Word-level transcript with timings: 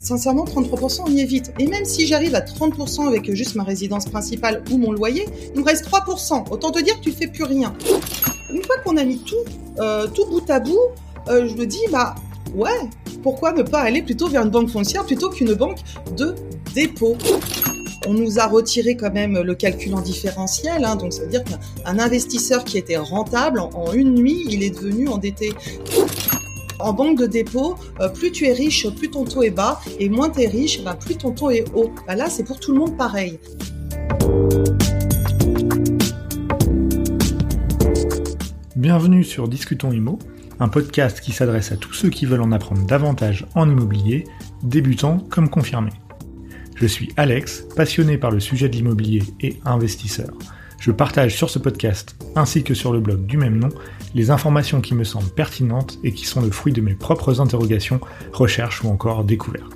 Sincèrement, 0.00 0.44
33%, 0.44 1.00
on 1.08 1.10
y 1.10 1.22
est 1.22 1.24
vite. 1.24 1.52
Et 1.58 1.66
même 1.66 1.84
si 1.84 2.06
j'arrive 2.06 2.36
à 2.36 2.40
30% 2.40 3.08
avec 3.08 3.34
juste 3.34 3.56
ma 3.56 3.64
résidence 3.64 4.06
principale 4.06 4.62
ou 4.70 4.78
mon 4.78 4.92
loyer, 4.92 5.26
il 5.52 5.60
me 5.60 5.64
reste 5.66 5.86
3%. 5.86 6.52
Autant 6.52 6.70
te 6.70 6.80
dire 6.80 6.94
que 7.00 7.04
tu 7.04 7.10
fais 7.10 7.26
plus 7.26 7.42
rien. 7.42 7.74
Une 8.54 8.62
fois 8.62 8.76
qu'on 8.84 8.96
a 8.96 9.02
mis 9.02 9.18
tout, 9.18 9.34
euh, 9.80 10.06
tout 10.06 10.24
bout 10.26 10.48
à 10.48 10.60
bout, 10.60 10.78
euh, 11.26 11.48
je 11.48 11.54
me 11.56 11.66
dis, 11.66 11.82
bah 11.90 12.14
ouais, 12.54 12.78
pourquoi 13.24 13.50
ne 13.50 13.62
pas 13.62 13.80
aller 13.80 14.00
plutôt 14.00 14.28
vers 14.28 14.44
une 14.44 14.50
banque 14.50 14.70
foncière 14.70 15.04
plutôt 15.04 15.30
qu'une 15.30 15.54
banque 15.54 15.78
de 16.16 16.36
dépôt? 16.76 17.16
On 18.06 18.14
nous 18.14 18.38
a 18.38 18.46
retiré 18.46 18.96
quand 18.96 19.12
même 19.12 19.36
le 19.36 19.54
calcul 19.56 19.96
en 19.96 20.00
différentiel, 20.00 20.84
hein, 20.84 20.94
donc 20.94 21.12
ça 21.12 21.22
veut 21.22 21.28
dire 21.28 21.42
qu'un 21.42 21.98
investisseur 21.98 22.62
qui 22.62 22.78
était 22.78 22.96
rentable, 22.96 23.58
en 23.58 23.92
une 23.92 24.14
nuit, 24.14 24.46
il 24.48 24.62
est 24.62 24.70
devenu 24.70 25.08
endetté. 25.08 25.52
En 26.80 26.92
banque 26.92 27.18
de 27.18 27.26
dépôt, 27.26 27.76
euh, 28.00 28.08
plus 28.08 28.30
tu 28.30 28.46
es 28.46 28.52
riche, 28.52 28.88
plus 28.90 29.10
ton 29.10 29.24
taux 29.24 29.42
est 29.42 29.50
bas, 29.50 29.80
et 29.98 30.08
moins 30.08 30.30
tu 30.30 30.42
es 30.42 30.46
riche, 30.46 30.84
ben, 30.84 30.94
plus 30.94 31.16
ton 31.16 31.32
taux 31.32 31.50
est 31.50 31.64
haut. 31.74 31.92
Ben 32.06 32.14
là, 32.14 32.30
c'est 32.30 32.44
pour 32.44 32.60
tout 32.60 32.72
le 32.72 32.78
monde 32.78 32.96
pareil. 32.96 33.40
Bienvenue 38.76 39.24
sur 39.24 39.48
Discutons 39.48 39.90
Imo, 39.90 40.20
un 40.60 40.68
podcast 40.68 41.20
qui 41.20 41.32
s'adresse 41.32 41.72
à 41.72 41.76
tous 41.76 41.94
ceux 41.94 42.10
qui 42.10 42.26
veulent 42.26 42.42
en 42.42 42.52
apprendre 42.52 42.86
davantage 42.86 43.44
en 43.56 43.68
immobilier, 43.68 44.24
débutants 44.62 45.18
comme 45.30 45.50
confirmés. 45.50 45.90
Je 46.76 46.86
suis 46.86 47.10
Alex, 47.16 47.64
passionné 47.74 48.18
par 48.18 48.30
le 48.30 48.38
sujet 48.38 48.68
de 48.68 48.76
l'immobilier 48.76 49.24
et 49.40 49.56
investisseur. 49.64 50.30
Je 50.78 50.92
partage 50.92 51.36
sur 51.36 51.50
ce 51.50 51.58
podcast, 51.58 52.14
ainsi 52.36 52.62
que 52.62 52.72
sur 52.72 52.92
le 52.92 53.00
blog 53.00 53.26
du 53.26 53.36
même 53.36 53.58
nom, 53.58 53.70
les 54.14 54.30
informations 54.30 54.80
qui 54.80 54.94
me 54.94 55.04
semblent 55.04 55.30
pertinentes 55.30 55.98
et 56.02 56.12
qui 56.12 56.26
sont 56.26 56.40
le 56.40 56.50
fruit 56.50 56.72
de 56.72 56.80
mes 56.80 56.94
propres 56.94 57.40
interrogations, 57.40 58.00
recherches 58.32 58.82
ou 58.82 58.88
encore 58.88 59.24
découvertes. 59.24 59.72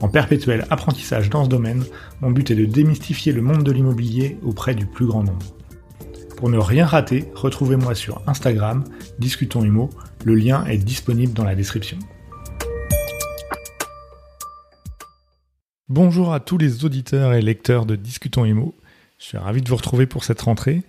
En 0.00 0.08
perpétuel 0.08 0.64
apprentissage 0.70 1.28
dans 1.28 1.44
ce 1.44 1.48
domaine, 1.48 1.84
mon 2.20 2.30
but 2.30 2.50
est 2.50 2.54
de 2.54 2.66
démystifier 2.66 3.32
le 3.32 3.42
monde 3.42 3.64
de 3.64 3.72
l'immobilier 3.72 4.38
auprès 4.44 4.74
du 4.74 4.86
plus 4.86 5.06
grand 5.06 5.24
nombre. 5.24 5.46
Pour 6.36 6.50
ne 6.50 6.58
rien 6.58 6.86
rater, 6.86 7.24
retrouvez-moi 7.34 7.96
sur 7.96 8.22
Instagram, 8.28 8.84
Discutons 9.18 9.64
Humo, 9.64 9.90
le 10.24 10.36
lien 10.36 10.64
est 10.66 10.78
disponible 10.78 11.32
dans 11.32 11.44
la 11.44 11.56
description. 11.56 11.98
Bonjour 15.88 16.32
à 16.32 16.38
tous 16.38 16.58
les 16.58 16.84
auditeurs 16.84 17.32
et 17.32 17.40
lecteurs 17.40 17.86
de 17.86 17.96
Discutons 17.96 18.44
Imo. 18.44 18.76
Je 19.18 19.24
suis 19.24 19.38
ravi 19.38 19.62
de 19.62 19.68
vous 19.68 19.76
retrouver 19.76 20.06
pour 20.06 20.22
cette 20.22 20.42
rentrée. 20.42 20.84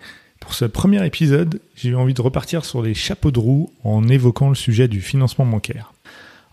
Pour 0.50 0.56
ce 0.56 0.66
premier 0.66 1.06
épisode, 1.06 1.62
j'ai 1.76 1.90
eu 1.90 1.96
envie 1.96 2.16
de 2.16 2.24
repartir 2.24 2.66
sur 2.66 2.82
les 2.82 2.96
chapeaux 2.96 3.30
de 3.30 3.38
roue 3.38 3.72
en 3.84 4.08
évoquant 4.08 4.50
le 4.50 4.56
sujet 4.56 4.88
du 4.88 5.00
financement 5.00 5.46
bancaire. 5.46 5.94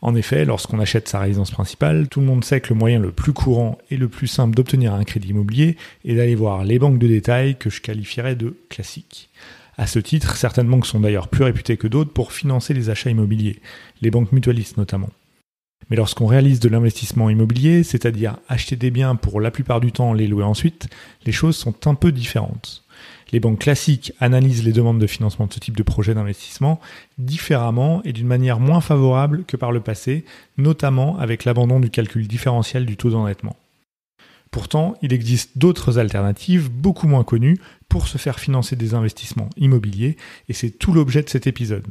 En 0.03 0.15
effet, 0.15 0.45
lorsqu'on 0.45 0.81
achète 0.81 1.09
sa 1.09 1.21
résidence 1.21 1.51
principale, 1.51 2.07
tout 2.07 2.21
le 2.21 2.27
monde 2.27 2.45
sait 2.45 2.61
que 2.61 2.75
le 2.75 2.79
moyen 2.79 2.99
le 2.99 3.11
plus 3.11 3.33
courant 3.33 3.79
et 3.91 3.97
le 3.97 4.09
plus 4.09 4.27
simple 4.27 4.55
d'obtenir 4.55 4.93
un 4.93 5.05
crédit 5.05 5.31
immobilier 5.31 5.79
est 6.05 6.15
d'aller 6.15 6.35
voir 6.35 6.63
les 6.63 6.79
banques 6.79 6.99
de 6.99 7.07
détail 7.07 7.57
que 7.57 7.71
je 7.71 7.81
qualifierais 7.81 8.37
de 8.37 8.55
classiques. 8.69 9.31
À 9.79 9.87
ce 9.87 9.99
titre, 9.99 10.37
certaines 10.37 10.69
banques 10.69 10.87
sont 10.87 11.01
d'ailleurs 11.01 11.29
plus 11.29 11.45
réputées 11.45 11.79
que 11.79 11.89
d'autres 11.89 12.13
pour 12.13 12.35
financer 12.35 12.75
les 12.75 12.91
achats 12.91 13.09
immobiliers, 13.09 13.61
les 14.03 14.11
banques 14.11 14.31
mutualistes 14.31 14.77
notamment. 14.77 15.11
Mais 15.89 15.97
lorsqu'on 15.97 16.27
réalise 16.27 16.61
de 16.61 16.69
l'investissement 16.69 17.31
immobilier, 17.31 17.83
c'est-à-dire 17.83 18.37
acheter 18.47 18.77
des 18.77 18.91
biens 18.91 19.17
pour 19.17 19.41
la 19.41 19.51
plupart 19.51 19.81
du 19.81 19.91
temps 19.91 20.13
les 20.13 20.27
louer 20.27 20.45
ensuite, 20.45 20.89
les 21.25 21.33
choses 21.33 21.57
sont 21.57 21.87
un 21.87 21.95
peu 21.95 22.13
différentes. 22.13 22.86
Les 23.33 23.41
banques 23.41 23.61
classiques 23.61 24.13
analysent 24.21 24.65
les 24.65 24.73
demandes 24.73 25.01
de 25.01 25.07
financement 25.07 25.47
de 25.47 25.53
ce 25.53 25.59
type 25.59 25.77
de 25.77 25.83
projet 25.83 26.15
d'investissement 26.15 26.81
différemment 27.19 28.03
et 28.05 28.13
d'une 28.13 28.27
manière 28.27 28.61
moins 28.61 28.81
favorable 28.81 29.45
que 29.47 29.57
par 29.57 29.73
le 29.73 29.81
passé, 29.81 30.25
notamment 30.59 31.19
avec 31.19 31.45
l'abandon 31.45 31.81
du 31.81 31.91
calcul 31.91 32.29
différentiel 32.29 32.87
du 32.87 32.97
taux 32.97 33.11
d'endettement. 33.11 33.57
Pourtant, 34.53 34.95
il 35.03 35.13
existe 35.13 35.59
d'autres 35.59 35.99
alternatives 35.99 36.71
beaucoup 36.71 37.09
moins 37.09 37.25
connues 37.25 37.59
pour 37.89 38.09
se 38.09 38.17
faire 38.17 38.39
financer 38.39 38.77
des 38.77 38.95
investissements 38.95 39.51
immobiliers 39.57 40.17
et 40.49 40.53
c'est 40.53 40.71
tout 40.71 40.93
l'objet 40.93 41.23
de 41.23 41.29
cet 41.29 41.47
épisode. 41.47 41.87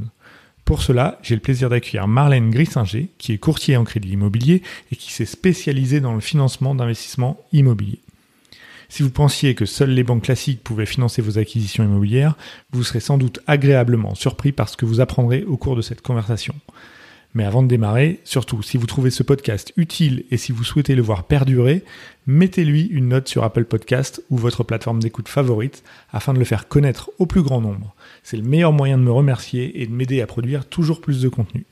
Pour 0.63 0.81
cela, 0.81 1.19
j'ai 1.21 1.35
le 1.35 1.41
plaisir 1.41 1.69
d'accueillir 1.69 2.07
Marlène 2.07 2.49
Grissinger, 2.49 3.09
qui 3.19 3.33
est 3.33 3.37
courtier 3.37 3.77
en 3.77 3.83
crédit 3.83 4.13
immobilier 4.13 4.63
et 4.91 4.95
qui 4.95 5.11
s'est 5.11 5.25
spécialisée 5.25 5.99
dans 5.99 6.15
le 6.15 6.21
financement 6.21 6.73
d'investissements 6.73 7.39
immobiliers. 7.51 8.01
Si 8.89 9.03
vous 9.03 9.09
pensiez 9.09 9.55
que 9.55 9.65
seules 9.65 9.91
les 9.91 10.03
banques 10.03 10.23
classiques 10.23 10.63
pouvaient 10.63 10.85
financer 10.85 11.21
vos 11.21 11.37
acquisitions 11.37 11.83
immobilières, 11.83 12.35
vous 12.71 12.83
serez 12.83 12.99
sans 12.99 13.17
doute 13.17 13.39
agréablement 13.47 14.15
surpris 14.15 14.51
par 14.51 14.69
ce 14.69 14.77
que 14.77 14.85
vous 14.85 15.01
apprendrez 15.01 15.43
au 15.43 15.57
cours 15.57 15.75
de 15.75 15.81
cette 15.81 16.01
conversation. 16.01 16.55
Mais 17.35 17.43
avant 17.43 17.61
de 17.61 17.67
démarrer, 17.67 18.21
surtout 18.23 18.63
si 18.63 18.77
vous 18.77 18.87
trouvez 18.87 19.11
ce 19.11 19.21
podcast 19.21 19.73
utile 19.75 20.23
et 20.31 20.37
si 20.37 20.53
vous 20.53 20.63
souhaitez 20.63 20.95
le 20.95 21.01
voir 21.01 21.25
perdurer, 21.25 21.83
mettez-lui 22.27 22.83
une 22.83 23.09
note 23.09 23.27
sur 23.27 23.43
Apple 23.43 23.65
Podcast 23.65 24.23
ou 24.29 24.37
votre 24.37 24.63
plateforme 24.63 25.01
d'écoute 25.01 25.27
favorite 25.27 25.83
afin 26.13 26.33
de 26.33 26.39
le 26.39 26.45
faire 26.45 26.69
connaître 26.69 27.11
au 27.19 27.25
plus 27.25 27.41
grand 27.41 27.59
nombre. 27.59 27.93
C'est 28.23 28.37
le 28.37 28.43
meilleur 28.43 28.71
moyen 28.71 28.97
de 28.97 29.03
me 29.03 29.11
remercier 29.11 29.81
et 29.81 29.85
de 29.85 29.91
m'aider 29.91 30.21
à 30.21 30.27
produire 30.27 30.65
toujours 30.65 31.01
plus 31.01 31.21
de 31.21 31.27
contenu. 31.27 31.65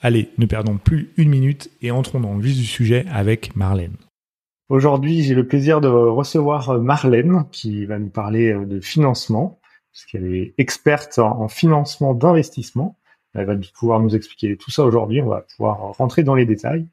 Allez, 0.00 0.30
ne 0.38 0.46
perdons 0.46 0.78
plus 0.78 1.10
une 1.18 1.28
minute 1.28 1.70
et 1.82 1.90
entrons 1.90 2.20
dans 2.20 2.34
le 2.34 2.42
vif 2.42 2.56
du 2.56 2.64
sujet 2.64 3.04
avec 3.10 3.54
Marlène. 3.54 3.96
Aujourd'hui, 4.70 5.24
j'ai 5.24 5.34
le 5.34 5.48
plaisir 5.48 5.80
de 5.80 5.88
recevoir 5.88 6.80
Marlène 6.80 7.44
qui 7.50 7.86
va 7.86 7.98
nous 7.98 8.08
parler 8.08 8.54
de 8.54 8.78
financement, 8.78 9.58
puisqu'elle 9.90 10.32
est 10.32 10.54
experte 10.58 11.18
en 11.18 11.48
financement 11.48 12.14
d'investissement. 12.14 12.96
Elle 13.34 13.46
va 13.46 13.56
pouvoir 13.74 13.98
nous 13.98 14.14
expliquer 14.14 14.56
tout 14.56 14.70
ça 14.70 14.84
aujourd'hui. 14.84 15.22
On 15.22 15.26
va 15.26 15.40
pouvoir 15.40 15.96
rentrer 15.96 16.22
dans 16.22 16.36
les 16.36 16.46
détails. 16.46 16.86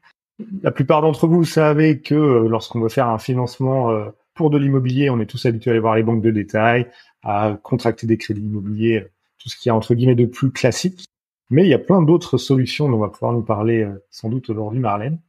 La 0.64 0.72
plupart 0.72 1.02
d'entre 1.02 1.28
vous 1.28 1.44
savez 1.44 2.00
que 2.00 2.16
euh, 2.16 2.48
lorsqu'on 2.48 2.80
veut 2.80 2.88
faire 2.88 3.08
un 3.08 3.18
financement 3.18 3.92
euh, 3.92 4.06
pour 4.34 4.50
de 4.50 4.58
l'immobilier, 4.58 5.08
on 5.08 5.20
est 5.20 5.26
tous 5.26 5.46
habitués 5.46 5.70
à 5.70 5.72
aller 5.74 5.80
voir 5.80 5.94
les 5.94 6.02
banques 6.02 6.22
de 6.22 6.32
détail, 6.32 6.88
à 7.22 7.56
contracter 7.62 8.08
des 8.08 8.18
crédits 8.18 8.40
immobiliers, 8.40 9.02
euh, 9.02 9.10
tout 9.38 9.48
ce 9.48 9.56
qui 9.56 9.68
est 9.68 9.72
entre 9.72 9.94
guillemets 9.94 10.16
de 10.16 10.26
plus 10.26 10.50
classique. 10.50 11.06
Mais 11.50 11.62
il 11.62 11.68
y 11.68 11.74
a 11.74 11.78
plein 11.78 12.02
d'autres 12.02 12.38
solutions 12.38 12.88
dont 12.88 12.96
on 12.96 13.00
va 13.00 13.08
pouvoir 13.08 13.32
nous 13.32 13.42
parler 13.42 13.88
sans 14.10 14.28
doute 14.28 14.50
aujourd'hui, 14.50 14.80
Marlène. 14.80 15.20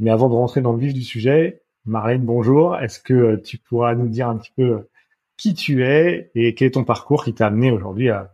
Mais 0.00 0.10
avant 0.10 0.28
de 0.28 0.34
rentrer 0.34 0.60
dans 0.60 0.72
le 0.72 0.78
vif 0.78 0.92
du 0.92 1.02
sujet, 1.02 1.61
Marlène, 1.84 2.24
bonjour. 2.24 2.76
Est-ce 2.76 3.00
que 3.00 3.36
tu 3.36 3.58
pourras 3.58 3.94
nous 3.94 4.08
dire 4.08 4.28
un 4.28 4.36
petit 4.36 4.52
peu 4.56 4.88
qui 5.36 5.54
tu 5.54 5.84
es 5.84 6.30
et 6.34 6.54
quel 6.54 6.68
est 6.68 6.72
ton 6.72 6.84
parcours 6.84 7.24
qui 7.24 7.34
t'a 7.34 7.48
amené 7.48 7.72
aujourd'hui 7.72 8.08
à 8.10 8.32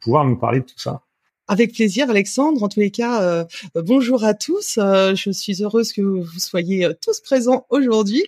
pouvoir 0.00 0.24
nous 0.24 0.36
parler 0.36 0.60
de 0.60 0.64
tout 0.64 0.78
ça? 0.78 1.02
Avec 1.50 1.72
plaisir, 1.72 2.08
Alexandre. 2.08 2.62
En 2.62 2.68
tous 2.68 2.78
les 2.78 2.92
cas, 2.92 3.22
euh, 3.22 3.44
bonjour 3.74 4.22
à 4.22 4.34
tous. 4.34 4.78
Euh, 4.78 5.16
je 5.16 5.32
suis 5.32 5.64
heureuse 5.64 5.92
que 5.92 6.00
vous 6.00 6.38
soyez 6.38 6.84
euh, 6.84 6.92
tous 7.02 7.18
présents 7.18 7.66
aujourd'hui 7.70 8.22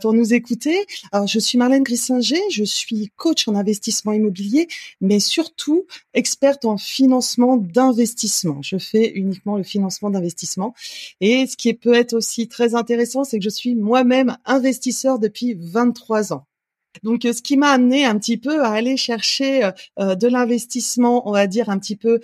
pour 0.00 0.12
nous 0.12 0.34
écouter. 0.34 0.86
Alors, 1.10 1.26
je 1.26 1.40
suis 1.40 1.58
Marlène 1.58 1.82
Grissinger, 1.82 2.40
je 2.52 2.62
suis 2.62 3.10
coach 3.16 3.48
en 3.48 3.56
investissement 3.56 4.12
immobilier, 4.12 4.68
mais 5.00 5.18
surtout 5.18 5.86
experte 6.14 6.64
en 6.64 6.76
financement 6.76 7.56
d'investissement. 7.56 8.62
Je 8.62 8.78
fais 8.78 9.10
uniquement 9.16 9.56
le 9.56 9.64
financement 9.64 10.10
d'investissement. 10.10 10.72
Et 11.20 11.48
ce 11.48 11.56
qui 11.56 11.74
peut 11.74 11.94
être 11.94 12.12
aussi 12.12 12.46
très 12.46 12.76
intéressant, 12.76 13.24
c'est 13.24 13.38
que 13.38 13.44
je 13.44 13.50
suis 13.50 13.74
moi-même 13.74 14.36
investisseur 14.44 15.18
depuis 15.18 15.56
23 15.58 16.32
ans. 16.32 16.46
Donc, 17.02 17.24
euh, 17.24 17.32
ce 17.32 17.42
qui 17.42 17.56
m'a 17.56 17.70
amené 17.70 18.04
un 18.04 18.18
petit 18.18 18.36
peu 18.36 18.62
à 18.62 18.70
aller 18.70 18.96
chercher 18.96 19.64
euh, 19.64 19.70
euh, 19.98 20.14
de 20.14 20.28
l'investissement, 20.28 21.28
on 21.28 21.32
va 21.32 21.46
dire 21.46 21.70
un 21.70 21.78
petit 21.78 21.96
peu 21.96 22.20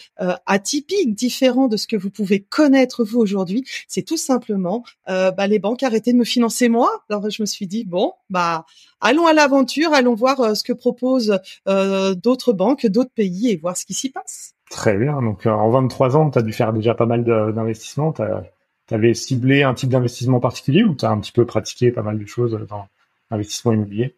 atypique, 0.46 1.14
différent 1.14 1.68
de 1.68 1.76
ce 1.76 1.86
que 1.86 1.96
vous 1.96 2.10
pouvez 2.10 2.40
connaître 2.40 3.04
vous 3.04 3.18
aujourd'hui, 3.18 3.64
c'est 3.88 4.02
tout 4.02 4.16
simplement 4.16 4.84
bah, 5.06 5.46
les 5.46 5.58
banques 5.58 5.82
arrêtaient 5.82 6.12
de 6.12 6.18
me 6.18 6.24
financer 6.24 6.68
moi. 6.68 6.90
Alors, 7.08 7.28
je 7.30 7.42
me 7.42 7.46
suis 7.46 7.66
dit 7.66 7.84
bon, 7.84 8.12
bah 8.30 8.64
allons 9.00 9.26
à 9.26 9.32
l'aventure, 9.32 9.92
allons 9.92 10.14
voir 10.14 10.56
ce 10.56 10.62
que 10.62 10.72
proposent 10.72 11.38
d'autres 11.66 12.52
banques, 12.52 12.86
d'autres 12.86 13.12
pays 13.14 13.50
et 13.50 13.56
voir 13.56 13.76
ce 13.76 13.84
qui 13.84 13.94
s'y 13.94 14.10
passe. 14.10 14.54
Très 14.70 14.96
bien. 14.96 15.20
Donc, 15.22 15.46
en 15.46 15.70
23 15.70 16.16
ans, 16.16 16.30
tu 16.30 16.38
as 16.38 16.42
dû 16.42 16.52
faire 16.52 16.72
déjà 16.72 16.94
pas 16.94 17.06
mal 17.06 17.24
d'investissements. 17.24 18.12
Tu 18.12 18.94
avais 18.94 19.14
ciblé 19.14 19.62
un 19.62 19.74
type 19.74 19.90
d'investissement 19.90 20.40
particulier 20.40 20.84
ou 20.84 20.94
tu 20.94 21.04
as 21.04 21.10
un 21.10 21.20
petit 21.20 21.32
peu 21.32 21.44
pratiqué 21.44 21.90
pas 21.90 22.02
mal 22.02 22.18
de 22.18 22.26
choses 22.26 22.58
dans 22.68 22.88
l'investissement 23.30 23.72
immobilier? 23.72 24.14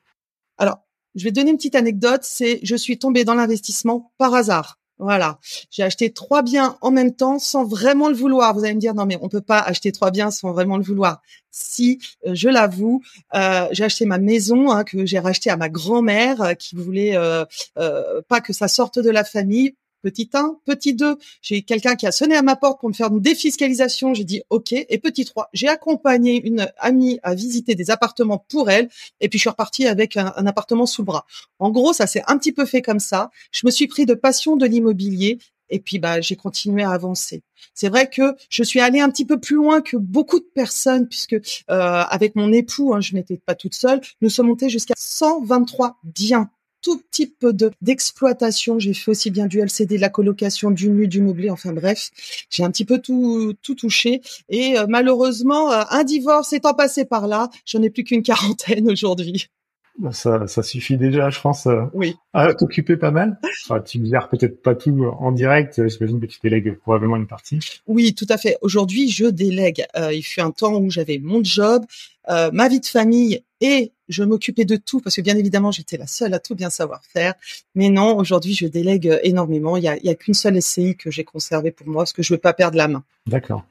Alors, 0.58 0.80
je 1.14 1.24
vais 1.24 1.32
donner 1.32 1.50
une 1.50 1.56
petite 1.56 1.74
anecdote. 1.74 2.20
C'est, 2.22 2.60
je 2.62 2.76
suis 2.76 2.98
tombée 2.98 3.24
dans 3.24 3.34
l'investissement 3.34 4.12
par 4.18 4.34
hasard. 4.34 4.78
Voilà, 5.00 5.38
j'ai 5.70 5.84
acheté 5.84 6.12
trois 6.12 6.42
biens 6.42 6.76
en 6.80 6.90
même 6.90 7.14
temps 7.14 7.38
sans 7.38 7.64
vraiment 7.64 8.08
le 8.08 8.16
vouloir. 8.16 8.52
Vous 8.52 8.64
allez 8.64 8.74
me 8.74 8.80
dire 8.80 8.94
non 8.94 9.06
mais 9.06 9.16
on 9.22 9.28
peut 9.28 9.40
pas 9.40 9.60
acheter 9.60 9.92
trois 9.92 10.10
biens 10.10 10.32
sans 10.32 10.50
vraiment 10.50 10.76
le 10.76 10.82
vouloir. 10.82 11.22
Si, 11.52 12.00
euh, 12.26 12.34
je 12.34 12.48
l'avoue, 12.48 13.00
euh, 13.32 13.68
j'ai 13.70 13.84
acheté 13.84 14.06
ma 14.06 14.18
maison 14.18 14.72
hein, 14.72 14.82
que 14.82 15.06
j'ai 15.06 15.20
rachetée 15.20 15.50
à 15.50 15.56
ma 15.56 15.68
grand-mère 15.68 16.42
euh, 16.42 16.54
qui 16.54 16.74
voulait 16.74 17.16
pas 17.76 18.40
que 18.40 18.52
ça 18.52 18.66
sorte 18.66 18.98
de 18.98 19.10
la 19.10 19.22
famille 19.22 19.76
Petit 20.02 20.30
1, 20.32 20.58
petit 20.64 20.94
2, 20.94 21.16
j'ai 21.42 21.62
quelqu'un 21.62 21.96
qui 21.96 22.06
a 22.06 22.12
sonné 22.12 22.36
à 22.36 22.42
ma 22.42 22.56
porte 22.56 22.80
pour 22.80 22.88
me 22.88 22.94
faire 22.94 23.08
une 23.08 23.20
défiscalisation. 23.20 24.14
J'ai 24.14 24.24
dit 24.24 24.42
OK. 24.50 24.72
Et 24.72 24.98
petit 24.98 25.24
3, 25.24 25.48
j'ai 25.52 25.68
accompagné 25.68 26.46
une 26.46 26.70
amie 26.78 27.18
à 27.22 27.34
visiter 27.34 27.74
des 27.74 27.90
appartements 27.90 28.44
pour 28.48 28.70
elle. 28.70 28.88
Et 29.20 29.28
puis 29.28 29.38
je 29.38 29.42
suis 29.42 29.50
repartie 29.50 29.86
avec 29.86 30.16
un, 30.16 30.46
appartement 30.46 30.86
sous 30.86 31.04
bras. 31.04 31.26
En 31.58 31.70
gros, 31.70 31.92
ça 31.92 32.06
s'est 32.06 32.22
un 32.26 32.38
petit 32.38 32.52
peu 32.52 32.64
fait 32.64 32.82
comme 32.82 33.00
ça. 33.00 33.30
Je 33.52 33.66
me 33.66 33.70
suis 33.70 33.88
pris 33.88 34.06
de 34.06 34.14
passion 34.14 34.56
de 34.56 34.66
l'immobilier 34.66 35.38
et 35.70 35.80
puis 35.80 35.98
bah 35.98 36.20
j'ai 36.20 36.36
continué 36.36 36.82
à 36.82 36.90
avancer. 36.90 37.42
C'est 37.74 37.88
vrai 37.88 38.08
que 38.08 38.36
je 38.48 38.62
suis 38.62 38.80
allée 38.80 39.00
un 39.00 39.10
petit 39.10 39.26
peu 39.26 39.38
plus 39.38 39.56
loin 39.56 39.80
que 39.80 39.96
beaucoup 39.96 40.38
de 40.38 40.48
personnes 40.54 41.08
puisque 41.08 41.34
euh, 41.34 41.40
avec 41.68 42.36
mon 42.36 42.52
époux, 42.52 42.94
hein, 42.94 43.00
je 43.00 43.14
n'étais 43.14 43.36
pas 43.36 43.54
toute 43.54 43.74
seule, 43.74 44.00
nous 44.20 44.30
sommes 44.30 44.46
montés 44.46 44.68
jusqu'à 44.68 44.94
123 44.96 45.98
biens 46.04 46.50
tout 46.82 47.00
type 47.10 47.44
de 47.44 47.70
d'exploitation. 47.80 48.78
J'ai 48.78 48.94
fait 48.94 49.10
aussi 49.10 49.30
bien 49.30 49.46
du 49.46 49.60
LCD, 49.60 49.96
de 49.96 50.00
la 50.00 50.08
colocation, 50.08 50.70
du 50.70 50.90
nu, 50.90 51.08
du 51.08 51.20
meublé. 51.20 51.50
Enfin 51.50 51.72
bref, 51.72 52.10
j'ai 52.50 52.64
un 52.64 52.70
petit 52.70 52.84
peu 52.84 52.98
tout 52.98 53.54
tout 53.62 53.74
touché. 53.74 54.20
Et 54.48 54.78
euh, 54.78 54.86
malheureusement, 54.88 55.72
euh, 55.72 55.82
un 55.90 56.04
divorce 56.04 56.52
étant 56.52 56.74
passé 56.74 57.04
par 57.04 57.26
là, 57.26 57.50
j'en 57.64 57.82
ai 57.82 57.90
plus 57.90 58.04
qu'une 58.04 58.22
quarantaine 58.22 58.90
aujourd'hui. 58.90 59.48
Ça, 60.12 60.46
ça 60.46 60.62
suffit 60.62 60.96
déjà, 60.96 61.28
je 61.30 61.40
pense, 61.40 61.66
euh, 61.66 61.82
oui. 61.92 62.14
à 62.32 62.54
t'occuper 62.54 62.96
pas 62.96 63.10
mal. 63.10 63.38
Enfin, 63.64 63.80
tu 63.80 64.04
gères 64.06 64.28
peut-être 64.28 64.62
pas 64.62 64.74
tout 64.74 65.04
en 65.18 65.32
direct. 65.32 65.86
J'imagine 65.88 66.20
que 66.20 66.26
tu 66.26 66.38
délègues 66.40 66.78
probablement 66.78 67.16
une 67.16 67.26
partie. 67.26 67.58
Oui, 67.86 68.14
tout 68.14 68.26
à 68.28 68.38
fait. 68.38 68.56
Aujourd'hui, 68.62 69.10
je 69.10 69.26
délègue. 69.26 69.84
Euh, 69.96 70.12
il 70.12 70.22
fut 70.22 70.40
un 70.40 70.52
temps 70.52 70.76
où 70.76 70.88
j'avais 70.90 71.18
mon 71.18 71.42
job, 71.42 71.84
euh, 72.28 72.50
ma 72.52 72.68
vie 72.68 72.80
de 72.80 72.86
famille 72.86 73.42
et 73.60 73.92
je 74.08 74.22
m'occupais 74.22 74.64
de 74.64 74.76
tout 74.76 75.00
parce 75.00 75.16
que 75.16 75.20
bien 75.20 75.36
évidemment, 75.36 75.72
j'étais 75.72 75.96
la 75.96 76.06
seule 76.06 76.32
à 76.32 76.38
tout 76.38 76.54
bien 76.54 76.70
savoir 76.70 77.02
faire. 77.04 77.34
Mais 77.74 77.88
non, 77.88 78.16
aujourd'hui, 78.16 78.54
je 78.54 78.66
délègue 78.66 79.18
énormément. 79.24 79.76
Il 79.76 79.82
y 79.82 79.88
a, 79.88 80.14
qu'une 80.14 80.34
seule 80.34 80.62
SCI 80.62 80.96
que 80.96 81.10
j'ai 81.10 81.24
conservée 81.24 81.72
pour 81.72 81.88
moi 81.88 82.02
parce 82.02 82.12
que 82.12 82.22
je 82.22 82.34
veux 82.34 82.38
pas 82.38 82.52
perdre 82.52 82.76
la 82.76 82.86
main. 82.86 83.02
D'accord. 83.26 83.64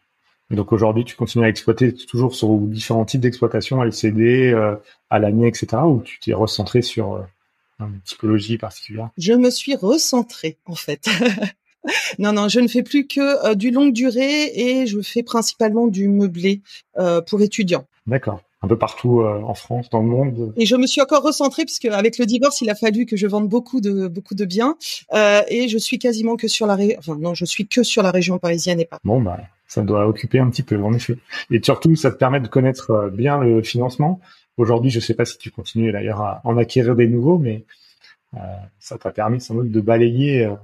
Donc 0.50 0.72
aujourd'hui, 0.72 1.04
tu 1.04 1.16
continues 1.16 1.46
à 1.46 1.50
exploiter 1.50 1.94
toujours 1.94 2.34
sur 2.34 2.58
différents 2.58 3.06
types 3.06 3.22
d'exploitation, 3.22 3.84
LCD, 3.84 4.54
euh, 4.54 4.76
à 5.10 5.20
l'année, 5.20 5.48
etc. 5.48 5.68
Ou 5.86 6.02
tu 6.02 6.20
t'es 6.20 6.34
recentré 6.34 6.82
sur 6.82 7.16
euh, 7.16 7.22
une 7.82 8.00
typologie 8.06 8.58
particulière? 8.58 9.10
Je 9.18 9.34
me 9.34 9.50
suis 9.50 9.76
recentrée 9.76 10.58
en 10.66 10.76
fait. 10.76 11.10
non, 12.20 12.32
non, 12.32 12.48
je 12.48 12.60
ne 12.60 12.68
fais 12.68 12.84
plus 12.84 13.08
que 13.08 13.46
euh, 13.46 13.56
du 13.56 13.72
longue 13.72 13.94
durée 13.94 14.52
et 14.54 14.88
je 14.88 15.02
fais 15.02 15.24
principalement 15.24 15.88
du 15.88 16.08
meublé 16.08 16.62
euh, 16.98 17.22
pour 17.22 17.42
étudiants. 17.42 17.86
D'accord 18.06 18.42
un 18.62 18.68
peu 18.68 18.78
partout 18.78 19.22
euh, 19.22 19.42
en 19.44 19.54
France, 19.54 19.90
dans 19.90 20.02
le 20.02 20.08
monde. 20.08 20.54
Et 20.58 20.66
je 20.66 20.76
me 20.76 20.88
suis 20.88 21.02
encore 21.02 21.24
recentrée 21.24 21.64
puisque 21.66 21.86
avec 21.86 22.18
le 22.18 22.26
divorce, 22.26 22.62
il 22.62 22.70
a 22.70 22.76
fallu 22.76 23.06
que 23.06 23.16
je 23.16 23.28
vende 23.28 23.48
beaucoup 23.48 23.82
de 23.82 24.08
beaucoup 24.08 24.36
de 24.36 24.46
biens 24.46 24.78
euh, 25.14 25.42
et 25.48 25.68
je 25.68 25.78
suis 25.78 26.00
quasiment 26.00 26.36
que 26.36 26.48
sur 26.48 26.66
la 26.66 26.76
région. 26.76 26.96
Enfin 27.00 27.18
non, 27.20 27.34
je 27.34 27.46
suis 27.46 27.68
que 27.68 27.84
sur 27.84 28.02
la 28.04 28.12
région 28.12 28.40
parisienne 28.40 28.80
et 28.80 28.86
pas. 28.86 29.00
Bon 29.04 29.22
bah 29.22 29.40
ça 29.68 29.82
doit 29.82 30.08
occuper 30.08 30.40
un 30.40 30.50
petit 30.50 30.64
peu 30.64 30.82
en 30.82 30.94
effet. 30.94 31.18
Et 31.52 31.62
surtout, 31.62 31.96
ça 31.96 32.12
te 32.12 32.18
permet 32.18 32.40
de 32.40 32.48
connaître 32.48 32.92
euh, 32.92 33.10
bien 33.10 33.40
le 33.40 33.62
financement. 33.62 34.20
Aujourd'hui, 34.58 34.90
je 34.90 35.00
sais 35.00 35.14
pas 35.14 35.26
si 35.26 35.38
tu 35.38 35.52
continues 35.52 35.92
d'ailleurs 35.92 36.22
à 36.22 36.42
en 36.44 36.58
acquérir 36.58 36.96
des 36.96 37.08
nouveaux, 37.08 37.38
mais 37.38 37.66
euh, 38.36 38.40
ça 38.80 38.98
t'a 38.98 39.12
permis 39.12 39.42
sans 39.42 39.56
doute 39.56 39.72
de 39.72 39.82
balayer 39.82 40.46
euh, 40.46 40.56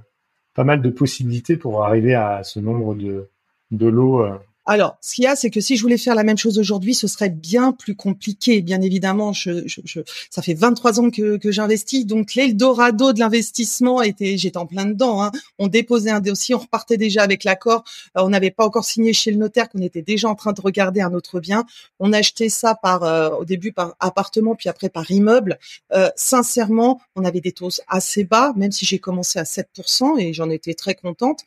pas 0.54 0.64
mal 0.64 0.82
de 0.82 0.90
possibilités 0.90 1.56
pour 1.56 1.84
arriver 1.84 2.14
à 2.14 2.42
ce 2.42 2.60
nombre 2.60 2.94
de 2.94 3.28
de 3.70 3.86
lots 3.86 4.24
alors, 4.66 4.96
ce 5.02 5.14
qu'il 5.14 5.24
y 5.24 5.26
a, 5.26 5.36
c'est 5.36 5.50
que 5.50 5.60
si 5.60 5.76
je 5.76 5.82
voulais 5.82 5.98
faire 5.98 6.14
la 6.14 6.24
même 6.24 6.38
chose 6.38 6.58
aujourd'hui, 6.58 6.94
ce 6.94 7.06
serait 7.06 7.28
bien 7.28 7.72
plus 7.72 7.94
compliqué. 7.94 8.62
Bien 8.62 8.80
évidemment, 8.80 9.32
ça 9.34 10.42
fait 10.42 10.54
23 10.54 11.00
ans 11.00 11.10
que, 11.10 11.38
j'investis, 11.50 12.06
donc 12.06 12.34
l'Eldorado 12.34 13.12
de 13.12 13.18
l'investissement 13.18 14.00
était, 14.00 14.38
j'étais 14.38 14.56
en 14.56 14.64
plein 14.64 14.86
dedans. 14.86 15.22
Hein. 15.22 15.32
On 15.58 15.68
déposait 15.68 16.10
un 16.10 16.20
dossier, 16.20 16.54
on 16.54 16.60
repartait 16.60 16.96
déjà 16.96 17.22
avec 17.22 17.44
l'accord. 17.44 17.84
Euh, 18.16 18.22
on 18.22 18.30
n'avait 18.30 18.50
pas 18.50 18.64
encore 18.64 18.84
signé 18.84 19.12
chez 19.12 19.30
le 19.30 19.36
notaire, 19.36 19.68
qu'on 19.68 19.82
était 19.82 20.02
déjà 20.02 20.28
en 20.28 20.34
train 20.34 20.52
de 20.52 20.60
regarder 20.62 21.02
un 21.02 21.12
autre 21.12 21.40
bien. 21.40 21.66
On 22.00 22.14
achetait 22.14 22.48
ça 22.48 22.74
par, 22.74 23.02
euh, 23.02 23.30
au 23.30 23.44
début 23.44 23.72
par 23.72 23.94
appartement, 24.00 24.54
puis 24.54 24.70
après 24.70 24.88
par 24.88 25.10
immeuble. 25.10 25.58
Euh, 25.92 26.08
sincèrement, 26.16 27.02
on 27.16 27.24
avait 27.26 27.42
des 27.42 27.52
taux 27.52 27.68
assez 27.86 28.24
bas, 28.24 28.54
même 28.56 28.72
si 28.72 28.86
j'ai 28.86 28.98
commencé 28.98 29.38
à 29.38 29.44
7% 29.44 30.18
et 30.18 30.32
j'en 30.32 30.48
étais 30.48 30.72
très 30.72 30.94
contente. 30.94 31.40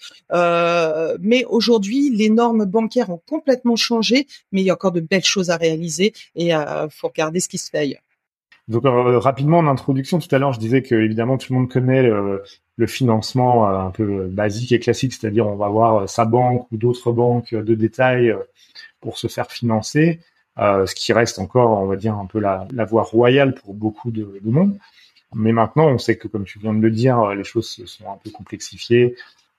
Mais 1.19 1.45
aujourd'hui, 1.45 2.11
les 2.11 2.29
normes 2.29 2.65
bancaires 2.65 3.06
complètement 3.15 3.77
changé, 3.77 4.27
mais 4.51 4.61
il 4.61 4.65
y 4.65 4.69
a 4.69 4.73
encore 4.73 4.91
de 4.91 4.99
belles 4.99 5.23
choses 5.23 5.49
à 5.49 5.57
réaliser 5.57 6.13
et 6.35 6.47
il 6.47 6.53
euh, 6.53 6.89
faut 6.89 7.07
regarder 7.07 7.39
ce 7.39 7.47
qui 7.47 7.57
se 7.57 7.69
fait 7.69 7.79
ailleurs. 7.79 8.01
Donc 8.67 8.85
euh, 8.85 9.17
rapidement 9.17 9.59
en 9.59 9.67
introduction, 9.67 10.19
tout 10.19 10.33
à 10.35 10.39
l'heure, 10.39 10.51
je 10.51 10.59
disais 10.59 10.81
que 10.81 10.95
évidemment 10.95 11.37
tout 11.37 11.53
le 11.53 11.59
monde 11.59 11.71
connaît 11.71 12.03
le, 12.03 12.43
financement 12.85 13.69
euh, 13.69 13.79
un 13.79 13.91
peu 13.91 14.27
basique 14.27 14.73
et 14.73 14.79
classique, 14.79 15.13
c'est-à-dire 15.13 15.47
on 15.47 15.55
va 15.55 15.69
voir 15.69 16.09
sa 16.09 16.25
banque 16.25 16.67
ou 16.71 16.77
d'autres 16.77 17.13
banques 17.13 17.55
de 17.55 17.75
détail 17.75 18.35
pour 18.99 19.17
se 19.17 19.27
faire 19.27 19.49
financer, 19.49 20.19
ce 20.57 20.93
qui 20.93 21.13
reste 21.13 21.39
encore, 21.39 21.79
on 21.81 21.85
va 21.85 21.95
dire, 21.95 22.15
un 22.15 22.25
peu 22.25 22.39
la, 22.39 22.67
voie 22.85 23.03
royale 23.03 23.55
pour 23.55 23.73
beaucoup 23.73 24.11
de, 24.11 24.39
de, 24.43 24.49
monde. 24.49 24.77
Mais 25.33 25.53
maintenant, 25.53 25.87
on 25.87 25.97
sait 25.97 26.17
que, 26.17 26.27
comme 26.27 26.45
tu 26.45 26.59
viens 26.59 26.73
de 26.73 26.81
le 26.81 26.91
dire, 26.91 27.35
les 27.35 27.43
choses 27.43 27.69
se 27.69 27.85
sont 27.85 28.11
un 28.11 28.17
peu 28.17 28.31
complexifiées 28.31 29.15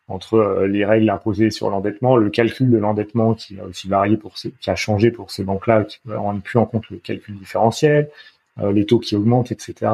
entre 0.08 0.34
euh, 0.34 0.66
les 0.66 0.84
règles 0.84 1.10
imposées 1.10 1.50
sur 1.50 1.70
l'endettement, 1.70 2.16
le 2.16 2.30
calcul 2.30 2.70
de 2.70 2.78
l'endettement 2.78 3.34
qui 3.34 3.58
a 3.60 3.64
aussi 3.64 3.88
varié 3.88 4.16
pour 4.16 4.38
ces, 4.38 4.52
qui 4.52 4.70
a 4.70 4.76
changé 4.76 5.10
pour 5.10 5.30
ces 5.30 5.44
banques-là, 5.44 5.84
qui 5.84 5.98
ne 6.06 6.14
rendent 6.14 6.42
plus 6.42 6.58
en 6.58 6.66
compte 6.66 6.88
le 6.90 6.96
calcul 6.96 7.36
différentiel, 7.36 8.10
euh, 8.60 8.72
les 8.72 8.86
taux 8.86 8.98
qui 8.98 9.14
augmentent, 9.16 9.52
etc. 9.52 9.92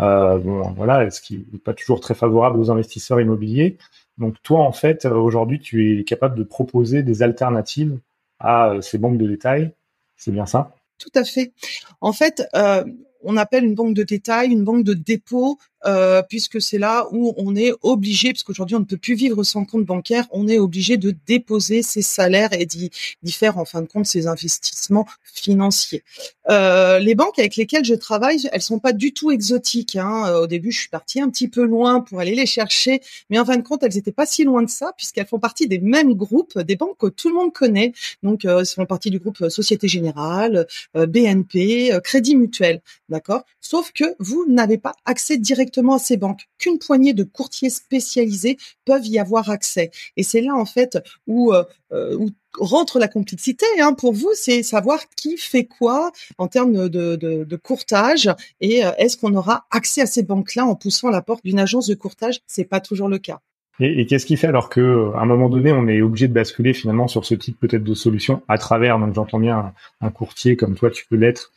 Euh, 0.00 0.38
bon, 0.38 0.70
voilà, 0.72 1.10
ce 1.10 1.20
qui 1.20 1.46
n'est 1.52 1.58
pas 1.58 1.74
toujours 1.74 2.00
très 2.00 2.14
favorable 2.14 2.58
aux 2.58 2.70
investisseurs 2.70 3.20
immobiliers. 3.20 3.78
Donc 4.18 4.36
toi, 4.42 4.60
en 4.60 4.72
fait, 4.72 5.06
aujourd'hui, 5.06 5.58
tu 5.58 5.98
es 5.98 6.04
capable 6.04 6.36
de 6.36 6.44
proposer 6.44 7.02
des 7.02 7.22
alternatives 7.22 7.98
à 8.38 8.74
ces 8.82 8.98
banques 8.98 9.18
de 9.18 9.26
détail. 9.26 9.72
C'est 10.16 10.32
bien 10.32 10.46
ça? 10.46 10.74
Tout 10.98 11.10
à 11.14 11.24
fait. 11.24 11.52
En 12.00 12.12
fait, 12.12 12.46
euh, 12.54 12.84
on 13.24 13.36
appelle 13.36 13.64
une 13.64 13.74
banque 13.74 13.94
de 13.94 14.02
détail 14.02 14.50
une 14.50 14.64
banque 14.64 14.84
de 14.84 14.94
dépôt 14.94 15.58
euh, 15.84 16.22
puisque 16.22 16.60
c'est 16.60 16.78
là 16.78 17.06
où 17.10 17.34
on 17.36 17.56
est 17.56 17.72
obligé, 17.82 18.32
parce 18.32 18.42
qu'aujourd'hui 18.42 18.76
on 18.76 18.80
ne 18.80 18.84
peut 18.84 18.96
plus 18.96 19.14
vivre 19.14 19.42
sans 19.42 19.64
compte 19.64 19.84
bancaire, 19.84 20.26
on 20.30 20.48
est 20.48 20.58
obligé 20.58 20.96
de 20.96 21.14
déposer 21.26 21.82
ses 21.82 22.02
salaires 22.02 22.52
et 22.52 22.66
d'y 22.66 22.90
faire 23.32 23.58
en 23.58 23.64
fin 23.64 23.82
de 23.82 23.86
compte 23.86 24.06
ses 24.06 24.26
investissements 24.26 25.06
financiers. 25.24 26.04
Euh, 26.50 26.98
les 26.98 27.14
banques 27.14 27.38
avec 27.38 27.56
lesquelles 27.56 27.84
je 27.84 27.94
travaille, 27.94 28.48
elles 28.52 28.62
sont 28.62 28.78
pas 28.78 28.92
du 28.92 29.12
tout 29.12 29.30
exotiques. 29.30 29.96
Hein. 29.96 30.24
Euh, 30.26 30.42
au 30.42 30.46
début, 30.46 30.72
je 30.72 30.80
suis 30.80 30.88
partie 30.88 31.20
un 31.20 31.30
petit 31.30 31.48
peu 31.48 31.64
loin 31.64 32.00
pour 32.00 32.20
aller 32.20 32.34
les 32.34 32.46
chercher, 32.46 33.00
mais 33.30 33.38
en 33.38 33.44
fin 33.44 33.56
de 33.56 33.62
compte, 33.62 33.82
elles 33.82 33.94
n'étaient 33.94 34.12
pas 34.12 34.26
si 34.26 34.44
loin 34.44 34.62
de 34.62 34.70
ça, 34.70 34.92
puisqu'elles 34.96 35.26
font 35.26 35.38
partie 35.38 35.68
des 35.68 35.78
mêmes 35.78 36.14
groupes, 36.14 36.58
des 36.58 36.76
banques 36.76 36.98
que 36.98 37.06
tout 37.06 37.28
le 37.28 37.34
monde 37.34 37.52
connaît. 37.52 37.92
Donc, 38.22 38.44
elles 38.44 38.66
font 38.66 38.86
partie 38.86 39.10
du 39.10 39.18
groupe 39.18 39.48
Société 39.48 39.88
Générale, 39.88 40.66
BNP, 40.94 41.98
Crédit 42.04 42.36
Mutuel, 42.36 42.82
d'accord? 43.08 43.44
Sauf 43.60 43.92
que 43.92 44.04
vous 44.18 44.44
n'avez 44.48 44.78
pas 44.78 44.94
accès 45.04 45.38
direct 45.38 45.71
à 45.78 45.98
ces 45.98 46.16
banques, 46.16 46.48
qu'une 46.58 46.78
poignée 46.78 47.12
de 47.12 47.24
courtiers 47.24 47.70
spécialisés 47.70 48.56
peuvent 48.84 49.06
y 49.06 49.18
avoir 49.18 49.50
accès. 49.50 49.90
Et 50.16 50.22
c'est 50.22 50.40
là 50.40 50.54
en 50.54 50.64
fait 50.64 50.98
où, 51.26 51.52
euh, 51.52 51.64
euh, 51.92 52.26
rentre 52.58 52.98
la 52.98 53.08
complexité. 53.08 53.66
Hein, 53.80 53.94
pour 53.94 54.12
vous, 54.12 54.30
c'est 54.34 54.62
savoir 54.62 55.08
qui 55.16 55.36
fait 55.36 55.64
quoi 55.64 56.12
en 56.38 56.48
termes 56.48 56.88
de 56.88 57.56
courtage 57.56 58.30
et 58.60 58.84
euh, 58.84 58.90
est-ce 58.98 59.16
qu'on 59.16 59.34
aura 59.34 59.66
accès 59.70 60.02
à 60.02 60.06
ces 60.06 60.22
banques-là 60.22 60.66
en 60.66 60.74
poussant 60.74 61.10
la 61.10 61.22
porte 61.22 61.44
d'une 61.44 61.58
agence 61.58 61.86
de 61.86 61.94
courtage? 61.94 62.40
C'est 62.46 62.64
pas 62.64 62.80
toujours 62.80 63.08
le 63.08 63.18
cas. 63.18 63.40
Et, 63.80 64.06
qu'est-ce 64.06 64.26
qui 64.26 64.36
fait 64.36 64.46
alors 64.46 64.68
que, 64.68 65.12
à 65.14 65.20
un 65.20 65.26
moment 65.26 65.48
donné, 65.48 65.72
on 65.72 65.88
est 65.88 66.02
obligé 66.02 66.28
de 66.28 66.32
basculer 66.32 66.72
finalement 66.74 67.08
sur 67.08 67.24
ce 67.24 67.34
type 67.34 67.58
peut-être 67.58 67.82
de 67.82 67.94
solution 67.94 68.42
à 68.46 68.58
travers, 68.58 68.98
donc 68.98 69.14
j'entends 69.14 69.40
bien 69.40 69.72
un, 70.00 70.10
courtier 70.10 70.56
comme 70.56 70.74
toi, 70.74 70.90
tu 70.90 71.06
peux 71.08 71.16
l'être 71.16 71.52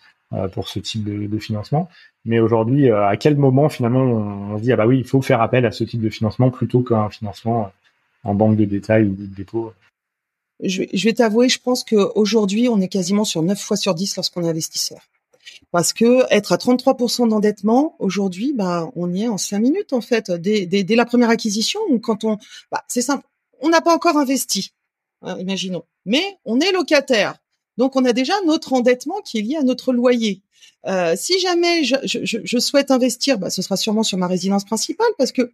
pour 0.53 0.67
ce 0.67 0.79
type 0.79 1.03
de, 1.03 1.27
de 1.27 1.38
financement, 1.38 1.89
mais 2.25 2.39
aujourd'hui, 2.39 2.89
euh, 2.89 3.08
à 3.08 3.17
quel 3.17 3.38
moment 3.38 3.70
finalement 3.70 4.01
on, 4.01 4.58
se 4.58 4.63
dit 4.63 4.72
ah 4.72 4.75
bah 4.75 4.88
oui, 4.88 4.98
il 4.98 5.05
faut 5.05 5.22
faire 5.22 5.41
appel 5.41 5.65
à 5.65 5.72
ce 5.72 5.84
type 5.84 6.01
de 6.01 6.10
financement 6.10 6.50
plutôt 6.50 6.82
qu'un 6.82 7.10
financement 7.10 7.72
en 8.24 8.34
banque 8.34 8.58
de 8.58 8.65
détail 8.65 9.03
ou 9.03 9.15
de 9.15 9.27
dépôt? 9.27 9.72
Je, 10.63 10.84
vais 11.03 11.13
t'avouer, 11.13 11.50
je 11.50 11.60
pense 11.60 11.84
qu'aujourd'hui, 11.84 12.67
on 12.70 12.82
est 12.82 12.88
quasiment 12.88 13.25
sur 13.25 13.44
9 13.44 13.60
fois 13.60 13.77
sur 13.77 13.94
10 13.94 14.15
lorsqu'on 14.15 14.44
est 14.44 14.50
investisseur. 14.50 15.00
Parce 15.72 15.94
que 15.94 16.24
être 16.34 16.53
à 16.53 16.58
33% 16.58 17.29
d'endettement 17.29 17.96
aujourd'hui, 18.00 18.53
bah 18.53 18.89
on 18.96 19.13
y 19.13 19.24
est 19.24 19.27
en 19.27 19.38
5 19.38 19.60
minutes 19.60 19.94
en 19.94 20.01
fait, 20.01 20.32
dès, 20.32 20.65
dès, 20.65 20.96
la 20.96 21.05
première 21.05 21.29
acquisition 21.29 21.79
quand 22.01 22.24
on, 22.24 22.38
bah, 22.72 22.84
c'est 22.88 23.03
simple, 23.03 23.25
on 23.62 23.70
n'a 23.70 23.82
pas 23.82 23.94
encore 23.94 24.17
investi, 24.17 24.74
hein, 25.22 25.38
imaginons, 25.38 25.84
mais 26.05 26.24
on 26.46 26.60
est 26.60 26.72
locataire. 26.72 27.36
Donc, 27.77 27.96
on 27.96 28.05
a 28.05 28.13
déjà 28.13 28.34
notre 28.46 28.74
endettement 28.74 29.22
qui 29.22 29.39
est 29.39 29.41
lié 29.41 29.55
à 29.58 29.63
notre 29.63 29.94
loyer. 29.94 30.41
Euh, 30.88 31.15
si 31.17 31.39
jamais 31.39 31.84
je, 31.84 32.60
souhaite 32.60 32.91
investir, 32.91 33.39
bah, 33.39 33.50
ce 33.50 33.62
sera 33.62 33.77
sûrement 33.77 34.03
sur 34.03 34.17
ma 34.17 34.27
résidence 34.27 34.65
principale 34.65 35.10
parce 35.17 35.32
que 35.32 35.51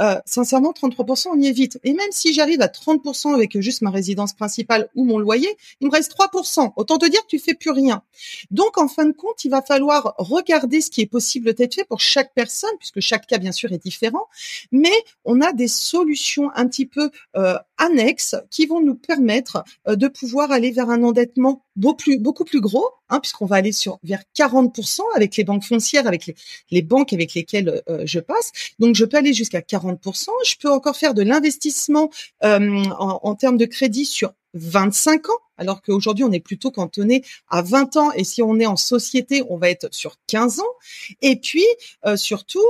euh, 0.00 0.16
sincèrement, 0.26 0.72
33%, 0.72 1.28
on 1.32 1.40
y 1.40 1.46
est 1.46 1.52
vite. 1.52 1.78
Et 1.84 1.92
même 1.92 2.10
si 2.10 2.34
j'arrive 2.34 2.60
à 2.60 2.66
30% 2.66 3.34
avec 3.34 3.60
juste 3.60 3.82
ma 3.82 3.90
résidence 3.90 4.32
principale 4.32 4.88
ou 4.94 5.04
mon 5.04 5.18
loyer, 5.18 5.56
il 5.80 5.86
me 5.86 5.92
reste 5.92 6.14
3%. 6.16 6.72
Autant 6.76 6.98
te 6.98 7.06
dire 7.06 7.20
que 7.22 7.28
tu 7.28 7.38
fais 7.38 7.54
plus 7.54 7.70
rien. 7.70 8.02
Donc, 8.50 8.78
en 8.78 8.88
fin 8.88 9.04
de 9.04 9.12
compte, 9.12 9.44
il 9.44 9.50
va 9.50 9.62
falloir 9.62 10.14
regarder 10.18 10.80
ce 10.80 10.90
qui 10.90 11.00
est 11.02 11.06
possible 11.06 11.54
d'être 11.54 11.74
fait 11.74 11.84
pour 11.84 12.00
chaque 12.00 12.34
personne, 12.34 12.70
puisque 12.78 13.00
chaque 13.00 13.26
cas, 13.26 13.38
bien 13.38 13.52
sûr, 13.52 13.72
est 13.72 13.82
différent. 13.82 14.26
Mais 14.72 14.92
on 15.24 15.40
a 15.40 15.52
des 15.52 15.68
solutions 15.68 16.50
un 16.54 16.66
petit 16.66 16.86
peu 16.86 17.10
euh, 17.36 17.56
annexes 17.78 18.36
qui 18.50 18.66
vont 18.66 18.80
nous 18.80 18.94
permettre 18.94 19.64
euh, 19.88 19.96
de 19.96 20.08
pouvoir 20.08 20.50
aller 20.52 20.70
vers 20.70 20.90
un 20.90 21.02
endettement 21.02 21.64
beaucoup 21.76 22.44
plus, 22.44 22.60
gros, 22.60 22.88
hein, 23.08 23.18
puisqu'on 23.20 23.46
va 23.46 23.56
aller 23.56 23.72
sur 23.72 23.98
vers 24.04 24.22
40% 24.36 25.00
avec 25.14 25.36
les 25.36 25.44
banques 25.44 25.64
foncières, 25.64 26.06
avec 26.06 26.32
les, 26.70 26.82
banques 26.82 27.12
avec 27.12 27.34
lesquelles 27.34 27.82
euh, 27.88 28.02
je 28.04 28.20
passe. 28.20 28.52
Donc 28.78 28.94
je 28.94 29.04
peux 29.04 29.16
aller 29.16 29.32
jusqu'à 29.32 29.60
40%. 29.60 30.28
Je 30.46 30.54
peux 30.60 30.70
encore 30.70 30.96
faire 30.96 31.14
de 31.14 31.22
l'investissement 31.22 32.10
euh, 32.44 32.84
en, 32.98 33.20
en 33.22 33.34
termes 33.34 33.56
de 33.56 33.66
crédit 33.66 34.04
sur 34.04 34.32
25 34.56 35.30
ans, 35.30 35.38
alors 35.58 35.82
qu'aujourd'hui 35.82 36.22
on 36.22 36.30
est 36.30 36.38
plutôt 36.38 36.70
cantonné 36.70 37.24
à 37.48 37.60
20 37.62 37.96
ans 37.96 38.12
et 38.12 38.22
si 38.22 38.40
on 38.40 38.60
est 38.60 38.66
en 38.66 38.76
société, 38.76 39.42
on 39.48 39.56
va 39.56 39.68
être 39.68 39.92
sur 39.92 40.16
15 40.28 40.60
ans. 40.60 40.74
Et 41.22 41.34
puis 41.34 41.66
surtout, 42.14 42.62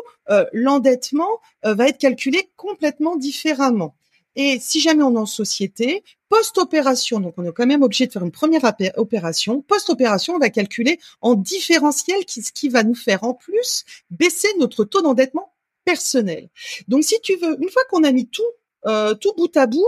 l'endettement 0.54 1.28
va 1.62 1.86
être 1.88 1.98
calculé 1.98 2.48
complètement 2.56 3.16
différemment. 3.16 3.94
Et 4.36 4.58
si 4.60 4.80
jamais 4.80 5.02
on 5.02 5.14
est 5.14 5.18
en 5.18 5.26
société, 5.26 6.02
post-opération, 6.28 7.20
donc 7.20 7.34
on 7.36 7.44
est 7.44 7.52
quand 7.52 7.66
même 7.66 7.82
obligé 7.82 8.06
de 8.06 8.12
faire 8.12 8.24
une 8.24 8.32
première 8.32 8.62
opération, 8.96 9.62
post-opération, 9.62 10.34
on 10.34 10.38
va 10.38 10.50
calculer 10.50 10.98
en 11.20 11.34
différentiel, 11.34 12.18
ce 12.26 12.52
qui 12.52 12.68
va 12.68 12.82
nous 12.82 12.94
faire 12.94 13.24
en 13.24 13.34
plus 13.34 13.84
baisser 14.10 14.48
notre 14.58 14.84
taux 14.84 15.02
d'endettement 15.02 15.52
personnel. 15.84 16.48
Donc 16.88 17.04
si 17.04 17.20
tu 17.22 17.36
veux, 17.36 17.56
une 17.62 17.70
fois 17.70 17.82
qu'on 17.90 18.04
a 18.04 18.12
mis 18.12 18.26
tout, 18.26 18.42
euh, 18.86 19.14
tout 19.14 19.32
bout 19.36 19.56
à 19.56 19.66
bout, 19.66 19.86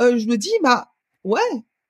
euh, 0.00 0.18
je 0.18 0.26
me 0.26 0.36
dis, 0.36 0.52
bah 0.62 0.92
ouais, 1.24 1.40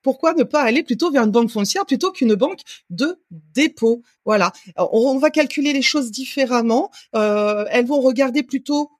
pourquoi 0.02 0.32
ne 0.34 0.44
pas 0.44 0.62
aller 0.62 0.82
plutôt 0.82 1.10
vers 1.10 1.24
une 1.24 1.30
banque 1.30 1.50
foncière 1.50 1.84
plutôt 1.84 2.12
qu'une 2.12 2.34
banque 2.34 2.60
de 2.88 3.20
dépôt? 3.30 4.02
Voilà, 4.24 4.52
on, 4.76 5.18
va 5.18 5.30
calculer 5.30 5.72
les 5.72 5.82
choses 5.82 6.10
différemment. 6.10 6.90
Euh, 7.14 7.66
elles 7.70 7.86
vont 7.86 8.00
regarder 8.00 8.42
plutôt 8.42 8.90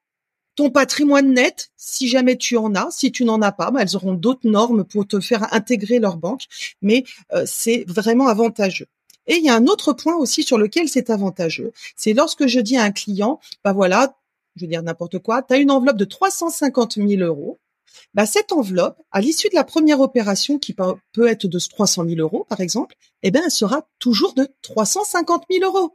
ton 0.58 0.70
patrimoine 0.70 1.34
net, 1.34 1.70
si 1.76 2.08
jamais 2.08 2.36
tu 2.36 2.56
en 2.56 2.74
as. 2.74 2.90
Si 2.90 3.12
tu 3.12 3.24
n'en 3.24 3.40
as 3.42 3.52
pas, 3.52 3.70
bah, 3.70 3.82
elles 3.82 3.94
auront 3.94 4.14
d'autres 4.14 4.48
normes 4.48 4.82
pour 4.82 5.06
te 5.06 5.20
faire 5.20 5.54
intégrer 5.54 6.00
leur 6.00 6.16
banque, 6.16 6.46
mais 6.82 7.04
euh, 7.32 7.44
c'est 7.46 7.84
vraiment 7.86 8.26
avantageux. 8.26 8.88
Et 9.28 9.36
il 9.36 9.44
y 9.44 9.50
a 9.50 9.54
un 9.54 9.68
autre 9.68 9.92
point 9.92 10.16
aussi 10.16 10.42
sur 10.42 10.58
lequel 10.58 10.88
c'est 10.88 11.10
avantageux. 11.10 11.70
C'est 11.94 12.12
lorsque 12.12 12.48
je 12.48 12.58
dis 12.58 12.76
à 12.76 12.82
un 12.82 12.90
client, 12.90 13.38
bah 13.62 13.72
voilà, 13.72 14.16
je 14.56 14.62
veux 14.64 14.68
dire 14.68 14.82
n'importe 14.82 15.20
quoi, 15.20 15.42
tu 15.42 15.54
as 15.54 15.58
une 15.58 15.70
enveloppe 15.70 15.96
de 15.96 16.04
350 16.04 16.94
000 16.94 17.22
euros. 17.22 17.60
Bah, 18.14 18.26
cette 18.26 18.50
enveloppe, 18.50 19.00
à 19.12 19.20
l'issue 19.20 19.50
de 19.50 19.54
la 19.54 19.62
première 19.62 20.00
opération, 20.00 20.58
qui 20.58 20.74
peut 20.74 21.28
être 21.28 21.46
de 21.46 21.58
300 21.60 22.04
000 22.04 22.16
euros, 22.18 22.46
par 22.48 22.60
exemple, 22.60 22.96
eh 23.22 23.30
ben, 23.30 23.42
elle 23.44 23.52
sera 23.52 23.86
toujours 24.00 24.34
de 24.34 24.48
350 24.62 25.44
000 25.52 25.64
euros. 25.64 25.92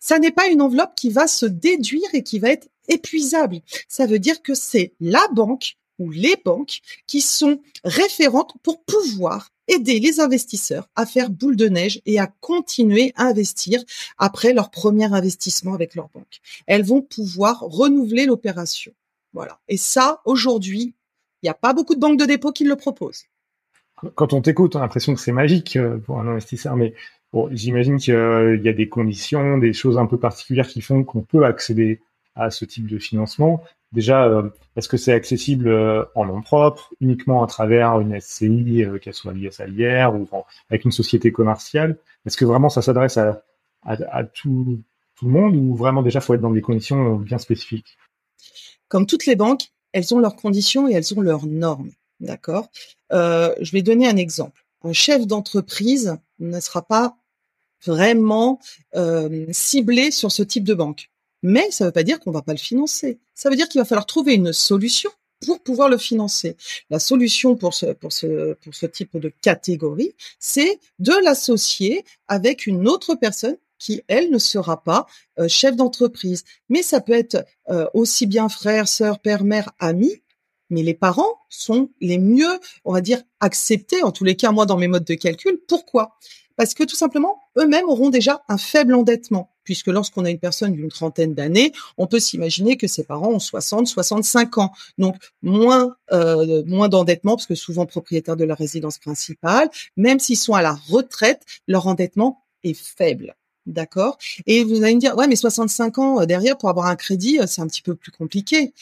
Ça 0.00 0.18
n'est 0.18 0.30
pas 0.30 0.46
une 0.46 0.62
enveloppe 0.62 0.94
qui 0.96 1.10
va 1.10 1.26
se 1.26 1.44
déduire 1.44 2.08
et 2.14 2.22
qui 2.22 2.38
va 2.38 2.48
être 2.48 2.68
épuisable. 2.88 3.60
Ça 3.88 4.06
veut 4.06 4.18
dire 4.18 4.42
que 4.42 4.54
c'est 4.54 4.92
la 5.00 5.26
banque 5.32 5.76
ou 5.98 6.10
les 6.10 6.36
banques 6.44 6.80
qui 7.06 7.20
sont 7.20 7.60
référentes 7.84 8.54
pour 8.62 8.82
pouvoir 8.84 9.50
aider 9.66 10.00
les 10.00 10.20
investisseurs 10.20 10.88
à 10.96 11.06
faire 11.06 11.30
boule 11.30 11.56
de 11.56 11.68
neige 11.68 12.00
et 12.06 12.18
à 12.18 12.26
continuer 12.40 13.12
à 13.16 13.24
investir 13.24 13.82
après 14.16 14.52
leur 14.52 14.70
premier 14.70 15.12
investissement 15.12 15.74
avec 15.74 15.94
leur 15.94 16.08
banque. 16.08 16.40
Elles 16.66 16.84
vont 16.84 17.02
pouvoir 17.02 17.60
renouveler 17.60 18.26
l'opération. 18.26 18.92
Voilà. 19.32 19.60
Et 19.68 19.76
ça, 19.76 20.22
aujourd'hui, 20.24 20.94
il 21.42 21.46
n'y 21.46 21.50
a 21.50 21.54
pas 21.54 21.74
beaucoup 21.74 21.94
de 21.94 22.00
banques 22.00 22.18
de 22.18 22.24
dépôt 22.24 22.52
qui 22.52 22.64
le 22.64 22.76
proposent. 22.76 23.24
Quand 24.14 24.32
on 24.32 24.40
t'écoute, 24.40 24.76
on 24.76 24.78
a 24.78 24.82
l'impression 24.82 25.14
que 25.14 25.20
c'est 25.20 25.32
magique 25.32 25.76
euh, 25.76 25.98
pour 25.98 26.20
un 26.20 26.28
investisseur, 26.28 26.76
mais 26.76 26.94
j'imagine 27.50 27.98
qu'il 27.98 28.14
y 28.14 28.68
a 28.68 28.72
des 28.72 28.88
conditions, 28.88 29.58
des 29.58 29.72
choses 29.72 29.98
un 29.98 30.06
peu 30.06 30.18
particulières 30.18 30.68
qui 30.68 30.80
font 30.80 31.04
qu'on 31.04 31.22
peut 31.22 31.44
accéder 31.44 32.00
à 32.38 32.50
ce 32.50 32.64
type 32.64 32.86
de 32.86 32.98
financement. 32.98 33.62
Déjà, 33.92 34.24
euh, 34.26 34.50
est-ce 34.76 34.88
que 34.88 34.96
c'est 34.96 35.12
accessible 35.12 35.68
euh, 35.68 36.04
en 36.14 36.26
nom 36.26 36.42
propre, 36.42 36.92
uniquement 37.00 37.42
à 37.42 37.46
travers 37.46 38.00
une 38.00 38.18
SCI, 38.20 38.84
euh, 38.84 38.98
qu'elle 38.98 39.14
soit 39.14 39.32
liée 39.32 39.48
à 39.48 39.50
Salière 39.50 40.14
ou 40.14 40.28
avec 40.70 40.84
une 40.84 40.92
société 40.92 41.32
commerciale? 41.32 41.98
Est-ce 42.26 42.36
que 42.36 42.44
vraiment 42.44 42.68
ça 42.68 42.82
s'adresse 42.82 43.18
à, 43.18 44.24
tout, 44.34 44.80
le 45.22 45.28
monde 45.28 45.56
ou 45.56 45.74
vraiment 45.74 46.02
déjà 46.02 46.20
faut 46.20 46.34
être 46.34 46.40
dans 46.40 46.52
des 46.52 46.60
conditions 46.60 47.16
bien 47.16 47.38
spécifiques? 47.38 47.98
Comme 48.88 49.06
toutes 49.06 49.26
les 49.26 49.36
banques, 49.36 49.68
elles 49.92 50.14
ont 50.14 50.18
leurs 50.18 50.36
conditions 50.36 50.86
et 50.86 50.92
elles 50.92 51.14
ont 51.14 51.20
leurs 51.20 51.46
normes. 51.46 51.90
D'accord? 52.20 52.68
Je 53.10 53.72
vais 53.72 53.82
donner 53.82 54.06
un 54.06 54.16
exemple. 54.16 54.64
Un 54.84 54.92
chef 54.92 55.26
d'entreprise 55.26 56.16
ne 56.38 56.60
sera 56.60 56.82
pas 56.82 57.16
vraiment 57.84 58.60
ciblé 59.50 60.10
sur 60.10 60.30
ce 60.30 60.42
type 60.42 60.64
de 60.64 60.74
banque. 60.74 61.10
Mais 61.42 61.70
ça 61.70 61.84
ne 61.84 61.88
veut 61.88 61.92
pas 61.92 62.02
dire 62.02 62.20
qu'on 62.20 62.30
va 62.30 62.42
pas 62.42 62.52
le 62.52 62.58
financer. 62.58 63.18
Ça 63.34 63.50
veut 63.50 63.56
dire 63.56 63.68
qu'il 63.68 63.80
va 63.80 63.84
falloir 63.84 64.06
trouver 64.06 64.34
une 64.34 64.52
solution 64.52 65.10
pour 65.46 65.62
pouvoir 65.62 65.88
le 65.88 65.98
financer. 65.98 66.56
La 66.90 66.98
solution 66.98 67.56
pour 67.56 67.74
ce 67.74 68.86
type 68.86 69.16
de 69.16 69.32
catégorie, 69.40 70.14
c'est 70.40 70.80
de 70.98 71.12
l'associer 71.22 72.04
avec 72.26 72.66
une 72.66 72.88
autre 72.88 73.14
personne 73.14 73.56
qui, 73.78 74.02
elle, 74.08 74.30
ne 74.30 74.38
sera 74.38 74.82
pas 74.82 75.06
euh, 75.38 75.48
chef 75.48 75.76
d'entreprise. 75.76 76.44
Mais 76.68 76.82
ça 76.82 77.00
peut 77.00 77.12
être 77.12 77.46
euh, 77.70 77.86
aussi 77.94 78.26
bien 78.26 78.48
frère, 78.48 78.88
sœur, 78.88 79.20
père, 79.20 79.44
mère, 79.44 79.70
ami. 79.78 80.22
Mais 80.70 80.82
les 80.82 80.94
parents 80.94 81.38
sont 81.48 81.88
les 82.00 82.18
mieux, 82.18 82.60
on 82.84 82.92
va 82.92 83.00
dire, 83.00 83.22
acceptés, 83.40 84.02
en 84.02 84.12
tous 84.12 84.24
les 84.24 84.36
cas, 84.36 84.52
moi, 84.52 84.66
dans 84.66 84.76
mes 84.76 84.88
modes 84.88 85.04
de 85.04 85.14
calcul. 85.14 85.58
Pourquoi? 85.66 86.18
Parce 86.58 86.74
que 86.74 86.82
tout 86.82 86.96
simplement, 86.96 87.38
eux-mêmes 87.56 87.88
auront 87.88 88.10
déjà 88.10 88.42
un 88.48 88.58
faible 88.58 88.94
endettement 88.94 89.52
puisque 89.62 89.88
lorsqu'on 89.88 90.24
a 90.24 90.30
une 90.30 90.38
personne 90.38 90.72
d'une 90.72 90.88
trentaine 90.88 91.34
d'années, 91.34 91.72
on 91.98 92.06
peut 92.06 92.20
s'imaginer 92.20 92.78
que 92.78 92.86
ses 92.86 93.04
parents 93.04 93.32
ont 93.32 93.38
60, 93.38 93.86
65 93.86 94.56
ans. 94.56 94.72
Donc 94.96 95.16
moins 95.42 95.94
euh, 96.10 96.64
moins 96.66 96.88
d'endettement 96.88 97.36
parce 97.36 97.46
que 97.46 97.54
souvent 97.54 97.84
propriétaires 97.84 98.36
de 98.36 98.44
la 98.44 98.54
résidence 98.54 98.98
principale, 98.98 99.68
même 99.96 100.18
s'ils 100.18 100.38
sont 100.38 100.54
à 100.54 100.62
la 100.62 100.72
retraite, 100.72 101.42
leur 101.68 101.86
endettement 101.86 102.44
est 102.64 102.74
faible. 102.74 103.36
D'accord? 103.66 104.16
Et 104.46 104.64
vous 104.64 104.82
allez 104.82 104.94
me 104.94 105.00
dire, 105.00 105.14
ouais, 105.16 105.28
mais 105.28 105.36
65 105.36 105.98
ans 105.98 106.22
euh, 106.22 106.26
derrière 106.26 106.56
pour 106.58 106.70
avoir 106.70 106.86
un 106.86 106.96
crédit, 106.96 107.38
euh, 107.38 107.44
c'est 107.46 107.60
un 107.60 107.66
petit 107.68 107.82
peu 107.82 107.94
plus 107.94 108.10
compliqué 108.10 108.72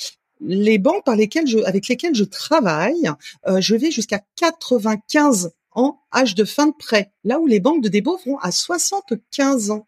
les 0.40 0.78
banques 0.78 1.04
par 1.04 1.16
lesquelles 1.16 1.46
je, 1.46 1.58
avec 1.58 1.88
lesquelles 1.88 2.14
je 2.14 2.24
travaille, 2.24 3.10
je 3.58 3.74
vais 3.74 3.90
jusqu'à 3.90 4.20
95 4.36 5.50
ans, 5.76 6.00
âge 6.12 6.34
de 6.34 6.44
fin 6.44 6.66
de 6.66 6.74
prêt. 6.76 7.12
Là 7.24 7.38
où 7.38 7.46
les 7.46 7.60
banques 7.60 7.82
de 7.82 7.88
dépôt 7.88 8.18
vont 8.26 8.38
à 8.38 8.50
75 8.50 9.70
ans. 9.70 9.86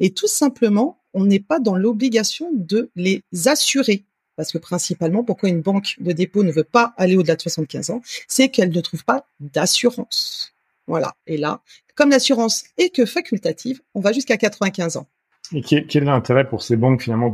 Et 0.00 0.12
tout 0.12 0.26
simplement, 0.26 1.00
on 1.14 1.24
n'est 1.24 1.40
pas 1.40 1.58
dans 1.58 1.76
l'obligation 1.76 2.50
de 2.52 2.90
les 2.96 3.22
assurer. 3.46 4.04
Parce 4.36 4.50
que 4.50 4.58
principalement, 4.58 5.24
pourquoi 5.24 5.48
une 5.48 5.60
banque 5.60 5.96
de 6.00 6.12
dépôt 6.12 6.42
ne 6.42 6.52
veut 6.52 6.64
pas 6.64 6.94
aller 6.96 7.16
au-delà 7.16 7.36
de 7.36 7.42
75 7.42 7.90
ans, 7.90 8.02
c'est 8.28 8.48
qu'elle 8.48 8.70
ne 8.70 8.80
trouve 8.80 9.04
pas 9.04 9.26
d'assurance. 9.40 10.54
Voilà. 10.86 11.14
Et 11.26 11.36
là, 11.36 11.60
comme 11.94 12.10
l'assurance 12.10 12.64
est 12.78 12.94
que 12.94 13.04
facultative, 13.04 13.82
on 13.94 14.00
va 14.00 14.12
jusqu'à 14.12 14.36
95 14.36 14.96
ans. 14.96 15.06
Et 15.52 15.62
quel 15.62 15.84
est 15.90 16.06
l'intérêt 16.06 16.48
pour 16.48 16.62
ces 16.62 16.76
banques 16.76 17.02
finalement 17.02 17.32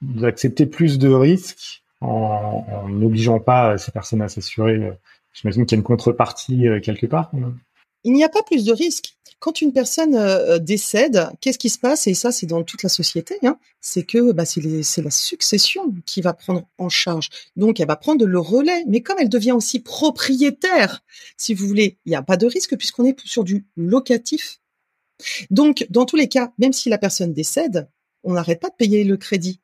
d'accepter 0.00 0.66
plus 0.66 0.98
de 0.98 1.08
risques 1.08 1.82
en 2.00 2.88
n'obligeant 2.88 3.40
pas 3.40 3.78
ces 3.78 3.92
personnes 3.92 4.22
à 4.22 4.28
s'assurer 4.28 4.92
J'imagine 5.34 5.66
qu'il 5.66 5.76
y 5.76 5.78
a 5.78 5.80
une 5.80 5.84
contrepartie 5.84 6.66
euh, 6.66 6.80
quelque 6.80 7.06
part 7.06 7.30
il 8.04 8.12
n'y 8.12 8.22
a 8.22 8.28
pas 8.28 8.42
plus 8.42 8.64
de 8.64 8.72
risques. 8.72 9.16
Quand 9.40 9.60
une 9.60 9.72
personne 9.72 10.14
euh, 10.14 10.58
décède, 10.58 11.28
qu'est-ce 11.40 11.58
qui 11.58 11.68
se 11.68 11.78
passe? 11.78 12.06
Et 12.06 12.14
ça, 12.14 12.32
c'est 12.32 12.46
dans 12.46 12.62
toute 12.62 12.82
la 12.82 12.88
société. 12.88 13.38
Hein, 13.42 13.58
c'est 13.80 14.04
que 14.04 14.32
bah, 14.32 14.44
c'est 14.44 15.02
la 15.02 15.10
succession 15.10 15.94
qui 16.06 16.20
va 16.20 16.32
prendre 16.32 16.66
en 16.78 16.88
charge. 16.88 17.30
Donc, 17.56 17.80
elle 17.80 17.88
va 17.88 17.96
prendre 17.96 18.24
le 18.24 18.38
relais. 18.38 18.84
Mais 18.86 19.00
comme 19.00 19.16
elle 19.18 19.28
devient 19.28 19.52
aussi 19.52 19.80
propriétaire, 19.80 21.02
si 21.36 21.52
vous 21.52 21.66
voulez, 21.66 21.98
il 22.04 22.10
n'y 22.10 22.16
a 22.16 22.22
pas 22.22 22.36
de 22.36 22.46
risque 22.46 22.76
puisqu'on 22.76 23.04
est 23.04 23.18
sur 23.26 23.44
du 23.44 23.66
locatif. 23.76 24.60
Donc, 25.50 25.86
dans 25.90 26.04
tous 26.04 26.16
les 26.16 26.28
cas, 26.28 26.52
même 26.58 26.72
si 26.72 26.88
la 26.88 26.98
personne 26.98 27.32
décède, 27.32 27.88
on 28.22 28.34
n'arrête 28.34 28.60
pas 28.60 28.70
de 28.70 28.76
payer 28.76 29.04
le 29.04 29.16
crédit 29.16 29.60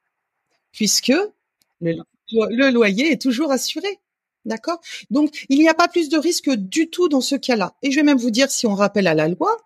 puisque 0.72 1.12
le 1.80 2.70
loyer 2.70 3.12
est 3.12 3.20
toujours 3.20 3.50
assuré. 3.50 3.98
D'accord? 4.44 4.80
Donc, 5.10 5.44
il 5.48 5.58
n'y 5.58 5.68
a 5.68 5.74
pas 5.74 5.88
plus 5.88 6.08
de 6.08 6.18
risque 6.18 6.50
du 6.50 6.88
tout 6.88 7.08
dans 7.08 7.20
ce 7.20 7.34
cas-là. 7.34 7.74
Et 7.82 7.90
je 7.90 7.96
vais 7.96 8.02
même 8.02 8.18
vous 8.18 8.30
dire, 8.30 8.50
si 8.50 8.66
on 8.66 8.74
rappelle 8.74 9.06
à 9.06 9.14
la 9.14 9.28
loi, 9.28 9.56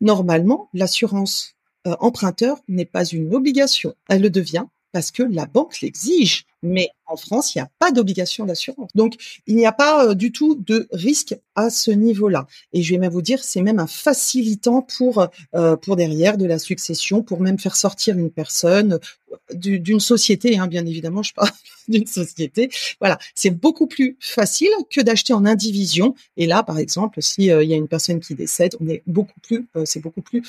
normalement, 0.00 0.68
l'assurance 0.74 1.54
euh, 1.86 1.96
emprunteur 2.00 2.58
n'est 2.68 2.84
pas 2.84 3.04
une 3.04 3.34
obligation. 3.34 3.94
Elle 4.08 4.22
le 4.22 4.30
devient 4.30 4.64
parce 4.92 5.10
que 5.10 5.22
la 5.22 5.46
banque 5.46 5.80
l'exige. 5.80 6.46
Mais 6.62 6.90
en 7.06 7.16
France, 7.16 7.54
il 7.54 7.58
n'y 7.58 7.62
a 7.62 7.70
pas 7.78 7.92
d'obligation 7.92 8.44
d'assurance. 8.44 8.90
Donc, 8.94 9.14
il 9.46 9.56
n'y 9.56 9.66
a 9.66 9.72
pas 9.72 10.06
euh, 10.08 10.14
du 10.14 10.32
tout 10.32 10.56
de 10.56 10.88
risque 10.92 11.36
à 11.54 11.70
ce 11.70 11.90
niveau-là. 11.90 12.46
Et 12.72 12.82
je 12.82 12.92
vais 12.92 12.98
même 12.98 13.12
vous 13.12 13.22
dire, 13.22 13.42
c'est 13.42 13.62
même 13.62 13.78
un 13.78 13.86
facilitant 13.86 14.82
pour 14.82 15.28
euh, 15.54 15.76
pour 15.76 15.96
derrière 15.96 16.36
de 16.36 16.46
la 16.46 16.58
succession, 16.58 17.22
pour 17.22 17.40
même 17.40 17.58
faire 17.58 17.76
sortir 17.76 18.18
une 18.18 18.30
personne 18.30 18.98
euh, 19.32 19.36
d'une 19.54 20.00
société, 20.00 20.58
hein, 20.58 20.66
bien 20.66 20.84
évidemment, 20.84 21.22
je 21.22 21.32
parle 21.32 21.50
d'une 21.88 22.06
société. 22.06 22.70
Voilà, 23.00 23.18
c'est 23.34 23.50
beaucoup 23.50 23.86
plus 23.86 24.16
facile 24.20 24.70
que 24.90 25.00
d'acheter 25.00 25.32
en 25.32 25.46
indivision. 25.46 26.14
Et 26.36 26.46
là, 26.46 26.64
par 26.64 26.78
exemple, 26.78 27.22
si 27.22 27.44
il 27.44 27.46
y 27.46 27.72
a 27.72 27.76
une 27.76 27.88
personne 27.88 28.20
qui 28.20 28.34
décède, 28.34 28.76
on 28.80 28.88
est 28.88 29.02
beaucoup 29.06 29.40
plus, 29.40 29.66
c'est 29.84 30.00
beaucoup 30.00 30.22
plus 30.22 30.42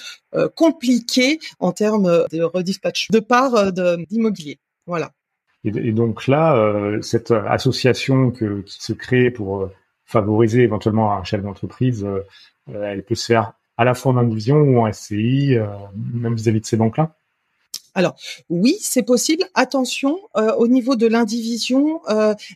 compliqué 0.56 1.40
en 1.60 1.72
termes 1.72 2.26
de 2.32 2.42
redispatch 2.42 3.10
de 3.12 3.20
part 3.20 3.72
d'immobilier. 3.74 4.60
Voilà. 4.86 5.12
Et, 5.66 5.92
donc 5.92 6.28
là, 6.28 6.94
cette 7.02 7.32
association 7.32 8.32
que, 8.32 8.62
qui 8.62 8.82
se 8.82 8.94
crée 8.94 9.30
pour 9.30 9.70
favoriser 10.06 10.62
éventuellement 10.62 11.12
un 11.14 11.24
chef 11.24 11.42
d'entreprise, 11.42 12.08
elle 12.72 13.04
peut 13.04 13.16
se 13.16 13.26
faire 13.26 13.54
à 13.76 13.84
la 13.84 13.94
fois 13.94 14.14
en 14.14 14.18
indivision 14.18 14.58
ou 14.58 14.80
en 14.80 14.92
SCI, 14.92 15.58
même 16.14 16.36
vis-à-vis 16.36 16.62
de 16.62 16.66
ces 16.66 16.78
banques-là 16.78 17.16
alors 17.96 18.16
oui, 18.50 18.78
c'est 18.80 19.04
possible. 19.04 19.44
Attention, 19.56 20.20
au 20.36 20.68
niveau 20.68 20.96
de 20.96 21.08
l'indivision, 21.08 22.00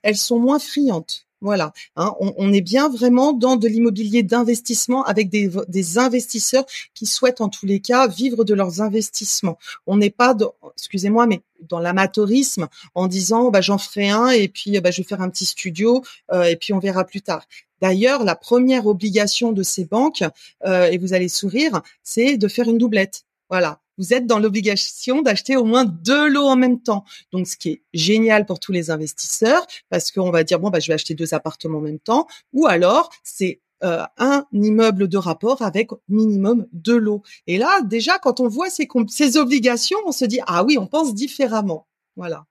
elles 0.04 0.16
sont 0.16 0.40
moins 0.40 0.60
friandes. 0.60 1.04
Voilà, 1.44 1.74
hein, 1.98 2.16
on, 2.22 2.54
est 2.54 2.62
bien 2.62 2.88
vraiment 2.88 3.34
dans 3.34 3.58
de 3.58 3.68
l'immobilier 3.68 4.24
d'investissement 4.24 5.04
avec 5.04 5.30
des, 5.30 5.98
investisseurs 5.98 6.66
qui 6.94 7.06
souhaitent 7.06 7.42
en 7.42 7.50
tous 7.50 7.66
les 7.66 7.82
cas 7.82 8.08
vivre 8.08 8.46
de 8.46 8.54
leurs 8.54 8.80
investissements. 8.80 9.58
On 9.86 9.98
n'est 9.98 10.10
pas, 10.10 10.38
excusez-moi, 10.78 11.28
mais 11.28 11.42
dans 11.68 11.80
l'amateurisme 11.80 12.70
en 12.96 13.08
disant 13.08 13.52
bah, 13.52 13.60
j'en 13.60 13.78
ferai 13.78 14.10
un 14.10 14.30
et 14.30 14.48
puis 14.48 14.80
bah, 14.80 14.90
je 14.90 15.02
vais 15.02 15.08
faire 15.08 15.20
un 15.20 15.30
petit 15.30 15.44
studio 15.46 16.02
euh, 16.32 16.44
et 16.44 16.56
puis 16.56 16.72
on 16.72 16.80
verra 16.80 17.04
plus 17.04 17.22
tard. 17.22 17.46
D'ailleurs, 17.82 18.24
la 18.24 18.38
première 18.38 18.88
obligation 18.88 19.52
de 19.52 19.64
ces 19.64 19.84
banques, 19.84 20.24
euh, 20.66 20.86
et 20.86 20.98
vous 20.98 21.12
allez 21.12 21.28
sourire, 21.28 21.82
c'est 22.04 22.38
de 22.38 22.48
faire 22.48 22.70
une 22.70 22.78
doublette. 22.78 23.26
Voilà, 23.50 23.82
vous 23.98 24.14
êtes 24.14 24.26
dans 24.26 24.40
l'obligation 24.40 25.22
d'acheter 25.22 25.58
au 25.58 25.66
moins 25.66 25.86
deux 25.86 26.30
lots 26.30 26.48
en 26.48 26.56
même 26.56 26.82
temps. 26.82 27.04
Donc, 27.32 27.48
ce 27.48 27.58
qui 27.58 27.70
est 27.70 27.82
génial 27.94 28.46
pour 28.46 28.60
tous 28.60 28.72
les 28.72 28.92
investisseurs, 28.92 29.66
parce 29.90 30.12
qu'on 30.12 30.32
va 30.32 30.44
dire 30.44 30.60
bon 30.60 30.70
bah 30.70 30.80
je 30.80 30.88
vais 30.88 30.94
acheter 30.94 31.14
deux 31.14 31.34
appartements 31.34 31.80
en 31.80 31.82
même 31.82 32.00
temps, 32.00 32.28
ou 32.54 32.68
alors 32.68 33.10
c'est 33.24 33.62
euh, 33.84 34.04
un 34.18 34.46
immeuble 34.54 35.10
de 35.10 35.18
rapport 35.18 35.62
avec 35.62 35.90
minimum 36.08 36.68
deux 36.72 36.98
lots. 36.98 37.22
Et 37.48 37.58
là, 37.58 37.82
déjà, 37.82 38.18
quand 38.18 38.40
on 38.40 38.48
voit 38.48 38.70
ces, 38.70 38.88
ces 39.10 39.38
obligations, 39.38 39.98
on 40.06 40.14
se 40.14 40.26
dit 40.26 40.40
ah 40.48 40.64
oui, 40.64 40.78
on 40.78 40.88
pense 40.88 41.14
différemment. 41.14 41.88
Voilà. 42.16 42.46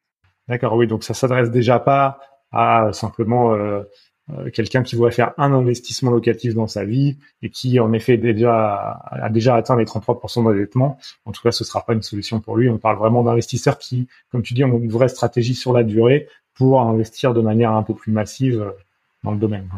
D'accord, 0.48 0.74
oui, 0.74 0.86
donc 0.86 1.04
ça 1.04 1.14
s'adresse 1.14 1.50
déjà 1.50 1.78
pas 1.78 2.18
à 2.50 2.90
simplement 2.92 3.54
euh, 3.54 3.82
euh, 4.38 4.50
quelqu'un 4.50 4.82
qui 4.82 4.96
voudrait 4.96 5.12
faire 5.12 5.32
un 5.38 5.52
investissement 5.52 6.10
locatif 6.10 6.54
dans 6.54 6.66
sa 6.66 6.84
vie 6.84 7.16
et 7.42 7.50
qui 7.50 7.78
en 7.80 7.92
effet 7.92 8.16
déjà 8.16 9.00
a 9.10 9.28
déjà 9.30 9.56
atteint 9.56 9.76
les 9.76 9.84
33% 9.84 10.44
d'endettement, 10.44 10.98
en 11.24 11.32
tout 11.32 11.42
cas 11.42 11.52
ce 11.52 11.64
sera 11.64 11.84
pas 11.84 11.92
une 11.92 12.02
solution 12.02 12.40
pour 12.40 12.56
lui. 12.56 12.68
On 12.68 12.78
parle 12.78 12.98
vraiment 12.98 13.22
d'investisseurs 13.22 13.78
qui, 13.78 14.08
comme 14.30 14.42
tu 14.42 14.54
dis, 14.54 14.64
ont 14.64 14.78
une 14.78 14.90
vraie 14.90 15.08
stratégie 15.08 15.54
sur 15.54 15.72
la 15.72 15.82
durée 15.82 16.28
pour 16.54 16.80
investir 16.80 17.34
de 17.34 17.40
manière 17.40 17.72
un 17.72 17.82
peu 17.82 17.94
plus 17.94 18.12
massive 18.12 18.60
euh, 18.60 18.70
dans 19.24 19.32
le 19.32 19.38
domaine. 19.38 19.68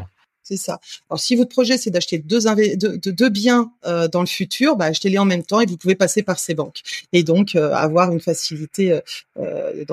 C'est 0.47 0.59
ça. 0.59 0.79
Alors, 1.09 1.21
si 1.21 1.37
votre 1.37 1.49
projet, 1.49 1.79
c'est 1.79 1.89
d'acheter 1.89 2.19
deux, 2.19 2.39
deux, 2.77 3.29
biens 3.31 3.73
euh, 3.87 4.09
dans 4.09 4.21
le 4.21 4.27
futur, 4.27 4.77
bah, 4.77 4.85
achetez-les 4.85 5.17
en 5.17 5.25
même 5.25 5.43
temps 5.43 5.61
et 5.61 5.65
vous 5.65 5.79
pouvez 5.79 5.95
passer 5.95 6.23
par 6.23 6.39
ces 6.39 6.53
banques. 6.53 6.83
Et 7.15 7.23
donc, 7.23 7.55
euh, 7.55 7.73
avoir 7.73 8.13
une 8.13 8.21
facilité 8.21 9.01
euh, 9.39 9.85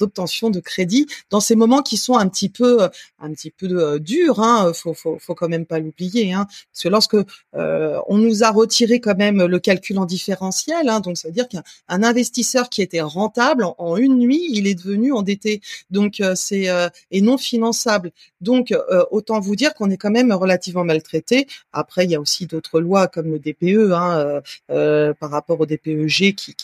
d'obtention 0.00 0.50
de 0.50 0.58
crédit 0.58 1.06
dans 1.30 1.38
ces 1.38 1.54
moments 1.54 1.82
qui 1.82 1.98
sont 1.98 2.16
un 2.16 2.26
petit 2.28 2.48
peu, 2.48 2.88
un 3.20 3.30
petit 3.30 3.52
peu 3.52 4.00
durs. 4.00 4.40
Hein, 4.40 4.72
faut, 4.74 4.92
faut, 4.92 5.18
faut 5.20 5.36
quand 5.36 5.48
même 5.48 5.66
pas 5.66 5.78
l'oublier. 5.78 6.32
Hein, 6.32 6.48
parce 6.72 6.82
que 6.82 6.88
lorsque 6.88 7.16
on 7.52 8.18
nous 8.18 8.42
a 8.42 8.50
retiré 8.50 8.98
quand 8.98 9.16
même 9.16 9.44
le 9.44 9.58
calcul 9.60 9.98
en 9.98 10.04
différentiel, 10.04 10.88
hein, 10.88 10.98
donc 10.98 11.16
ça 11.16 11.28
veut 11.28 11.34
dire 11.34 11.48
qu'un 11.48 11.62
investisseur 11.88 12.70
qui 12.70 12.82
était 12.82 13.02
rentable 13.02 13.62
en, 13.62 13.76
en, 13.78 13.96
une 13.96 14.18
nuit, 14.18 14.48
il 14.50 14.66
est 14.66 14.74
devenu 14.74 15.12
endetté. 15.12 15.60
Donc, 15.90 16.20
c'est 16.34 16.66
et 17.12 17.20
non 17.20 17.38
finançable. 17.38 18.10
Donc, 18.40 18.74
autant 19.12 19.38
vous 19.38 19.54
dire 19.54 19.74
qu'on 19.76 19.90
est 19.90 19.96
quand 19.96 20.10
même 20.10 20.32
relativement 20.32 20.84
maltraité. 20.84 21.46
Après, 21.72 22.04
il 22.04 22.10
y 22.10 22.14
a 22.14 22.20
aussi 22.20 22.46
d'autres 22.46 22.80
lois 22.80 23.06
comme 23.06 23.30
le 23.30 23.38
DPE 23.38 23.92
hein, 23.92 24.18
euh, 24.18 24.40
euh, 24.70 25.14
par 25.14 25.30
rapport 25.30 25.60
au 25.60 25.66
DPEG 25.66 26.34
qui, 26.34 26.54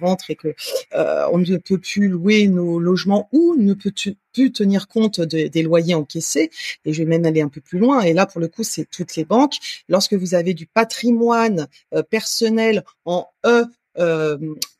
rentre 0.00 0.30
et 0.30 0.34
que 0.34 0.54
euh, 0.94 1.28
on 1.32 1.38
ne 1.38 1.56
peut 1.58 1.78
plus 1.78 2.08
louer 2.08 2.48
nos 2.48 2.78
logements 2.78 3.28
ou 3.32 3.54
ne 3.56 3.74
peut 3.74 3.92
plus 4.32 4.52
tenir 4.52 4.88
compte 4.88 5.20
des 5.20 5.62
loyers 5.62 5.94
encaissés. 5.94 6.50
Et 6.84 6.92
je 6.92 7.02
vais 7.02 7.08
même 7.08 7.24
aller 7.24 7.40
un 7.40 7.48
peu 7.48 7.60
plus 7.60 7.78
loin. 7.78 8.02
Et 8.02 8.12
là, 8.12 8.26
pour 8.26 8.40
le 8.40 8.48
coup, 8.48 8.64
c'est 8.64 8.88
toutes 8.90 9.16
les 9.16 9.24
banques. 9.24 9.56
Lorsque 9.88 10.14
vous 10.14 10.34
avez 10.34 10.54
du 10.54 10.66
patrimoine 10.66 11.68
personnel 12.10 12.84
en 13.04 13.28
E, 13.46 13.64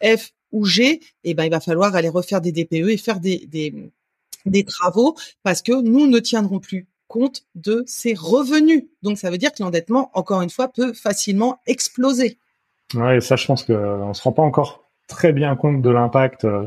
F 0.02 0.33
ou 0.52 0.64
G, 0.64 1.00
eh 1.25 1.35
ben, 1.35 1.45
il 1.45 1.50
va 1.50 1.61
falloir 1.61 1.95
aller 1.95 2.09
refaire 2.09 2.40
des 2.40 2.52
DPE 2.52 2.88
et 2.88 2.97
faire 2.97 3.21
des 3.21 4.64
travaux 4.64 5.16
parce 5.42 5.62
que 5.62 5.73
nous 5.80 6.06
ne 6.06 6.18
tiendrons 6.18 6.61
plus 6.61 6.87
compte 7.08 7.44
de 7.54 7.84
ses 7.86 8.14
revenus. 8.14 8.84
Donc 9.02 9.18
ça 9.18 9.30
veut 9.30 9.38
dire 9.38 9.52
que 9.52 9.62
l'endettement, 9.62 10.10
encore 10.14 10.42
une 10.42 10.50
fois, 10.50 10.68
peut 10.68 10.92
facilement 10.92 11.60
exploser. 11.66 12.38
Ouais, 12.94 13.20
ça, 13.20 13.36
je 13.36 13.46
pense 13.46 13.64
qu'on 13.64 14.08
ne 14.08 14.14
se 14.14 14.22
rend 14.22 14.32
pas 14.32 14.42
encore 14.42 14.86
très 15.08 15.32
bien 15.32 15.54
compte 15.56 15.83
de 15.83 15.90
l'impact 15.90 16.44
euh, 16.44 16.66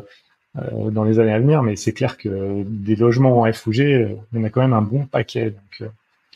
euh, 0.58 0.90
dans 0.92 1.04
les 1.04 1.20
années 1.20 1.34
à 1.34 1.40
venir, 1.40 1.64
mais 1.64 1.76
c'est 1.76 1.94
clair 1.94 2.18
que 2.18 2.64
des 2.66 2.96
logements 2.96 3.40
en 3.40 3.52
F 3.52 3.68
ou 3.68 3.72
G, 3.72 3.94
euh, 3.94 4.16
il 4.34 4.40
y 4.40 4.42
en 4.42 4.46
a 4.46 4.50
quand 4.50 4.62
même 4.62 4.74
un 4.74 4.82
bon 4.82 5.06
paquet. 5.06 5.52
Donc, 5.52 5.90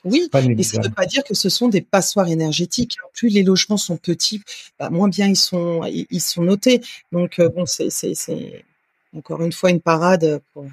oui, 0.05 0.29
et 0.33 0.63
ça 0.63 0.79
ne 0.79 0.83
veut 0.83 0.93
pas 0.93 1.05
dire 1.05 1.23
que 1.23 1.33
ce 1.33 1.47
sont 1.47 1.69
des 1.69 1.79
passoires 1.79 2.27
énergétiques. 2.27 2.97
Plus 3.13 3.29
les 3.29 3.41
logements 3.41 3.77
sont 3.77 3.95
petits, 3.95 4.41
bah, 4.77 4.89
moins 4.89 5.07
bien 5.07 5.27
ils 5.27 5.37
sont, 5.37 5.81
ils 5.85 6.19
sont 6.19 6.43
notés. 6.43 6.81
Donc 7.13 7.39
bon, 7.55 7.65
c'est 7.65 7.89
encore 9.15 9.41
une 9.43 9.53
fois 9.53 9.69
une 9.69 9.79
parade 9.79 10.41
pour, 10.51 10.65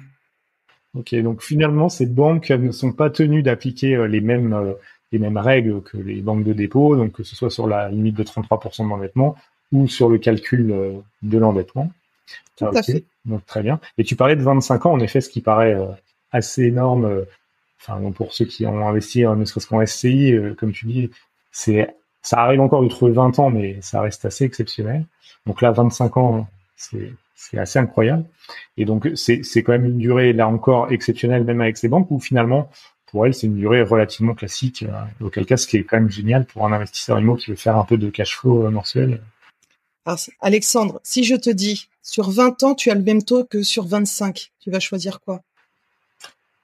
Ok, 0.93 1.15
donc 1.15 1.41
finalement, 1.41 1.87
ces 1.87 2.05
banques 2.05 2.49
ne 2.49 2.71
sont 2.71 2.91
pas 2.91 3.09
tenues 3.09 3.43
d'appliquer 3.43 3.95
euh, 3.95 4.07
les 4.07 4.19
mêmes 4.19 4.53
euh, 4.53 4.73
les 5.13 5.19
mêmes 5.19 5.37
règles 5.37 5.81
que 5.81 5.97
les 5.97 6.21
banques 6.21 6.43
de 6.43 6.53
dépôt, 6.53 6.95
donc 6.95 7.13
que 7.13 7.23
ce 7.23 7.35
soit 7.35 7.49
sur 7.49 7.67
la 7.67 7.89
limite 7.89 8.15
de 8.15 8.23
33% 8.23 8.87
d'endettement 8.87 9.35
ou 9.71 9.87
sur 9.87 10.09
le 10.09 10.17
calcul 10.17 10.71
euh, 10.71 10.93
de 11.21 11.37
l'endettement. 11.37 11.91
Tout 12.57 12.65
à 12.65 12.83
fait. 12.83 13.03
Donc 13.25 13.45
très 13.45 13.61
bien. 13.61 13.79
Et 13.97 14.03
tu 14.03 14.15
parlais 14.15 14.35
de 14.35 14.41
25 14.41 14.85
ans, 14.85 14.93
en 14.93 14.99
effet, 14.99 15.21
ce 15.21 15.29
qui 15.29 15.41
paraît 15.41 15.77
assez 16.31 16.63
énorme. 16.63 17.25
Enfin, 17.81 17.99
pour 18.11 18.33
ceux 18.33 18.45
qui 18.45 18.65
ont 18.65 18.87
investi, 18.87 19.23
ne 19.23 19.43
serait-ce 19.43 19.67
qu'en 19.67 19.85
SCI, 19.85 20.33
comme 20.57 20.71
tu 20.71 20.85
dis, 20.85 21.09
c'est 21.51 21.93
ça 22.21 22.39
arrive 22.39 22.61
encore 22.61 22.83
de 22.83 22.87
trouver 22.87 23.11
20 23.11 23.39
ans, 23.39 23.49
mais 23.49 23.81
ça 23.81 24.01
reste 24.01 24.25
assez 24.25 24.45
exceptionnel. 24.45 25.05
Donc 25.45 25.61
là, 25.61 25.71
25 25.71 26.17
ans, 26.17 26.47
c'est 26.75 27.11
c'est 27.41 27.57
assez 27.57 27.79
incroyable. 27.79 28.25
Et 28.77 28.85
donc, 28.85 29.09
c'est, 29.15 29.41
quand 29.63 29.71
même 29.71 29.85
une 29.85 29.97
durée, 29.97 30.31
là 30.31 30.47
encore, 30.47 30.91
exceptionnelle, 30.91 31.43
même 31.43 31.61
avec 31.61 31.77
ces 31.77 31.87
banques, 31.87 32.11
où 32.11 32.19
finalement, 32.19 32.69
pour 33.07 33.25
elles, 33.25 33.33
c'est 33.33 33.47
une 33.47 33.57
durée 33.57 33.81
relativement 33.81 34.35
classique, 34.35 34.83
euh, 34.83 35.25
auquel 35.25 35.45
cas, 35.45 35.57
ce 35.57 35.65
qui 35.65 35.77
est 35.77 35.83
quand 35.83 35.97
même 35.97 36.11
génial 36.11 36.45
pour 36.45 36.65
un 36.65 36.71
investisseur 36.71 37.19
immo 37.19 37.35
qui 37.35 37.49
veut 37.49 37.57
faire 37.57 37.77
un 37.77 37.83
peu 37.83 37.97
de 37.97 38.09
cash 38.09 38.37
flow 38.37 38.67
euh, 38.67 38.69
mensuel. 38.69 39.21
Alors, 40.05 40.19
Alexandre, 40.39 40.99
si 41.03 41.23
je 41.23 41.35
te 41.35 41.49
dis, 41.49 41.89
sur 42.03 42.29
20 42.29 42.63
ans, 42.63 42.75
tu 42.75 42.91
as 42.91 42.95
le 42.95 43.01
même 43.01 43.23
taux 43.23 43.43
que 43.43 43.63
sur 43.63 43.85
25, 43.85 44.51
tu 44.59 44.69
vas 44.69 44.79
choisir 44.79 45.19
quoi? 45.19 45.41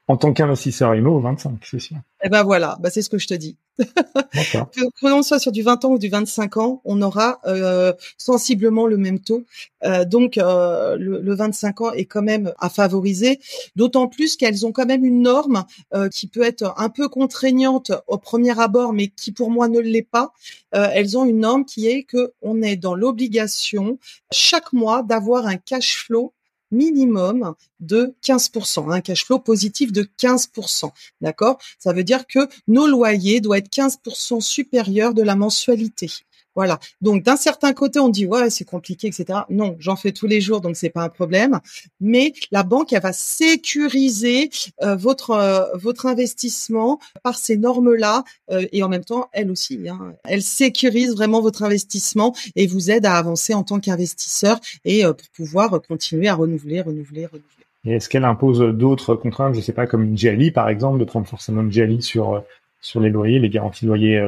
En 0.07 0.15
tant 0.15 0.31
qu'investisseur 0.31 0.95
IMO, 0.95 1.19
25, 1.19 1.59
c'est 1.63 1.79
sûr. 1.79 1.97
Eh 2.23 2.29
ben 2.29 2.43
voilà, 2.43 2.77
bah 2.79 2.89
c'est 2.89 3.01
ce 3.01 3.09
que 3.09 3.17
je 3.17 3.27
te 3.27 3.33
dis. 3.33 3.57
que 3.77 5.07
l'on 5.07 5.21
soit 5.21 5.37
sur 5.37 5.51
du 5.51 5.61
20 5.61 5.85
ans 5.85 5.91
ou 5.91 5.99
du 5.99 6.09
25 6.09 6.57
ans, 6.57 6.81
on 6.83 7.01
aura 7.01 7.39
euh, 7.45 7.93
sensiblement 8.17 8.87
le 8.87 8.97
même 8.97 9.19
taux. 9.19 9.43
Euh, 9.83 10.05
donc 10.05 10.37
euh, 10.37 10.95
le, 10.95 11.21
le, 11.21 11.35
25 11.35 11.81
ans 11.81 11.91
est 11.91 12.05
quand 12.05 12.23
même 12.23 12.53
à 12.57 12.69
favoriser, 12.69 13.39
d'autant 13.75 14.07
plus 14.07 14.35
qu'elles 14.35 14.65
ont 14.65 14.71
quand 14.71 14.87
même 14.87 15.05
une 15.05 15.21
norme 15.21 15.65
euh, 15.93 16.09
qui 16.09 16.27
peut 16.27 16.41
être 16.41 16.73
un 16.77 16.89
peu 16.89 17.07
contraignante 17.07 17.91
au 18.07 18.17
premier 18.17 18.59
abord, 18.59 18.93
mais 18.93 19.09
qui 19.09 19.31
pour 19.31 19.51
moi 19.51 19.67
ne 19.67 19.79
l'est 19.79 20.01
pas. 20.01 20.31
Euh, 20.73 20.89
elles 20.93 21.17
ont 21.17 21.25
une 21.25 21.39
norme 21.39 21.65
qui 21.65 21.87
est 21.87 22.03
que 22.03 22.33
on 22.41 22.61
est 22.61 22.77
dans 22.77 22.95
l'obligation 22.95 23.99
chaque 24.31 24.73
mois 24.73 25.03
d'avoir 25.03 25.45
un 25.45 25.57
cash 25.57 26.03
flow 26.05 26.33
minimum 26.71 27.55
de 27.79 28.15
15%, 28.23 28.91
un 28.91 29.01
cash 29.01 29.25
flow 29.25 29.39
positif 29.39 29.91
de 29.91 30.07
15%. 30.19 30.91
D'accord? 31.21 31.59
Ça 31.79 31.93
veut 31.93 32.03
dire 32.03 32.27
que 32.27 32.47
nos 32.67 32.87
loyers 32.87 33.41
doivent 33.41 33.59
être 33.59 33.71
15% 33.71 34.41
supérieurs 34.41 35.13
de 35.13 35.23
la 35.23 35.35
mensualité. 35.35 36.11
Voilà. 36.57 36.79
Donc 37.01 37.21
d'un 37.21 37.35
certain 37.35 37.71
côté, 37.71 37.99
on 37.99 38.09
dit 38.09 38.25
ouais 38.25 38.49
c'est 38.49 38.65
compliqué, 38.65 39.05
etc. 39.09 39.41
Non, 39.51 39.75
j'en 39.77 39.95
fais 39.95 40.11
tous 40.11 40.25
les 40.25 40.41
jours, 40.41 40.59
donc 40.59 40.75
c'est 40.75 40.89
pas 40.89 41.03
un 41.03 41.09
problème. 41.09 41.59
Mais 42.01 42.33
la 42.49 42.63
banque, 42.63 42.93
elle 42.93 43.03
va 43.03 43.13
sécuriser 43.13 44.49
euh, 44.81 44.95
votre 44.95 45.29
euh, 45.29 45.65
votre 45.75 46.07
investissement 46.07 46.99
par 47.21 47.37
ces 47.37 47.57
normes-là 47.57 48.23
euh, 48.49 48.65
et 48.71 48.81
en 48.81 48.89
même 48.89 49.05
temps, 49.05 49.29
elle 49.33 49.51
aussi, 49.51 49.87
hein, 49.87 50.15
elle 50.23 50.41
sécurise 50.41 51.13
vraiment 51.13 51.41
votre 51.41 51.61
investissement 51.61 52.33
et 52.55 52.65
vous 52.65 52.89
aide 52.89 53.05
à 53.05 53.17
avancer 53.17 53.53
en 53.53 53.61
tant 53.61 53.79
qu'investisseur 53.79 54.59
et 54.83 55.03
pour 55.03 55.29
pouvoir 55.35 55.79
continuer 55.87 56.27
à 56.27 56.33
renouveler, 56.33 56.81
renouveler, 56.81 57.27
renouveler. 57.27 57.43
Et 57.85 57.91
est-ce 57.91 58.09
qu'elle 58.09 58.25
impose 58.25 58.61
d'autres 58.75 59.13
contraintes, 59.13 59.53
je 59.53 59.61
sais 59.61 59.73
pas, 59.73 59.85
comme 59.85 60.03
une 60.03 60.15
GLI 60.15 60.49
par 60.49 60.69
exemple, 60.69 60.97
de 60.97 61.05
prendre 61.05 61.27
forcément 61.27 61.61
une 61.61 61.69
GLI 61.69 62.01
sur 62.01 62.43
sur 62.81 62.99
les 62.99 63.11
loyers, 63.11 63.37
les 63.37 63.49
garanties 63.49 63.85
de 63.85 63.89
loyer 63.89 64.27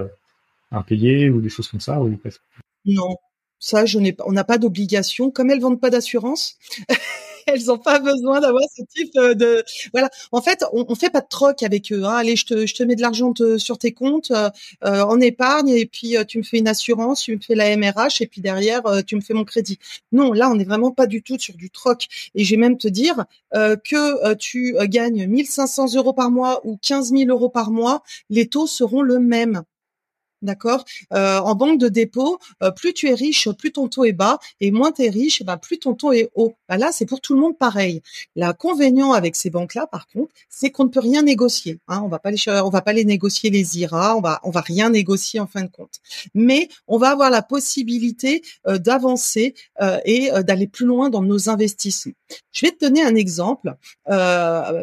impayés 0.72 1.30
ou 1.30 1.42
des 1.42 1.50
choses 1.50 1.68
comme 1.68 1.80
ça 1.80 2.00
ou 2.02 2.16
Non, 2.86 3.16
ça 3.60 3.86
je 3.86 4.00
n'ai 4.00 4.14
pas. 4.14 4.24
On 4.28 4.32
n'a 4.32 4.44
pas 4.44 4.58
d'obligation. 4.58 5.32
Comme 5.32 5.50
elles 5.50 5.60
vendent 5.60 5.82
pas 5.82 5.90
d'assurance, 5.90 6.58
elles 7.48 7.66
n'ont 7.66 7.78
pas 7.78 8.00
besoin 8.00 8.40
d'avoir 8.40 8.64
ce 8.74 8.84
type 8.84 9.14
de 9.16 9.64
voilà. 9.92 10.10
En 10.32 10.42
fait, 10.42 10.64
on, 10.74 10.86
on 10.88 10.96
fait 10.96 11.10
pas 11.10 11.22
de 11.22 11.28
troc 11.28 11.64
avec 11.64 11.92
eux. 11.92 12.04
Hein. 12.04 12.14
Allez, 12.18 12.36
je 12.36 12.46
te, 12.46 12.66
je 12.66 12.76
te 12.76 12.84
mets 12.84 12.96
de 12.96 13.02
l'argent 13.02 13.34
sur 13.58 13.78
tes 13.78 13.92
comptes 13.92 14.32
euh, 14.32 14.50
en 14.82 15.20
épargne 15.20 15.70
et 15.70 15.86
puis 15.86 16.16
tu 16.28 16.38
me 16.38 16.44
fais 16.44 16.60
une 16.60 16.68
assurance, 16.68 17.24
tu 17.24 17.36
me 17.36 17.42
fais 17.42 17.56
la 17.56 17.76
MRH 17.76 18.22
et 18.22 18.28
puis 18.28 18.42
derrière 18.42 18.84
tu 19.06 19.16
me 19.16 19.22
fais 19.22 19.34
mon 19.34 19.46
crédit. 19.46 19.80
Non, 20.12 20.32
là, 20.32 20.50
on 20.50 20.56
n'est 20.56 20.66
vraiment 20.66 20.92
pas 20.92 21.08
du 21.08 21.22
tout 21.24 21.40
sur 21.40 21.56
du 21.56 21.70
troc. 21.70 22.08
Et 22.36 22.44
j'ai 22.44 22.58
même 22.58 22.78
te 22.78 22.88
dire 22.88 23.26
que 23.54 24.34
tu 24.36 24.76
gagnes 24.84 25.28
1500 25.28 25.96
euros 25.96 26.14
par 26.14 26.32
mois 26.32 26.62
ou 26.66 26.78
15 26.78 27.12
000 27.12 27.30
euros 27.30 27.50
par 27.50 27.72
mois, 27.72 28.04
les 28.30 28.48
taux 28.48 28.68
seront 28.68 29.02
le 29.02 29.20
même. 29.20 29.64
D'accord? 30.42 30.86
Euh, 31.14 31.40
en 31.40 31.54
banque 31.56 31.80
de 31.80 31.90
dépôt, 31.90 32.40
euh, 32.64 32.72
plus 32.72 32.94
tu 32.94 33.10
es 33.10 33.14
riche, 33.14 33.50
plus 33.58 33.74
ton 33.74 33.90
taux 33.90 34.06
est 34.06 34.14
bas, 34.14 34.40
et 34.62 34.72
moins 34.72 34.94
tu 34.94 35.04
es 35.04 35.10
riche, 35.10 35.44
bah, 35.44 35.58
plus 35.58 35.80
ton 35.80 35.96
taux 35.96 36.14
est 36.14 36.30
haut. 36.34 36.56
Bah, 36.70 36.78
là, 36.78 36.92
c'est 36.94 37.06
pour 37.06 37.20
tout 37.20 37.34
le 37.34 37.42
monde 37.42 37.58
pareil. 37.58 38.02
L'inconvénient 38.38 39.12
avec 39.12 39.36
ces 39.36 39.50
banques-là, 39.50 39.88
par 39.88 40.08
contre, 40.08 40.34
c'est 40.50 40.72
qu'on 40.72 40.86
ne 40.86 40.90
peut 40.90 41.02
rien 41.02 41.24
négocier. 41.24 41.80
Hein. 41.90 42.02
On 42.06 42.08
va 42.08 42.20
pas 42.20 42.32
les, 42.32 42.38
on 42.48 42.70
va 42.70 42.82
pas 42.82 42.94
les 42.94 43.04
négocier 43.04 43.50
les 43.50 43.80
IRA, 43.80 44.16
on 44.16 44.22
va, 44.22 44.40
on 44.44 44.50
va 44.50 44.62
rien 44.62 44.90
négocier 44.90 45.42
en 45.42 45.48
fin 45.48 45.64
de 45.64 45.70
compte. 45.70 46.00
Mais 46.34 46.70
on 46.88 46.98
va 46.98 47.10
avoir 47.10 47.30
la 47.30 47.42
possibilité 47.42 48.42
euh, 48.68 48.78
d'avancer 48.78 49.56
et 50.06 50.30
d'aller 50.44 50.68
plus 50.68 50.86
loin 50.86 51.10
dans 51.10 51.22
nos 51.22 51.50
investissements. 51.50 52.14
Je 52.52 52.66
vais 52.66 52.72
te 52.72 52.86
donner 52.86 53.02
un 53.02 53.16
exemple 53.16 53.76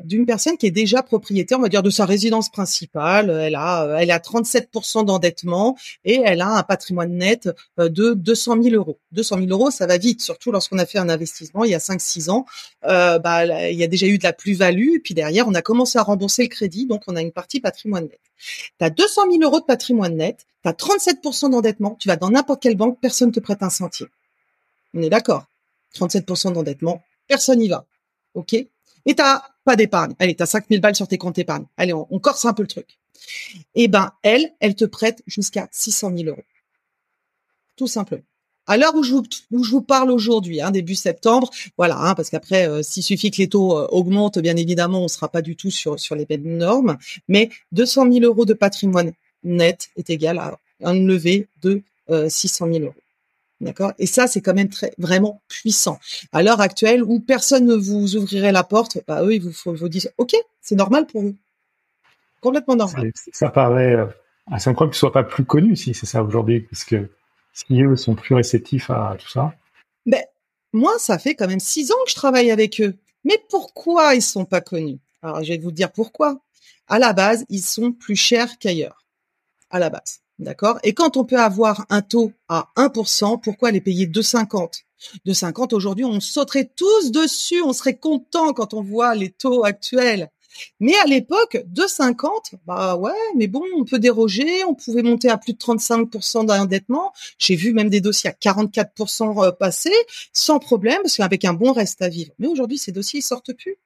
d'une 0.05 0.27
personne 0.27 0.57
qui 0.57 0.66
est 0.66 0.71
déjà 0.71 1.03
propriétaire, 1.03 1.59
on 1.59 1.62
va 1.62 1.69
dire, 1.69 1.83
de 1.83 1.90
sa 1.90 2.05
résidence 2.05 2.51
principale. 2.51 3.31
Elle 3.31 3.55
a, 3.55 3.97
elle 4.01 4.11
a 4.11 4.19
37% 4.19 5.05
d'endettement 5.05 5.45
et 6.04 6.20
elle 6.24 6.40
a 6.40 6.48
un 6.48 6.62
patrimoine 6.62 7.12
net 7.12 7.48
euh, 7.78 7.88
de 7.88 8.14
200 8.14 8.62
000 8.62 8.74
euros. 8.74 8.98
200 9.12 9.38
000 9.38 9.48
euros, 9.50 9.70
ça 9.70 9.87
va 9.87 9.98
vite, 9.98 10.20
surtout 10.20 10.52
lorsqu'on 10.52 10.78
a 10.78 10.87
fait 10.87 10.98
un 10.98 11.09
investissement 11.09 11.64
il 11.64 11.70
y 11.70 11.74
a 11.74 11.78
5-6 11.78 12.30
ans. 12.30 12.46
Euh, 12.85 13.18
bah, 13.18 13.70
il 13.70 13.76
y 13.76 13.85
a 13.85 13.87
déjà 13.87 14.06
eu 14.06 14.18
de 14.18 14.24
la 14.24 14.32
plus-value, 14.32 14.98
puis 15.02 15.14
derrière, 15.14 15.46
on 15.48 15.54
a 15.54 15.62
commencé 15.62 15.98
à 15.98 16.02
rembourser 16.02 16.42
le 16.42 16.48
crédit, 16.48 16.87
donc 16.87 17.02
on 17.06 17.16
a 17.16 17.22
une 17.22 17.32
partie 17.32 17.61
patrimoine 17.61 18.04
net. 18.04 18.20
Tu 18.78 18.85
as 18.85 18.90
200 18.90 19.22
000 19.30 19.42
euros 19.42 19.61
de 19.61 19.64
patrimoine 19.64 20.16
net, 20.16 20.46
tu 20.62 20.68
as 20.68 20.72
37% 20.72 21.50
d'endettement, 21.50 21.96
tu 21.98 22.09
vas 22.09 22.16
dans 22.16 22.30
n'importe 22.30 22.62
quelle 22.62 22.76
banque, 22.76 22.98
personne 23.00 23.32
te 23.32 23.40
prête 23.40 23.62
un 23.62 23.70
sentier. 23.70 24.06
On 24.94 25.02
est 25.02 25.11
d'accord? 25.11 25.46
37% 25.94 26.52
d'endettement, 26.52 27.02
personne 27.28 27.59
n'y 27.59 27.68
va. 27.68 27.87
OK? 28.35 28.54
Et 28.54 29.14
t'as 29.14 29.42
pas 29.64 29.76
d'épargne. 29.76 30.14
Allez, 30.18 30.35
tu 30.35 30.42
as 30.42 30.46
5000 30.46 30.80
balles 30.80 30.96
sur 30.96 31.09
tes 31.09 31.16
comptes 31.16 31.38
épargne. 31.38 31.64
Allez, 31.76 31.92
on 31.92 32.18
corse 32.18 32.44
un 32.44 32.52
peu 32.52 32.62
le 32.62 32.68
truc 32.68 32.98
eh 33.74 33.88
ben 33.88 34.12
elle, 34.22 34.52
elle 34.61 34.74
te 34.74 34.85
prête 34.85 35.22
jusqu'à 35.26 35.68
600 35.72 36.16
000 36.16 36.29
euros. 36.31 36.44
Tout 37.76 37.87
simplement. 37.87 38.22
À 38.68 38.76
l'heure 38.76 38.96
où 38.96 39.05
je 39.05 39.12
vous, 39.50 39.81
parle 39.81 40.11
aujourd'hui, 40.11 40.61
hein, 40.61 40.72
début 40.72 40.96
septembre, 40.96 41.50
voilà, 41.79 41.96
hein, 41.98 42.14
parce 42.16 42.31
qu'après, 42.31 42.68
euh, 42.68 42.83
s'il 42.83 43.05
suffit 43.05 43.31
que 43.31 43.37
les 43.37 43.48
taux 43.48 43.79
euh, 43.79 43.87
augmentent, 43.90 44.40
bien 44.40 44.57
évidemment, 44.57 45.00
on 45.00 45.05
ne 45.05 45.09
sera 45.09 45.29
pas 45.29 45.40
du 45.40 45.55
tout 45.55 45.70
sur, 45.70 45.96
les 46.16 46.26
mêmes 46.29 46.57
normes, 46.57 46.96
mais 47.29 47.50
200 47.72 48.12
000 48.12 48.24
euros 48.24 48.44
de 48.44 48.55
patrimoine 48.55 49.12
net 49.44 49.90
est 49.96 50.11
égal 50.11 50.38
à 50.38 50.59
un 50.83 50.94
levé 50.94 51.46
de 51.62 51.83
600 52.29 52.66
euh, 52.66 52.72
000 52.72 52.85
euros. 52.87 52.94
D'accord? 53.61 53.92
Et 53.98 54.07
ça, 54.07 54.26
c'est 54.26 54.40
quand 54.40 54.52
même 54.52 54.68
vraiment 54.98 55.40
puissant. 55.48 55.98
À 56.33 56.42
l'heure 56.42 56.61
actuelle, 56.61 57.05
où 57.05 57.20
personne 57.20 57.66
ne 57.66 57.74
vous 57.74 58.16
ouvrirait 58.16 58.52
la 58.52 58.64
porte, 58.64 58.98
bah 59.07 59.22
eux, 59.22 59.35
ils 59.35 59.42
vous, 59.42 59.52
vous 59.64 59.88
disent, 59.88 60.12
ok, 60.18 60.35
c'est 60.61 60.74
normal 60.74 61.07
pour 61.07 61.22
vous 61.22 61.37
complètement 62.40 62.77
normal. 62.77 63.11
Ça, 63.33 63.51
paraît 63.51 63.94
euh, 63.94 64.07
assez 64.51 64.70
incroyable 64.70 64.92
qu'ils 64.92 64.99
ne 64.99 65.11
soient 65.11 65.12
pas 65.12 65.25
plus 65.25 65.44
connus 65.44 65.77
si 65.77 65.94
c'est 65.94 66.07
ça 66.07 66.22
aujourd'hui, 66.22 66.61
puisque 66.61 66.96
si 67.53 67.83
eux 67.83 67.96
sont 67.96 68.14
plus 68.14 68.35
réceptifs 68.35 68.90
à 68.90 69.16
tout 69.18 69.29
ça. 69.29 69.55
Ben, 70.05 70.22
moi, 70.72 70.92
ça 70.99 71.18
fait 71.18 71.35
quand 71.35 71.49
même 71.49 71.61
six 71.61 71.90
ans 71.90 72.05
que 72.05 72.11
je 72.11 72.16
travaille 72.16 72.51
avec 72.51 72.81
eux. 72.81 72.94
Mais 73.25 73.42
pourquoi 73.49 74.14
ils 74.14 74.22
sont 74.22 74.44
pas 74.44 74.61
connus? 74.61 74.99
Alors, 75.22 75.42
je 75.42 75.53
vais 75.53 75.59
vous 75.59 75.72
dire 75.72 75.90
pourquoi. 75.90 76.38
À 76.87 76.99
la 76.99 77.12
base, 77.12 77.44
ils 77.49 77.62
sont 77.62 77.92
plus 77.92 78.14
chers 78.14 78.59
qu'ailleurs. 78.59 79.05
À 79.70 79.79
la 79.79 79.90
base. 79.90 80.20
D'accord? 80.38 80.79
Et 80.83 80.92
quand 80.92 81.16
on 81.16 81.25
peut 81.25 81.40
avoir 81.40 81.87
un 81.88 82.03
taux 82.03 82.33
à 82.49 82.68
1%, 82.77 83.40
pourquoi 83.40 83.70
les 83.70 83.81
payer 83.81 84.07
2,50 84.07 84.83
2,50 85.27 85.75
aujourd'hui, 85.75 86.05
on 86.05 86.20
sauterait 86.20 86.70
tous 86.77 87.11
dessus, 87.11 87.62
on 87.62 87.72
serait 87.72 87.96
content 87.96 88.53
quand 88.53 88.75
on 88.75 88.83
voit 88.83 89.14
les 89.14 89.31
taux 89.31 89.64
actuels. 89.64 90.31
Mais 90.81 90.95
à 90.97 91.05
l'époque, 91.05 91.64
de 91.66 91.87
50, 91.87 92.55
bah 92.66 92.97
ouais, 92.97 93.12
mais 93.37 93.47
bon, 93.47 93.62
on 93.77 93.85
peut 93.85 93.99
déroger, 93.99 94.64
on 94.64 94.75
pouvait 94.75 95.03
monter 95.03 95.29
à 95.29 95.38
plus 95.38 95.53
de 95.53 95.59
35% 95.59 96.47
d'endettement. 96.47 97.12
J'ai 97.38 97.57
vu 97.57 97.73
même 97.73 97.88
des 97.88 98.01
dossiers 98.01 98.31
à 98.31 98.33
44% 98.33 99.45
euh, 99.45 99.53
passer, 99.53 99.95
sans 100.33 100.59
problème, 100.59 100.99
parce 101.03 101.16
qu'avec 101.16 101.45
un 101.45 101.55
bon 101.55 101.73
reste 101.73 102.03
à 102.03 102.09
vivre. 102.09 102.33
Mais 102.38 102.47
aujourd'hui, 102.47 102.79
ces 102.79 102.92
dossiers, 102.92 103.21
ils 103.21 103.23
sortent 103.23 103.53
plus. 103.53 103.77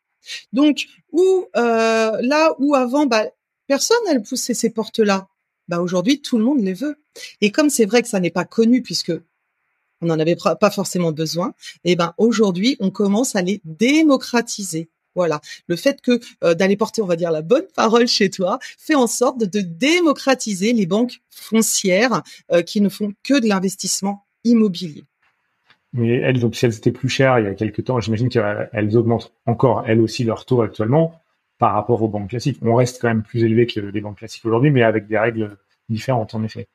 Donc, 0.53 0.87
où, 1.13 1.47
euh, 1.57 2.19
là 2.21 2.55
où 2.59 2.75
avant, 2.75 3.07
bah, 3.07 3.27
personne 3.67 3.97
n'a 4.07 4.19
poussé 4.21 4.55
ces 4.55 4.71
portes-là, 4.71 5.29
bah 5.69 5.81
aujourd'hui, 5.81 6.21
tout 6.21 6.37
le 6.37 6.45
monde 6.45 6.61
les 6.61 6.75
veut. 6.75 6.97
Et 7.41 7.53
comme 7.53 7.71
c'est 7.71 7.87
vrai 7.87 8.03
que 8.03 8.09
ça 8.09 8.21
n'est 8.21 8.31
pas 8.31 8.45
connu, 8.45 8.83
puisque 8.83 9.13
on 10.03 10.07
n'en 10.07 10.19
avait 10.19 10.37
pas 10.37 10.71
forcément 10.71 11.13
besoin, 11.13 11.55
et 11.85 11.93
eh 11.93 11.97
ben 11.97 12.15
aujourd'hui, 12.19 12.77
on 12.81 12.91
commence 12.91 13.37
à 13.37 13.43
les 13.43 13.61
démocratiser. 13.65 14.91
Voilà, 15.15 15.41
le 15.67 15.77
fait 15.77 16.01
que 16.01 16.21
euh, 16.45 16.55
d'aller 16.55 16.77
porter, 16.77 17.03
on 17.03 17.07
va 17.07 17.17
dire, 17.17 17.31
la 17.31 17.43
bonne 17.43 17.67
parole 17.75 18.07
chez 18.07 18.31
toi, 18.31 18.59
fait 18.79 18.95
en 18.95 19.07
sorte 19.07 19.39
de, 19.39 19.61
démocratiser 19.61 20.73
les 20.73 20.87
banques 20.87 21.21
foncières 21.31 22.23
euh, 22.53 22.63
qui 22.63 22.81
ne 22.81 22.89
font 22.89 23.13
que 23.23 23.41
de 23.41 23.49
l'investissement 23.49 24.25
immobilier. 24.45 25.05
Mais 25.93 26.19
elles, 26.19 26.39
donc 26.39 26.55
si 26.55 26.65
elles 26.65 26.77
étaient 26.77 26.93
plus 26.93 27.09
chères 27.09 27.39
il 27.41 27.47
y 27.47 27.49
a 27.49 27.55
quelques 27.55 27.85
temps, 27.85 27.99
j'imagine 28.01 28.29
qu'elles 28.29 28.97
augmentent 28.97 29.33
encore 29.47 29.85
elles 29.89 30.01
aussi 30.01 30.23
leur 30.23 30.45
taux 30.45 30.63
actuellement 30.63 31.21
par 31.59 31.75
rapport 31.75 32.03
aux 32.03 32.09
banques 32.09 32.31
classiques. 32.31 32.59
On 32.63 32.77
reste 32.77 33.01
quand 33.01 33.09
même 33.09 33.23
plus 33.23 33.43
élevé 33.45 33.67
que 33.67 33.81
les 33.81 34.01
banques 34.01 34.19
classiques 34.19 34.45
aujourd'hui, 34.47 34.71
mais 34.71 34.83
avec 34.83 35.09
des 35.09 35.19
règles 35.19 35.57
différentes 35.89 36.35
en 36.35 36.45
effet. 36.45 36.69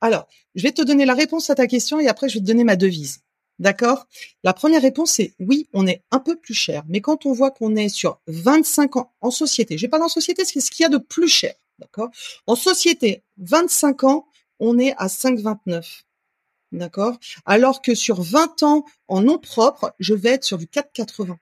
Alors, 0.00 0.26
je 0.54 0.62
vais 0.62 0.72
te 0.72 0.82
donner 0.82 1.04
la 1.04 1.14
réponse 1.14 1.50
à 1.50 1.54
ta 1.54 1.66
question 1.66 1.98
et 1.98 2.08
après 2.08 2.28
je 2.28 2.34
vais 2.34 2.40
te 2.40 2.46
donner 2.46 2.64
ma 2.64 2.76
devise. 2.76 3.22
D'accord? 3.58 4.06
La 4.44 4.52
première 4.52 4.82
réponse 4.82 5.20
est 5.20 5.34
oui, 5.38 5.68
on 5.72 5.86
est 5.86 6.02
un 6.10 6.18
peu 6.18 6.36
plus 6.36 6.54
cher. 6.54 6.82
Mais 6.88 7.00
quand 7.00 7.26
on 7.26 7.32
voit 7.32 7.50
qu'on 7.50 7.76
est 7.76 7.88
sur 7.88 8.20
25 8.26 8.96
ans 8.96 9.12
en 9.20 9.30
société, 9.30 9.78
je 9.78 9.86
parle 9.86 10.02
en 10.02 10.08
société, 10.08 10.44
c'est 10.44 10.60
ce 10.60 10.70
qu'il 10.70 10.82
y 10.82 10.86
a 10.86 10.88
de 10.88 10.98
plus 10.98 11.28
cher. 11.28 11.54
D'accord? 11.78 12.10
En 12.46 12.56
société, 12.56 13.22
25 13.38 14.04
ans, 14.04 14.26
on 14.58 14.78
est 14.78 14.94
à 14.96 15.06
5,29. 15.06 16.02
D'accord? 16.72 17.18
Alors 17.44 17.82
que 17.82 17.94
sur 17.94 18.22
20 18.22 18.62
ans 18.62 18.84
en 19.08 19.20
nom 19.20 19.38
propre, 19.38 19.94
je 19.98 20.14
vais 20.14 20.30
être 20.30 20.44
sur 20.44 20.58
du 20.58 20.66
4,80. 20.66 21.36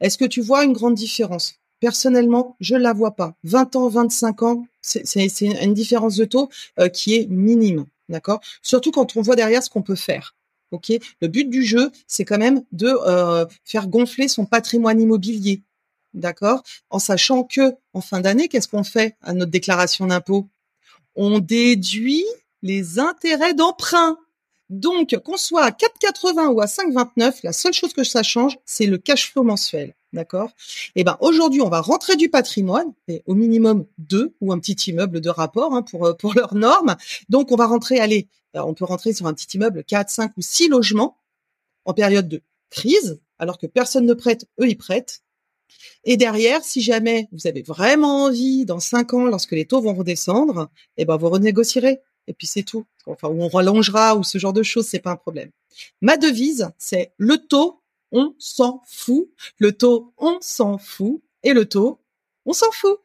Est-ce 0.00 0.18
que 0.18 0.24
tu 0.24 0.40
vois 0.40 0.64
une 0.64 0.72
grande 0.72 0.94
différence? 0.94 1.54
Personnellement, 1.80 2.56
je 2.60 2.74
la 2.74 2.92
vois 2.92 3.12
pas. 3.12 3.36
20 3.44 3.76
ans, 3.76 3.88
25 3.88 4.42
ans, 4.42 4.66
c'est 4.80 5.40
une 5.40 5.74
différence 5.74 6.16
de 6.16 6.24
taux 6.24 6.48
euh, 6.80 6.88
qui 6.88 7.14
est 7.14 7.26
minime. 7.28 7.86
D'accord? 8.08 8.40
Surtout 8.62 8.90
quand 8.90 9.16
on 9.16 9.22
voit 9.22 9.36
derrière 9.36 9.62
ce 9.62 9.70
qu'on 9.70 9.82
peut 9.82 9.94
faire. 9.94 10.34
Ok, 10.70 10.92
le 11.20 11.28
but 11.28 11.48
du 11.48 11.64
jeu, 11.64 11.90
c'est 12.06 12.24
quand 12.24 12.38
même 12.38 12.62
de 12.72 12.88
euh, 12.88 13.46
faire 13.64 13.88
gonfler 13.88 14.28
son 14.28 14.44
patrimoine 14.44 15.00
immobilier, 15.00 15.62
d'accord? 16.12 16.62
En 16.90 16.98
sachant 16.98 17.44
que 17.44 17.74
en 17.94 18.00
fin 18.02 18.20
d'année, 18.20 18.48
qu'est-ce 18.48 18.68
qu'on 18.68 18.84
fait 18.84 19.16
à 19.22 19.32
notre 19.32 19.50
déclaration 19.50 20.06
d'impôt? 20.06 20.48
On 21.16 21.38
déduit 21.38 22.24
les 22.62 22.98
intérêts 22.98 23.54
d'emprunt. 23.54 24.18
Donc, 24.70 25.16
qu'on 25.24 25.36
soit 25.36 25.62
à 25.62 25.70
4,80 25.70 26.48
ou 26.48 26.60
à 26.60 26.66
5,29, 26.66 27.40
la 27.42 27.52
seule 27.52 27.72
chose 27.72 27.92
que 27.94 28.04
ça 28.04 28.22
change, 28.22 28.58
c'est 28.66 28.86
le 28.86 28.98
cash 28.98 29.32
flow 29.32 29.42
mensuel. 29.42 29.94
D'accord? 30.12 30.50
Eh 30.94 31.04
ben 31.04 31.18
aujourd'hui, 31.20 31.60
on 31.60 31.68
va 31.68 31.82
rentrer 31.82 32.16
du 32.16 32.30
patrimoine, 32.30 32.92
au 33.26 33.34
minimum 33.34 33.84
deux 33.98 34.34
ou 34.40 34.52
un 34.52 34.58
petit 34.58 34.90
immeuble 34.90 35.20
de 35.20 35.28
rapport 35.28 35.74
hein, 35.74 35.82
pour 35.82 36.16
pour 36.16 36.34
leurs 36.36 36.54
normes. 36.54 36.96
Donc 37.28 37.52
on 37.52 37.56
va 37.56 37.66
rentrer, 37.66 38.00
allez, 38.00 38.26
euh, 38.56 38.62
on 38.62 38.72
peut 38.72 38.86
rentrer 38.86 39.12
sur 39.12 39.26
un 39.26 39.34
petit 39.34 39.56
immeuble 39.56 39.84
4, 39.84 40.08
5 40.08 40.32
ou 40.38 40.40
6 40.40 40.68
logements 40.68 41.18
en 41.84 41.92
période 41.92 42.28
de 42.28 42.40
crise, 42.70 43.20
alors 43.38 43.58
que 43.58 43.66
personne 43.66 44.06
ne 44.06 44.14
prête, 44.14 44.46
eux 44.60 44.68
ils 44.68 44.78
prêtent. 44.78 45.22
Et 46.04 46.16
derrière, 46.16 46.64
si 46.64 46.80
jamais 46.80 47.28
vous 47.32 47.46
avez 47.46 47.62
vraiment 47.62 48.24
envie, 48.24 48.64
dans 48.64 48.80
5 48.80 49.14
ans, 49.14 49.24
lorsque 49.26 49.52
les 49.52 49.66
taux 49.66 49.82
vont 49.82 49.94
redescendre, 49.94 50.70
eh 50.96 51.04
ben 51.04 51.16
vous 51.16 51.28
renégocierez. 51.28 52.00
Et 52.28 52.34
puis 52.34 52.46
c'est 52.46 52.62
tout. 52.62 52.86
Enfin, 53.06 53.28
ou 53.28 53.42
on 53.42 53.48
rallongera 53.48 54.14
ou 54.14 54.22
ce 54.22 54.38
genre 54.38 54.52
de 54.52 54.62
choses, 54.62 54.86
c'est 54.86 55.00
pas 55.00 55.10
un 55.10 55.16
problème. 55.16 55.50
Ma 56.02 56.16
devise, 56.16 56.68
c'est 56.78 57.12
le 57.16 57.38
taux, 57.38 57.80
on 58.12 58.34
s'en 58.38 58.82
fout. 58.86 59.28
Le 59.56 59.72
taux, 59.72 60.12
on 60.18 60.38
s'en 60.40 60.78
fout. 60.78 61.20
Et 61.42 61.54
le 61.54 61.64
taux, 61.64 62.00
on 62.44 62.52
s'en 62.52 62.70
fout. 62.70 63.00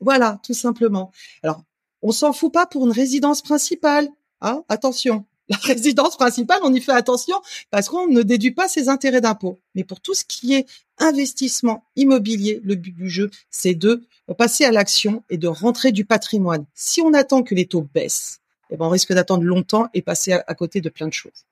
Voilà, 0.00 0.40
tout 0.44 0.54
simplement. 0.54 1.10
Alors, 1.42 1.62
on 2.02 2.12
s'en 2.12 2.32
fout 2.32 2.52
pas 2.52 2.66
pour 2.66 2.86
une 2.86 2.92
résidence 2.92 3.42
principale. 3.42 4.08
Hein 4.40 4.62
attention, 4.68 5.24
la 5.48 5.56
résidence 5.62 6.16
principale, 6.16 6.60
on 6.62 6.72
y 6.72 6.80
fait 6.80 6.92
attention 6.92 7.36
parce 7.70 7.88
qu'on 7.88 8.06
ne 8.06 8.22
déduit 8.22 8.52
pas 8.52 8.68
ses 8.68 8.88
intérêts 8.88 9.20
d'impôt. 9.20 9.60
Mais 9.74 9.82
pour 9.82 10.00
tout 10.00 10.14
ce 10.14 10.24
qui 10.24 10.54
est 10.54 10.66
investissement 10.98 11.84
immobilier, 11.96 12.60
le 12.62 12.76
but 12.76 12.94
du 12.94 13.08
jeu, 13.08 13.30
c'est 13.50 13.74
de 13.74 14.04
passer 14.36 14.64
à 14.64 14.70
l'action 14.70 15.24
et 15.30 15.38
de 15.38 15.48
rentrer 15.48 15.90
du 15.90 16.04
patrimoine. 16.04 16.66
Si 16.74 17.00
on 17.00 17.14
attend 17.14 17.42
que 17.42 17.54
les 17.54 17.66
taux 17.66 17.86
baissent, 17.94 18.40
eh 18.70 18.76
ben 18.76 18.86
on 18.86 18.90
risque 18.90 19.12
d'attendre 19.12 19.44
longtemps 19.44 19.88
et 19.94 20.02
passer 20.02 20.32
à, 20.32 20.54
côté 20.54 20.80
de 20.80 20.88
plein 20.88 21.06
de 21.06 21.12
choses. 21.12 21.44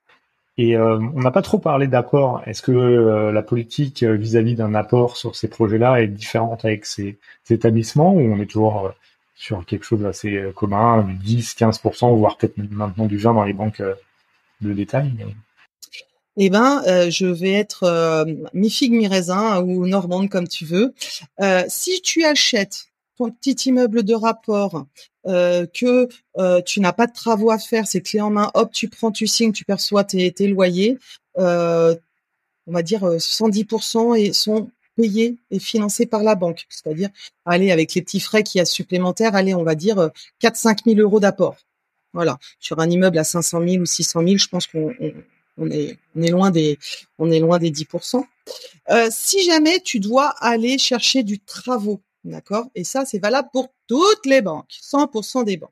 Et 0.58 0.78
on 0.78 1.20
n'a 1.20 1.30
pas 1.30 1.42
trop 1.42 1.58
parlé 1.58 1.86
d'apport. 1.86 2.42
Est-ce 2.46 2.62
que 2.62 2.72
la 2.72 3.42
politique 3.42 4.02
vis-à-vis 4.02 4.54
d'un 4.54 4.74
apport 4.74 5.18
sur 5.18 5.36
ces 5.36 5.48
projets-là 5.48 6.00
est 6.00 6.06
différente 6.06 6.64
avec 6.64 6.86
ces, 6.86 7.18
établissements 7.50 8.14
ou 8.14 8.20
on 8.20 8.40
est 8.40 8.46
toujours 8.46 8.90
sur 9.34 9.66
quelque 9.66 9.84
chose 9.84 10.00
d'assez 10.00 10.50
commun, 10.54 11.06
10, 11.22 11.56
15%, 11.58 12.16
voire 12.16 12.38
peut-être 12.38 12.56
maintenant 12.70 13.04
du 13.04 13.18
20 13.18 13.34
dans 13.34 13.44
les 13.44 13.52
banques 13.52 13.82
de 14.62 14.72
détail 14.72 15.12
eh 16.36 16.50
ben, 16.50 16.82
euh, 16.86 17.08
je 17.10 17.26
vais 17.26 17.52
être 17.52 17.84
euh, 17.84 18.24
mi-figue, 18.52 18.92
mi-raisin 18.92 19.62
ou 19.62 19.86
normande 19.86 20.28
comme 20.28 20.46
tu 20.46 20.66
veux. 20.66 20.92
Euh, 21.40 21.64
si 21.68 22.02
tu 22.02 22.24
achètes 22.24 22.88
ton 23.16 23.30
petit 23.30 23.54
immeuble 23.70 24.02
de 24.02 24.14
rapport, 24.14 24.84
que 25.26 26.08
tu 26.62 26.80
n'as 26.80 26.92
pas 26.92 27.06
de 27.06 27.12
travaux 27.12 27.50
à 27.50 27.58
faire, 27.58 27.86
c'est 27.86 28.00
clé 28.00 28.20
en 28.20 28.30
main, 28.30 28.50
hop, 28.54 28.72
tu 28.72 28.88
prends, 28.88 29.10
tu 29.10 29.26
signes, 29.26 29.52
tu 29.52 29.64
perçois 29.64 30.04
tes, 30.04 30.30
tes 30.32 30.46
loyers, 30.48 30.98
on 31.36 32.72
va 32.72 32.82
dire 32.82 33.02
110% 33.04 34.18
et 34.18 34.32
sont 34.32 34.70
payés 34.96 35.36
et 35.50 35.58
financés 35.58 36.06
par 36.06 36.22
la 36.22 36.34
banque. 36.34 36.66
C'est-à-dire, 36.68 37.10
allez, 37.44 37.70
avec 37.70 37.94
les 37.94 38.02
petits 38.02 38.20
frais 38.20 38.42
qu'il 38.42 38.58
y 38.58 38.62
a 38.62 38.64
supplémentaires, 38.64 39.34
allez, 39.34 39.54
on 39.54 39.62
va 39.62 39.74
dire 39.74 40.10
4-5 40.42 40.84
000 40.86 41.00
euros 41.00 41.20
d'apport. 41.20 41.56
Voilà. 42.12 42.38
Sur 42.60 42.78
un 42.78 42.88
immeuble 42.88 43.18
à 43.18 43.24
500 43.24 43.60
000 43.66 43.82
ou 43.82 43.86
600 43.86 44.22
000, 44.22 44.36
je 44.38 44.48
pense 44.48 44.66
qu'on 44.66 44.94
on 45.58 45.70
est, 45.70 45.98
on 46.14 46.22
est 46.22 46.30
loin 46.30 46.50
des, 46.50 46.78
on 47.18 47.30
est 47.30 47.40
loin 47.40 47.58
des 47.58 47.70
10%. 47.70 48.24
Euh, 48.90 49.08
si 49.10 49.44
jamais 49.44 49.80
tu 49.80 50.00
dois 50.00 50.28
aller 50.40 50.78
chercher 50.78 51.22
du 51.22 51.38
travaux, 51.40 52.00
d'accord? 52.24 52.66
Et 52.74 52.84
ça, 52.84 53.04
c'est 53.04 53.18
valable 53.18 53.48
pour 53.52 53.68
toutes 53.86 54.26
les 54.26 54.42
banques, 54.42 54.72
100% 54.82 55.44
des 55.44 55.56
banques. 55.56 55.70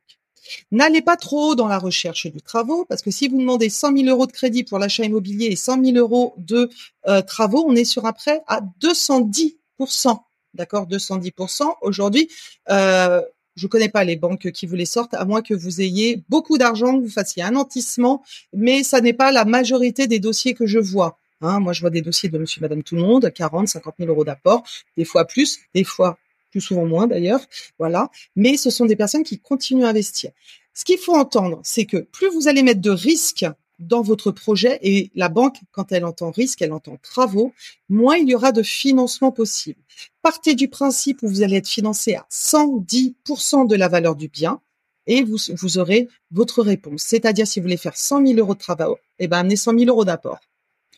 N'allez 0.71 1.03
pas 1.03 1.17
trop 1.17 1.51
haut 1.51 1.55
dans 1.55 1.69
la 1.69 1.79
recherche 1.79 2.27
du 2.27 2.43
travaux, 2.43 2.85
parce 2.85 3.03
que 3.03 3.11
si 3.11 3.29
vous 3.29 3.39
demandez 3.39 3.69
100 3.69 3.97
000 3.97 4.09
euros 4.09 4.27
de 4.27 4.33
crédit 4.33 4.65
pour 4.65 4.79
l'achat 4.79 5.05
immobilier 5.05 5.47
et 5.47 5.57
100 5.57 5.85
000 5.85 5.97
euros 5.97 6.35
de 6.39 6.69
euh, 7.09 7.23
travaux, 7.23 7.65
on 7.67 7.75
est 7.75 7.85
sur 7.85 8.05
un 8.07 8.13
prêt 8.13 8.43
à 8.47 8.61
210%. 8.83 10.19
D'accord? 10.55 10.87
210%. 10.87 11.75
Aujourd'hui, 11.83 12.29
euh, 12.71 13.23
je 13.57 13.67
connais 13.67 13.89
pas 13.89 14.05
les 14.05 14.17
banques 14.17 14.51
qui 14.51 14.67
vous 14.67 14.77
les 14.77 14.87
sortent, 14.87 15.15
à 15.15 15.25
moins 15.25 15.43
que 15.43 15.55
vous 15.55 15.81
ayez 15.81 16.23
beaucoup 16.29 16.59
d'argent, 16.59 16.99
que 16.99 17.05
vous 17.05 17.11
fassiez 17.11 17.43
un 17.43 17.53
nantissement, 17.53 18.23
mais 18.53 18.83
ça 18.83 19.01
n'est 19.01 19.13
pas 19.13 19.33
la 19.33 19.45
majorité 19.45 20.07
des 20.07 20.19
dossiers 20.19 20.55
que 20.55 20.67
je 20.67 20.79
vois. 20.79 21.19
Hein, 21.41 21.61
moi, 21.61 21.73
je 21.73 21.81
vois 21.81 21.91
des 21.91 22.03
dossiers 22.03 22.29
de 22.29 22.39
monsieur, 22.39 22.61
madame, 22.61 22.83
tout 22.83 22.97
le 22.97 23.03
monde, 23.03 23.31
40, 23.33 23.69
50 23.69 23.95
000 23.99 24.11
euros 24.11 24.25
d'apport, 24.25 24.65
des 24.97 25.05
fois 25.05 25.25
plus, 25.25 25.59
des 25.75 25.85
fois 25.85 26.19
plus 26.55 26.61
souvent 26.61 26.87
moins 26.87 27.09
d'ailleurs, 27.09 27.41
voilà. 27.81 28.11
Mais 28.37 28.57
ce 28.57 28.71
sont 28.71 28.87
des 28.87 28.95
personnes 28.95 29.25
qui 29.25 29.41
continuent 29.41 29.87
à 29.87 29.89
investir. 29.89 30.31
Ce 30.73 30.85
qu'il 30.85 30.99
faut 30.99 31.17
entendre, 31.17 31.61
c'est 31.65 31.85
que 31.85 31.97
plus 31.97 32.29
vous 32.29 32.47
allez 32.47 32.63
mettre 32.63 32.81
de 32.81 32.91
risques 32.91 33.45
dans 33.81 34.03
votre 34.03 34.31
projet 34.31 34.79
et 34.83 35.11
la 35.17 35.29
banque, 35.29 35.57
quand 35.73 35.91
elle 35.91 36.05
entend 36.05 36.31
risque, 36.31 36.63
elle 36.63 36.73
entend 36.73 36.97
travaux, 37.03 37.53
moins 37.89 38.17
il 38.17 38.29
y 38.29 38.37
aura 38.37 38.53
de 38.53 38.63
financement 38.63 39.33
possible. 39.33 39.81
Partez 40.23 40.55
du 40.55 40.69
principe 40.69 41.25
où 41.25 41.29
vous 41.29 41.43
allez 41.43 41.57
être 41.57 41.67
financé 41.67 42.15
à 42.15 42.25
110% 42.31 43.67
de 43.67 43.75
la 43.75 43.89
valeur 43.89 44.15
du 44.15 44.29
bien 44.29 44.61
et 45.09 45.25
vous, 45.25 45.39
vous 45.57 45.79
aurez 45.79 46.07
votre 46.31 46.63
réponse. 46.63 47.03
C'est-à-dire, 47.03 47.49
si 47.49 47.59
vous 47.59 47.65
voulez 47.65 47.77
faire 47.77 47.97
100 47.97 48.25
000 48.29 48.39
euros 48.39 48.55
de 48.55 48.61
travaux, 48.61 48.97
eh 49.19 49.27
ben, 49.27 49.39
amenez 49.39 49.57
100 49.57 49.77
000 49.77 49.91
euros 49.91 50.05
d'apport. 50.05 50.39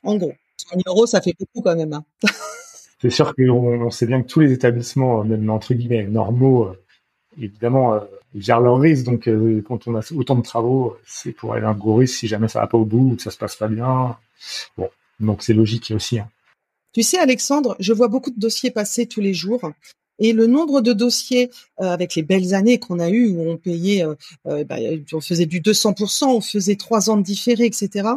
En 0.03 0.17
gros, 0.17 0.35
100 0.59 0.69
000 0.75 0.83
euros, 0.87 1.07
ça 1.07 1.23
fait 1.23 1.35
beaucoup 1.41 1.63
quand 1.63 1.77
même. 1.77 1.95
Hein. 1.95 2.05
C'est 3.01 3.11
sûr 3.11 3.35
qu'on 3.35 3.83
on 3.83 3.91
sait 3.91 4.07
bien 4.07 4.23
que 4.23 4.29
tous 4.29 4.41
les 4.41 4.53
établissements, 4.53 5.23
même 5.25 5.49
entre 5.51 5.75
guillemets, 5.75 6.05
normaux, 6.05 6.69
euh, 6.69 6.85
évidemment, 7.39 7.95
euh, 7.95 8.01
gèrent 8.35 8.61
leurs 8.61 8.79
risques. 8.79 9.05
Donc, 9.05 9.29
euh, 9.29 9.63
quand 9.67 9.87
on 9.87 9.97
a 9.97 10.13
autant 10.15 10.37
de 10.37 10.43
travaux, 10.43 10.97
c'est 11.07 11.33
pour 11.33 11.53
aller 11.53 11.67
un 11.67 11.75
gros 11.75 11.97
risque 11.97 12.17
si 12.17 12.27
jamais 12.27 12.49
ça 12.49 12.61
va 12.61 12.67
pas 12.67 12.79
au 12.79 12.85
bout 12.85 13.13
ou 13.13 13.17
que 13.17 13.23
ça 13.23 13.31
se 13.31 13.39
passe 13.39 13.57
pas 13.57 13.69
bien. 13.69 14.17
Bon, 14.79 14.89
donc 15.21 15.43
c'est 15.43 15.55
logique 15.55 15.93
aussi. 15.95 16.19
Hein. 16.19 16.29
Tu 16.93 17.03
sais, 17.03 17.19
Alexandre, 17.19 17.77
je 17.79 17.93
vois 17.93 18.09
beaucoup 18.09 18.31
de 18.31 18.41
dossiers 18.41 18.71
passer 18.71 19.07
tous 19.07 19.21
les 19.21 19.35
jours. 19.35 19.61
Et 20.19 20.33
le 20.33 20.47
nombre 20.47 20.81
de 20.81 20.93
dossiers 20.93 21.51
euh, 21.81 21.85
avec 21.85 22.15
les 22.15 22.23
belles 22.23 22.55
années 22.55 22.79
qu'on 22.79 22.99
a 22.99 23.11
eues 23.11 23.29
où 23.29 23.51
on 23.51 23.57
payait, 23.57 24.05
bah, 24.45 24.77
on 25.13 25.21
faisait 25.21 25.47
du 25.47 25.61
200%, 25.61 26.25
on 26.25 26.41
faisait 26.41 26.77
trois 26.77 27.11
ans 27.11 27.17
de 27.17 27.23
différé, 27.23 27.67
etc. 27.67 28.09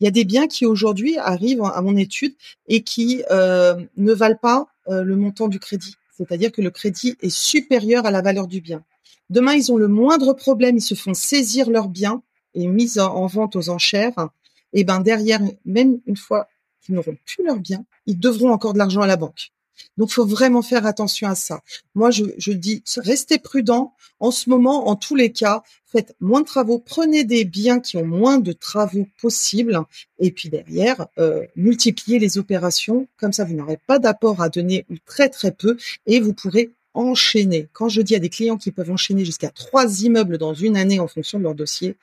Il 0.00 0.04
y 0.04 0.06
a 0.06 0.10
des 0.10 0.24
biens 0.24 0.46
qui 0.46 0.66
aujourd'hui 0.66 1.16
arrivent 1.18 1.62
à 1.62 1.82
mon 1.82 1.96
étude 1.96 2.34
et 2.68 2.82
qui 2.82 3.22
ne 3.30 4.12
valent 4.12 4.38
pas 4.40 4.68
le 4.88 5.16
montant 5.16 5.48
du 5.48 5.58
crédit. 5.58 5.96
C'est-à-dire 6.16 6.50
que 6.50 6.62
le 6.62 6.70
crédit 6.70 7.16
est 7.22 7.30
supérieur 7.30 8.06
à 8.06 8.10
la 8.10 8.22
valeur 8.22 8.46
du 8.46 8.60
bien. 8.60 8.82
Demain, 9.30 9.54
ils 9.54 9.70
ont 9.70 9.76
le 9.76 9.88
moindre 9.88 10.32
problème, 10.32 10.76
ils 10.76 10.82
se 10.82 10.94
font 10.94 11.14
saisir 11.14 11.70
leurs 11.70 11.88
biens 11.88 12.22
et 12.54 12.66
mis 12.66 12.98
en 12.98 13.26
vente 13.26 13.56
aux 13.56 13.68
enchères. 13.68 14.28
Et 14.72 14.84
ben 14.84 15.00
derrière, 15.00 15.40
même 15.64 16.00
une 16.06 16.16
fois 16.16 16.48
qu'ils 16.80 16.94
n'auront 16.94 17.16
plus 17.24 17.44
leurs 17.44 17.60
biens, 17.60 17.84
ils 18.06 18.18
devront 18.18 18.50
encore 18.50 18.72
de 18.72 18.78
l'argent 18.78 19.02
à 19.02 19.06
la 19.06 19.16
banque. 19.16 19.52
Donc, 19.96 20.10
faut 20.10 20.26
vraiment 20.26 20.62
faire 20.62 20.86
attention 20.86 21.28
à 21.28 21.34
ça. 21.34 21.60
Moi, 21.94 22.10
je, 22.10 22.52
dis, 22.52 22.82
restez 22.96 23.38
prudent. 23.38 23.94
En 24.20 24.30
ce 24.30 24.50
moment, 24.50 24.88
en 24.88 24.96
tous 24.96 25.14
les 25.14 25.30
cas, 25.30 25.62
faites 25.86 26.14
moins 26.20 26.40
de 26.40 26.46
travaux, 26.46 26.78
prenez 26.78 27.24
des 27.24 27.44
biens 27.44 27.80
qui 27.80 27.96
ont 27.96 28.04
moins 28.04 28.38
de 28.38 28.52
travaux 28.52 29.06
possibles, 29.20 29.80
et 30.18 30.32
puis 30.32 30.48
derrière, 30.48 31.06
euh, 31.18 31.44
multipliez 31.56 32.18
les 32.18 32.36
opérations. 32.36 33.06
Comme 33.16 33.32
ça, 33.32 33.44
vous 33.44 33.54
n'aurez 33.54 33.78
pas 33.86 33.98
d'apport 33.98 34.42
à 34.42 34.48
donner 34.48 34.86
ou 34.90 34.96
très 35.06 35.28
très 35.28 35.52
peu, 35.52 35.76
et 36.06 36.20
vous 36.20 36.32
pourrez 36.32 36.70
enchaîner. 36.94 37.68
Quand 37.72 37.88
je 37.88 38.02
dis 38.02 38.16
à 38.16 38.18
des 38.18 38.28
clients 38.28 38.56
qui 38.56 38.72
peuvent 38.72 38.90
enchaîner 38.90 39.24
jusqu'à 39.24 39.50
trois 39.50 40.02
immeubles 40.02 40.36
dans 40.36 40.54
une 40.54 40.76
année 40.76 40.98
en 40.98 41.06
fonction 41.06 41.38
de 41.38 41.44
leur 41.44 41.54
dossier, 41.54 41.96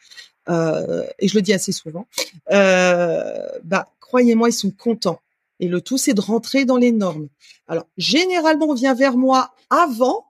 euh, 0.50 1.04
et 1.20 1.28
je 1.28 1.36
le 1.36 1.42
dis 1.42 1.54
assez 1.54 1.72
souvent, 1.72 2.08
euh, 2.52 3.48
bah 3.64 3.90
croyez-moi, 4.00 4.50
ils 4.50 4.54
sont 4.54 4.72
contents. 4.72 5.20
Et 5.60 5.68
le 5.68 5.82
tout, 5.82 5.98
c'est 5.98 6.13
de 6.13 6.22
rentrer 6.22 6.65
dans 6.65 6.78
les 6.78 6.91
normes. 6.91 7.28
Alors, 7.68 7.88
généralement, 7.98 8.68
on 8.68 8.74
vient 8.74 8.94
vers 8.94 9.18
moi 9.18 9.54
avant 9.70 10.26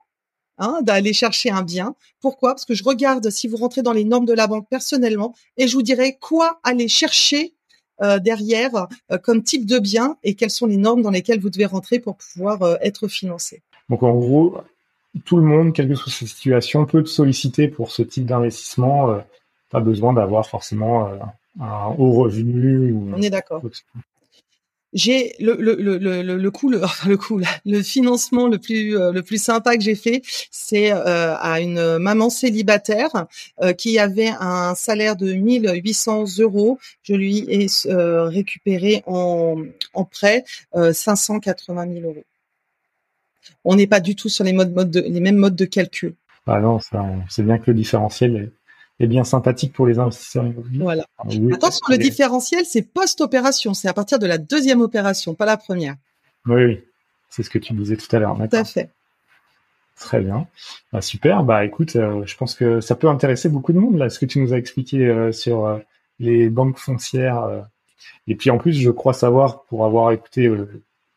hein, 0.58 0.80
d'aller 0.82 1.12
chercher 1.12 1.50
un 1.50 1.62
bien. 1.62 1.94
Pourquoi? 2.20 2.50
Parce 2.50 2.64
que 2.64 2.74
je 2.74 2.84
regarde 2.84 3.28
si 3.30 3.48
vous 3.48 3.56
rentrez 3.56 3.82
dans 3.82 3.92
les 3.92 4.04
normes 4.04 4.26
de 4.26 4.32
la 4.32 4.46
banque 4.46 4.68
personnellement 4.68 5.34
et 5.56 5.68
je 5.68 5.74
vous 5.74 5.82
dirai 5.82 6.16
quoi 6.20 6.60
aller 6.62 6.88
chercher 6.88 7.54
euh, 8.02 8.18
derrière 8.18 8.88
euh, 9.10 9.18
comme 9.18 9.42
type 9.42 9.66
de 9.66 9.78
bien 9.78 10.16
et 10.22 10.34
quelles 10.34 10.50
sont 10.50 10.66
les 10.66 10.76
normes 10.76 11.02
dans 11.02 11.10
lesquelles 11.10 11.40
vous 11.40 11.50
devez 11.50 11.66
rentrer 11.66 11.98
pour 11.98 12.16
pouvoir 12.16 12.62
euh, 12.62 12.76
être 12.82 13.08
financé. 13.08 13.62
Donc 13.88 14.02
en 14.02 14.14
gros, 14.14 14.58
tout 15.24 15.36
le 15.36 15.42
monde, 15.42 15.72
quelle 15.72 15.88
que 15.88 15.94
soit 15.94 16.12
sa 16.12 16.26
situation, 16.26 16.84
peut 16.84 17.02
te 17.02 17.08
solliciter 17.08 17.68
pour 17.68 17.90
ce 17.90 18.02
type 18.02 18.26
d'investissement. 18.26 19.18
pas 19.70 19.80
besoin 19.80 20.12
d'avoir 20.12 20.46
forcément 20.46 21.08
un 21.58 21.86
haut 21.96 22.12
revenu. 22.12 22.92
Ou... 22.92 23.12
On 23.16 23.22
est 23.22 23.30
d'accord 23.30 23.62
j'ai 24.92 25.34
le 25.40 25.56
le 25.58 25.74
le 25.74 25.98
le 25.98 26.36
le 26.36 26.50
coup 26.50 26.70
le, 26.70 26.80
le 27.06 27.16
coup 27.16 27.40
le 27.64 27.82
financement 27.82 28.48
le 28.48 28.58
plus 28.58 28.96
euh, 28.96 29.12
le 29.12 29.22
plus 29.22 29.42
sympa 29.42 29.76
que 29.76 29.82
j'ai 29.82 29.94
fait 29.94 30.22
c'est 30.50 30.92
euh, 30.92 31.36
à 31.36 31.60
une 31.60 31.98
maman 31.98 32.30
célibataire 32.30 33.26
euh, 33.62 33.72
qui 33.72 33.98
avait 33.98 34.30
un 34.40 34.74
salaire 34.74 35.16
de 35.16 35.32
1800 35.32 36.38
euros. 36.38 36.78
Je 37.02 37.14
lui 37.14 37.44
ai 37.48 37.66
récupéré 37.86 39.02
en 39.06 39.56
en 39.94 40.04
prêt 40.04 40.44
580 40.74 41.94
000 41.94 42.06
euros. 42.06 42.24
On 43.64 43.76
n'est 43.76 43.86
pas 43.86 44.00
du 44.00 44.16
tout 44.16 44.28
sur 44.28 44.44
les 44.44 44.52
modes 44.52 44.74
modes 44.74 44.90
de, 44.90 45.00
les 45.00 45.20
mêmes 45.20 45.36
modes 45.36 45.56
de 45.56 45.64
calcul. 45.64 46.14
Ah 46.46 46.60
non 46.60 46.78
ça 46.78 47.04
c'est 47.28 47.42
bien 47.42 47.58
que 47.58 47.70
le 47.70 47.76
différentiel 47.76 48.52
est 48.98 49.06
bien 49.06 49.24
sympathique 49.24 49.72
pour 49.72 49.86
les 49.86 49.98
investisseurs 49.98 50.46
immobiliers. 50.46 50.82
Voilà. 50.82 51.06
Ah 51.18 51.24
Attention, 51.52 51.86
le 51.88 51.98
différentiel, 51.98 52.64
c'est 52.64 52.82
post-opération. 52.82 53.74
C'est 53.74 53.88
à 53.88 53.92
partir 53.92 54.18
de 54.18 54.26
la 54.26 54.38
deuxième 54.38 54.80
opération, 54.80 55.34
pas 55.34 55.46
la 55.46 55.56
première. 55.56 55.96
Oui, 56.46 56.64
oui. 56.64 56.80
C'est 57.28 57.42
ce 57.42 57.50
que 57.50 57.58
tu 57.58 57.74
disais 57.74 57.96
tout 57.96 58.14
à 58.14 58.18
l'heure. 58.18 58.36
Tout 58.36 58.56
à 58.56 58.64
fait. 58.64 58.90
Très 59.96 60.20
bien. 60.20 60.46
Bah, 60.92 61.00
super. 61.00 61.42
Bah, 61.42 61.64
écoute, 61.64 61.96
euh, 61.96 62.24
je 62.24 62.36
pense 62.36 62.54
que 62.54 62.80
ça 62.80 62.94
peut 62.94 63.08
intéresser 63.08 63.48
beaucoup 63.48 63.72
de 63.72 63.78
monde, 63.78 63.96
là, 63.96 64.10
ce 64.10 64.18
que 64.18 64.26
tu 64.26 64.40
nous 64.40 64.52
as 64.52 64.58
expliqué 64.58 65.06
euh, 65.06 65.32
sur 65.32 65.66
euh, 65.66 65.78
les 66.18 66.48
banques 66.48 66.78
foncières. 66.78 67.66
et 68.26 68.34
puis, 68.36 68.50
en 68.50 68.58
plus, 68.58 68.74
je 68.74 68.90
crois 68.90 69.12
savoir, 69.12 69.64
pour 69.64 69.84
avoir 69.84 70.12
écouté 70.12 70.50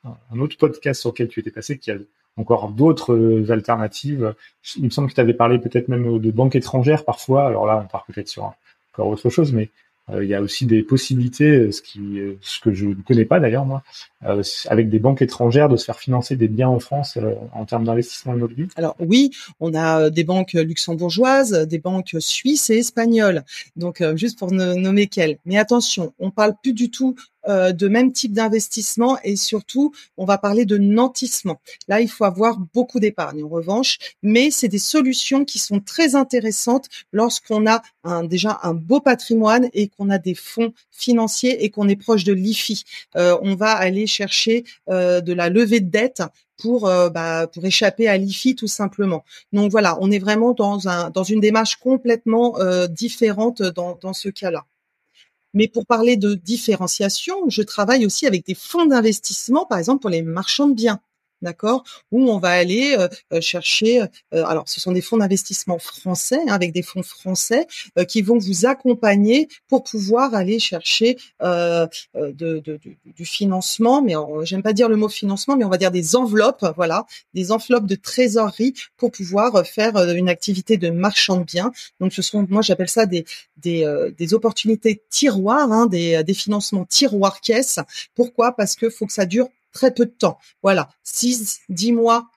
un 0.04 0.40
autre 0.40 0.58
podcast 0.58 1.00
sur 1.00 1.12
lequel 1.12 1.28
tu 1.30 1.40
étais 1.40 1.52
passé, 1.52 1.78
qu'il 1.78 1.94
y 1.94 1.98
a 1.98 2.00
encore 2.38 2.70
d'autres 2.70 3.14
euh, 3.14 3.52
alternatives. 3.52 4.34
Il 4.78 4.86
me 4.86 4.90
semble 4.90 5.10
que 5.10 5.16
tu 5.16 5.22
avais 5.22 5.34
parlé 5.34 5.60
peut-être 5.60 5.88
même 5.88 6.20
de 6.20 6.32
banques 6.32 6.56
étrangères 6.56 7.06
parfois. 7.06 7.48
Alors 7.48 7.66
là, 7.66 7.82
on 7.84 7.88
part 7.88 8.06
peut-être 8.06 8.28
sur 8.28 8.54
encore 8.94 9.08
autre 9.08 9.30
chose, 9.30 9.54
mais 9.54 9.70
euh, 10.10 10.24
il 10.24 10.30
y 10.30 10.36
a 10.36 10.42
aussi 10.42 10.66
des 10.66 10.82
possibilités, 10.84 11.50
euh, 11.50 11.72
ce 11.72 11.82
qui, 11.82 12.20
ce 12.42 12.60
que 12.60 12.74
je 12.74 12.88
ne 12.88 12.94
connais 12.96 13.26
pas 13.26 13.40
d'ailleurs 13.40 13.66
moi, 13.66 13.84
euh, 14.26 14.44
avec 14.68 14.90
des 14.90 15.00
banques 15.00 15.22
étrangères 15.22 15.70
de 15.70 15.78
se 15.78 15.86
faire 15.86 16.00
financer 16.00 16.36
des 16.36 16.50
biens 16.50 16.68
en 16.68 16.80
France 16.80 17.16
euh, 17.16 17.36
en 17.54 17.64
termes 17.66 17.86
d'investissement 17.86 18.34
immobilier 18.34 18.68
Alors 18.76 18.96
oui, 19.00 19.32
on 19.62 19.74
a 19.74 20.02
euh, 20.02 20.10
des 20.10 20.26
banques 20.26 20.54
luxembourgeoises, 20.54 21.52
des 21.68 21.80
banques 21.80 22.16
suisses 22.20 22.70
et 22.70 22.80
espagnoles. 22.80 23.44
Donc 23.78 24.04
juste 24.16 24.38
pour 24.38 24.52
ne 24.52 24.74
nommer 24.74 25.08
qu'elles. 25.08 25.38
Mais 25.46 25.58
attention, 25.58 26.14
on 26.20 26.32
parle 26.32 26.54
plus 26.62 26.74
du 26.74 26.92
tout 26.92 27.16
euh, 27.48 27.72
de 27.72 27.88
même 27.88 28.12
type 28.12 28.34
d'investissement 28.34 29.18
et 29.24 29.38
surtout, 29.38 29.94
on 30.18 30.26
va 30.26 30.38
parler 30.38 30.66
de 30.66 30.78
nantissement. 30.78 31.62
Là, 31.88 32.02
il 32.02 32.10
faut 32.10 32.26
avoir 32.26 32.60
beaucoup 32.74 33.00
d'épargne 33.00 33.44
en 33.44 33.48
revanche, 33.48 33.98
mais 34.22 34.52
c'est 34.52 34.68
des 34.68 34.78
solutions 34.78 35.46
qui 35.46 35.58
sont 35.58 35.80
très 35.80 36.16
intéressantes 36.16 36.90
lorsqu'on 37.14 37.66
a 37.66 37.82
un, 38.04 38.26
déjà 38.26 38.60
un 38.64 38.74
beau 38.74 39.00
patrimoine 39.00 39.70
et 39.74 39.88
qu'on 39.88 40.10
a 40.10 40.18
des 40.18 40.36
fonds 40.36 40.74
financiers 40.92 41.64
et 41.64 41.70
qu'on 41.70 41.88
est 41.88 41.96
proche 41.96 42.26
de 42.26 42.34
l'IFI. 42.34 42.84
Euh, 43.16 43.38
on 43.42 43.56
va 43.56 43.72
aller 43.72 44.06
chercher 44.10 44.66
euh, 44.90 45.22
de 45.22 45.34
la 45.34 45.50
levée 45.50 45.80
de 45.80 45.90
dette 45.90 46.22
pour 46.58 46.82
bah, 47.14 47.48
pour 47.48 47.64
échapper 47.64 48.10
à 48.10 48.18
l'IFI 48.18 48.54
tout 48.54 48.68
simplement. 48.68 49.24
Donc 49.54 49.72
voilà, 49.72 49.98
on 50.02 50.12
est 50.12 50.20
vraiment 50.20 50.52
dans 50.54 50.90
un 50.90 51.10
dans 51.10 51.24
une 51.24 51.40
démarche 51.40 51.78
complètement 51.78 52.56
différente 52.90 53.62
dans 53.62 53.98
dans 54.02 54.12
ce 54.12 54.28
cas-là. 54.28 54.66
Mais 55.54 55.70
pour 55.70 55.86
parler 55.86 56.18
de 56.18 56.34
différenciation, 56.36 57.50
je 57.50 57.62
travaille 57.62 58.06
aussi 58.06 58.28
avec 58.28 58.46
des 58.46 58.56
fonds 58.56 58.86
d'investissement, 58.86 59.66
par 59.66 59.80
exemple 59.80 60.02
pour 60.02 60.10
les 60.10 60.22
marchands 60.22 60.68
de 60.68 60.76
biens 60.76 61.00
d'accord 61.42 61.84
Où 62.12 62.30
on 62.30 62.40
va 62.40 62.50
aller 62.50 62.96
euh, 62.98 63.08
euh, 63.34 63.42
chercher. 63.42 64.02
Euh, 64.02 64.46
alors, 64.46 64.68
ce 64.68 64.80
sont 64.80 64.92
des 64.92 65.02
fonds 65.02 65.18
d'investissement 65.18 65.80
français 65.80 66.40
hein, 66.48 66.54
avec 66.54 66.72
des 66.72 66.82
fonds 66.82 67.04
français 67.04 67.68
qui 68.08 68.22
vont 68.22 68.38
vous 68.38 68.66
accompagner 68.66 69.48
pour 69.68 69.84
pouvoir 69.84 70.34
aller 70.34 70.60
chercher 70.60 71.18
de, 71.42 71.90
du 73.06 73.26
financement. 73.26 74.02
Mais 74.02 74.14
j'aime 74.44 74.64
pas 74.64 74.74
dire 74.74 74.90
le 74.90 74.96
mot 74.96 75.10
financement, 75.10 75.56
mais 75.56 75.64
on 75.64 75.70
va 75.70 75.78
dire 75.78 75.92
des 75.92 76.16
enveloppes, 76.16 76.66
voilà, 76.76 77.06
des 77.34 77.52
enveloppes 77.52 77.86
de 77.86 77.96
trésorerie 77.96 78.74
pour 78.98 79.12
pouvoir 79.12 79.66
faire 79.66 79.98
une 80.14 80.30
activité 80.30 80.78
de 80.78 80.90
marchand 80.90 81.38
de 81.38 81.44
biens. 81.44 81.72
Donc, 82.00 82.14
ce 82.14 82.22
sont, 82.22 82.46
moi, 82.50 82.62
j'appelle 82.62 82.90
ça 82.90 83.06
des 83.06 83.26
des, 83.58 83.86
des 84.18 84.34
opportunités 84.34 85.02
tiroirs, 85.10 85.72
hein, 85.72 85.86
des, 85.86 86.24
des 86.24 86.34
financements 86.34 86.86
tiroirs 86.86 87.42
caisse. 87.42 87.80
Pourquoi? 88.16 88.54
Parce 88.54 88.76
que 88.76 88.90
faut 88.90 89.06
que 89.06 89.14
ça 89.14 89.26
dure 89.26 89.50
très 89.72 89.94
peu 89.94 90.06
de 90.06 90.12
temps. 90.12 90.38
Voilà, 90.64 90.90
6, 91.04 91.62
10 91.70 91.92
mois, 91.94 92.30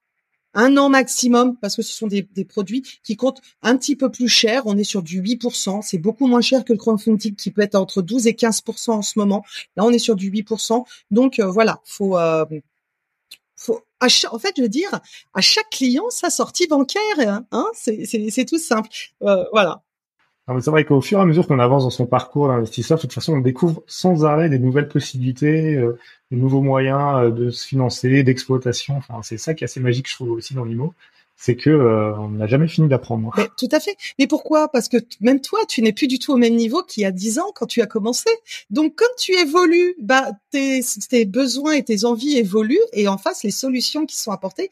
un 0.54 0.76
an 0.76 0.88
maximum, 0.88 1.56
parce 1.56 1.76
que 1.76 1.82
ce 1.82 1.92
sont 1.92 2.06
des, 2.06 2.24
produits 2.44 2.82
qui 3.02 3.16
comptent 3.16 3.40
un 3.62 3.76
petit 3.76 3.96
peu 3.96 4.10
plus 4.10 4.28
cher. 4.28 4.62
On 4.66 4.76
est 4.76 4.84
sur 4.84 5.02
du 5.02 5.22
8%. 5.22 5.82
C'est 5.82 5.98
beaucoup 5.98 6.26
moins 6.26 6.42
cher 6.42 6.64
que 6.64 6.72
le 6.72 6.78
crowdfunding 6.78 7.34
qui 7.36 7.50
peut 7.50 7.62
être 7.62 7.74
entre 7.74 8.02
12 8.02 8.26
et 8.26 8.32
15% 8.32 8.90
en 8.90 9.02
ce 9.02 9.18
moment. 9.18 9.44
Là, 9.76 9.84
on 9.84 9.90
est 9.90 9.98
sur 9.98 10.16
du 10.16 10.30
8%. 10.30 10.84
Donc, 11.10 11.38
euh, 11.38 11.46
voilà, 11.46 11.80
faut... 11.84 12.18
Euh, 12.18 12.44
faut 13.56 13.80
en 14.00 14.38
fait, 14.40 14.54
je 14.56 14.62
veux 14.62 14.68
dire, 14.68 15.00
à 15.32 15.40
chaque 15.40 15.70
client 15.70 16.10
sa 16.10 16.28
sortie 16.28 16.66
bancaire, 16.66 17.44
hein, 17.52 17.70
c'est 17.72 18.44
tout 18.44 18.58
simple. 18.58 18.88
Euh, 19.22 19.44
voilà 19.52 19.84
c'est 20.48 20.70
vrai 20.70 20.84
qu'au 20.84 21.00
fur 21.00 21.18
et 21.18 21.22
à 21.22 21.24
mesure 21.24 21.46
qu'on 21.46 21.58
avance 21.58 21.84
dans 21.84 21.90
son 21.90 22.06
parcours 22.06 22.48
d'investisseur, 22.48 22.98
de 22.98 23.02
toute 23.02 23.12
façon, 23.12 23.34
on 23.34 23.40
découvre 23.40 23.82
sans 23.86 24.24
arrêt 24.24 24.48
des 24.48 24.58
nouvelles 24.58 24.88
possibilités, 24.88 25.76
euh, 25.76 25.98
des 26.30 26.36
nouveaux 26.36 26.62
moyens 26.62 27.26
euh, 27.26 27.30
de 27.30 27.50
se 27.50 27.66
financer, 27.66 28.22
d'exploitation. 28.24 28.96
Enfin, 28.96 29.20
c'est 29.22 29.38
ça 29.38 29.54
qui 29.54 29.62
est 29.62 29.66
assez 29.66 29.80
magique, 29.80 30.08
je 30.08 30.14
trouve 30.14 30.32
aussi 30.32 30.54
dans 30.54 30.64
l'IMO, 30.64 30.94
c'est 31.36 31.54
que 31.54 31.70
euh, 31.70 32.16
on 32.18 32.30
n'a 32.30 32.48
jamais 32.48 32.66
fini 32.66 32.88
d'apprendre. 32.88 33.32
tout 33.56 33.68
à 33.70 33.78
fait. 33.78 33.96
Mais 34.18 34.26
pourquoi? 34.26 34.68
Parce 34.68 34.88
que 34.88 34.96
même 35.20 35.40
toi, 35.40 35.60
tu 35.68 35.80
n'es 35.80 35.92
plus 35.92 36.08
du 36.08 36.18
tout 36.18 36.32
au 36.32 36.36
même 36.36 36.56
niveau 36.56 36.82
qu'il 36.82 37.04
y 37.04 37.06
a 37.06 37.12
dix 37.12 37.38
ans 37.38 37.52
quand 37.54 37.66
tu 37.66 37.80
as 37.80 37.86
commencé. 37.86 38.28
Donc, 38.70 38.96
comme 38.96 39.14
tu 39.16 39.32
évolues, 39.34 39.94
bah 40.00 40.32
tes, 40.50 40.80
tes 41.08 41.24
besoins 41.24 41.74
et 41.74 41.84
tes 41.84 42.04
envies 42.04 42.36
évoluent, 42.36 42.78
et 42.92 43.06
en 43.06 43.16
face, 43.16 43.44
les 43.44 43.52
solutions 43.52 44.06
qui 44.06 44.16
sont 44.16 44.32
apportées 44.32 44.70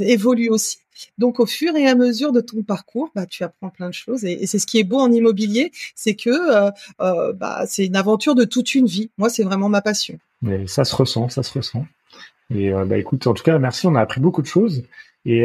évoluent 0.00 0.50
aussi. 0.50 0.81
Donc 1.18 1.40
au 1.40 1.46
fur 1.46 1.76
et 1.76 1.86
à 1.88 1.94
mesure 1.94 2.32
de 2.32 2.40
ton 2.40 2.62
parcours, 2.62 3.10
bah, 3.14 3.26
tu 3.26 3.44
apprends 3.44 3.70
plein 3.70 3.88
de 3.88 3.94
choses 3.94 4.24
et, 4.24 4.46
c'est 4.46 4.58
ce 4.58 4.66
qui 4.66 4.78
est 4.78 4.84
beau 4.84 4.98
en 4.98 5.10
immobilier, 5.10 5.72
c'est 5.94 6.14
que 6.14 6.30
euh, 6.30 6.70
euh, 7.00 7.32
bah, 7.32 7.64
c'est 7.66 7.86
une 7.86 7.96
aventure 7.96 8.34
de 8.34 8.44
toute 8.44 8.74
une 8.74 8.86
vie. 8.86 9.10
Moi, 9.18 9.28
c'est 9.28 9.44
vraiment 9.44 9.68
ma 9.68 9.82
passion. 9.82 10.18
Mais 10.42 10.66
ça 10.66 10.84
se 10.84 10.94
ressent, 10.94 11.28
ça 11.28 11.42
se 11.42 11.56
ressent. 11.56 11.86
Et 12.50 12.72
euh, 12.72 12.84
bah, 12.84 12.98
écoute, 12.98 13.26
en 13.26 13.34
tout 13.34 13.44
cas, 13.44 13.58
merci, 13.58 13.86
on 13.86 13.94
a 13.94 14.00
appris 14.00 14.20
beaucoup 14.20 14.42
de 14.42 14.46
choses. 14.46 14.82
Et, 15.24 15.44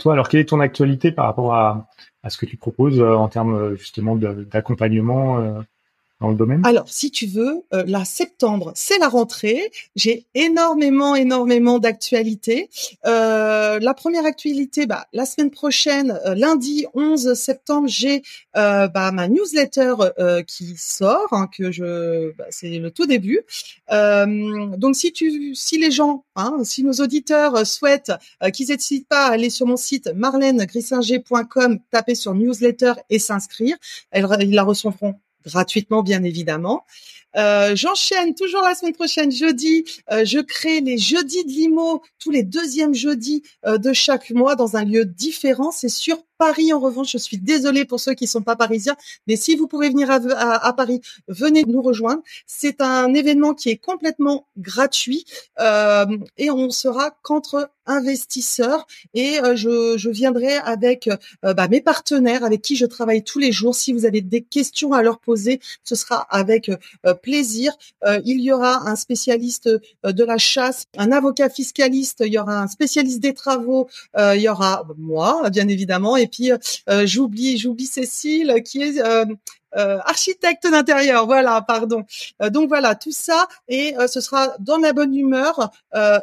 toi, 0.00 0.12
alors 0.12 0.28
quelle 0.28 0.40
est 0.40 0.48
ton 0.48 0.58
actualité 0.58 1.12
par 1.12 1.26
rapport 1.26 1.54
à 1.54 1.86
ce 2.28 2.36
que 2.36 2.46
tu 2.46 2.56
proposes 2.56 3.00
en 3.00 3.28
termes 3.28 3.76
justement 3.76 4.16
d'accompagnement 4.16 5.62
alors, 6.64 6.88
si 6.88 7.10
tu 7.10 7.26
veux, 7.26 7.64
euh, 7.72 7.84
là, 7.86 8.04
septembre, 8.04 8.72
c'est 8.74 8.98
la 8.98 9.08
rentrée. 9.08 9.70
J'ai 9.96 10.26
énormément, 10.34 11.14
énormément 11.14 11.78
d'actualités. 11.78 12.70
Euh, 13.06 13.78
la 13.80 13.94
première 13.94 14.24
actualité, 14.24 14.86
bah, 14.86 15.06
la 15.12 15.26
semaine 15.26 15.50
prochaine, 15.50 16.18
euh, 16.26 16.34
lundi 16.34 16.86
11 16.94 17.34
septembre, 17.34 17.88
j'ai 17.88 18.22
bah, 18.54 19.10
ma 19.12 19.28
newsletter 19.28 19.94
qui 20.46 20.76
sort, 20.76 21.28
hein, 21.32 21.48
que 21.56 21.72
je, 21.72 22.32
bah, 22.36 22.44
c'est 22.50 22.78
le 22.78 22.90
tout 22.90 23.06
début. 23.06 23.40
donc, 23.90 24.96
si 24.96 25.12
tu, 25.12 25.54
si 25.54 25.78
les 25.78 25.90
gens, 25.90 26.24
hein, 26.36 26.58
si 26.64 26.84
nos 26.84 26.92
auditeurs 26.92 27.66
souhaitent 27.66 28.12
qu'ils 28.52 28.68
n'hésitent 28.68 29.08
pas 29.08 29.26
à 29.26 29.32
aller 29.32 29.50
sur 29.50 29.66
mon 29.66 29.76
site 29.76 30.08
marlenegrissinger.com, 30.14 31.78
taper 31.90 32.14
sur 32.14 32.34
newsletter 32.34 32.94
et 33.10 33.18
s'inscrire, 33.18 33.76
ils 34.14 34.54
la 34.54 34.62
recevront 34.62 35.14
gratuitement 35.44 36.02
bien 36.02 36.22
évidemment. 36.22 36.84
Euh, 37.36 37.74
J'enchaîne 37.74 38.34
toujours 38.34 38.62
la 38.62 38.74
semaine 38.74 38.94
prochaine, 38.94 39.30
jeudi. 39.30 39.84
Euh, 40.12 40.24
je 40.24 40.38
crée 40.38 40.80
les 40.80 40.98
jeudis 40.98 41.44
de 41.44 41.50
l'IMO 41.50 42.02
tous 42.18 42.30
les 42.30 42.42
deuxièmes 42.42 42.94
jeudis 42.94 43.42
euh, 43.66 43.78
de 43.78 43.92
chaque 43.92 44.30
mois 44.30 44.56
dans 44.56 44.76
un 44.76 44.84
lieu 44.84 45.04
différent. 45.04 45.70
C'est 45.70 45.88
sur 45.88 46.22
Paris. 46.38 46.72
En 46.72 46.80
revanche, 46.80 47.12
je 47.12 47.18
suis 47.18 47.38
désolée 47.38 47.84
pour 47.84 48.00
ceux 48.00 48.14
qui 48.14 48.26
sont 48.26 48.42
pas 48.42 48.56
parisiens, 48.56 48.96
mais 49.26 49.36
si 49.36 49.56
vous 49.56 49.66
pouvez 49.66 49.88
venir 49.88 50.10
à, 50.10 50.16
à, 50.66 50.72
Paris, 50.72 51.00
venez 51.28 51.64
nous 51.66 51.82
rejoindre. 51.82 52.22
C'est 52.46 52.80
un 52.80 53.14
événement 53.14 53.54
qui 53.54 53.70
est 53.70 53.76
complètement 53.76 54.46
gratuit 54.56 55.24
euh, 55.60 56.06
et 56.36 56.50
on 56.50 56.70
sera 56.70 57.10
qu'entre 57.22 57.70
investisseurs 57.86 58.86
et 59.12 59.38
euh, 59.40 59.56
je, 59.56 59.98
je, 59.98 60.08
viendrai 60.08 60.54
avec 60.54 61.08
euh, 61.08 61.52
bah, 61.52 61.68
mes 61.68 61.82
partenaires 61.82 62.42
avec 62.42 62.62
qui 62.62 62.76
je 62.76 62.86
travaille 62.86 63.22
tous 63.22 63.38
les 63.38 63.52
jours. 63.52 63.74
Si 63.74 63.92
vous 63.92 64.06
avez 64.06 64.22
des 64.22 64.42
questions 64.42 64.92
à 64.94 65.02
leur 65.02 65.18
poser, 65.18 65.60
ce 65.82 65.94
sera 65.94 66.26
avec 66.30 66.70
plaisir. 67.24 67.72
il 68.24 68.40
y 68.40 68.52
aura 68.52 68.88
un 68.88 68.96
spécialiste 68.96 69.68
de 70.04 70.24
la 70.24 70.38
chasse, 70.38 70.84
un 70.96 71.10
avocat 71.10 71.48
fiscaliste, 71.48 72.22
il 72.26 72.32
y 72.32 72.38
aura 72.38 72.60
un 72.60 72.68
spécialiste 72.68 73.20
des 73.20 73.34
travaux, 73.34 73.88
il 74.16 74.40
y 74.40 74.48
aura 74.48 74.86
moi, 74.98 75.48
bien 75.50 75.68
évidemment, 75.68 76.16
et 76.16 76.26
puis 76.26 76.52
euh, 76.52 77.06
j'oublie, 77.06 77.56
j'oublie 77.58 77.86
Cécile 77.86 78.62
qui 78.64 78.82
est 78.82 79.02
euh, 79.76 79.84
euh, 79.84 79.98
architecte 80.04 80.66
d'intérieur, 80.70 81.26
voilà, 81.26 81.60
pardon. 81.60 82.04
donc 82.50 82.68
voilà, 82.68 82.94
tout 82.94 83.12
ça 83.12 83.48
et 83.68 83.94
ce 84.08 84.20
sera 84.20 84.54
dans 84.58 84.78
la 84.78 84.92
bonne 84.92 85.14
humeur 85.14 85.70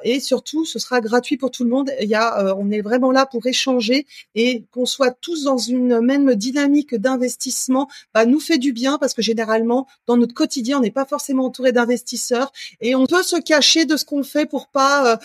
et 0.04 0.20
surtout 0.20 0.66
ce 0.66 0.80
sera 0.80 1.00
gratuit 1.00 1.38
pour 1.38 1.52
tout 1.52 1.64
le 1.64 1.70
monde. 1.70 1.92
Il 2.02 2.10
y 2.10 2.16
a, 2.16 2.56
on 2.58 2.72
est 2.72 2.82
vraiment 2.82 3.12
là 3.12 3.26
pour 3.26 3.46
échanger 3.46 4.08
et 4.36 4.64
qu'on 4.72 4.86
soit 4.86 5.12
tous 5.12 5.44
dans 5.44 5.58
une 5.58 6.02
même 6.02 6.34
dynamique 6.36 6.96
d'investissement, 6.96 7.88
bah, 8.14 8.26
nous 8.26 8.40
fait 8.40 8.58
du 8.58 8.74
bien 8.74 8.98
parce 8.98 9.14
que 9.14 9.22
généralement 9.22 9.88
dans 10.08 10.18
notre 10.18 10.34
quotidien 10.34 10.80
on 10.80 10.82
n'est 10.82 10.92
pas 10.92 11.06
forcément 11.06 11.46
entouré 11.46 11.72
d'investisseurs 11.72 12.52
et 12.82 12.96
on 12.96 13.06
peut 13.06 13.24
se 13.24 13.38
cacher 13.38 13.86
de 13.86 13.96
ce 13.96 14.06
qu'on 14.06 14.24
fait 14.24 14.46
pour 14.46 14.68
pas 14.68 15.20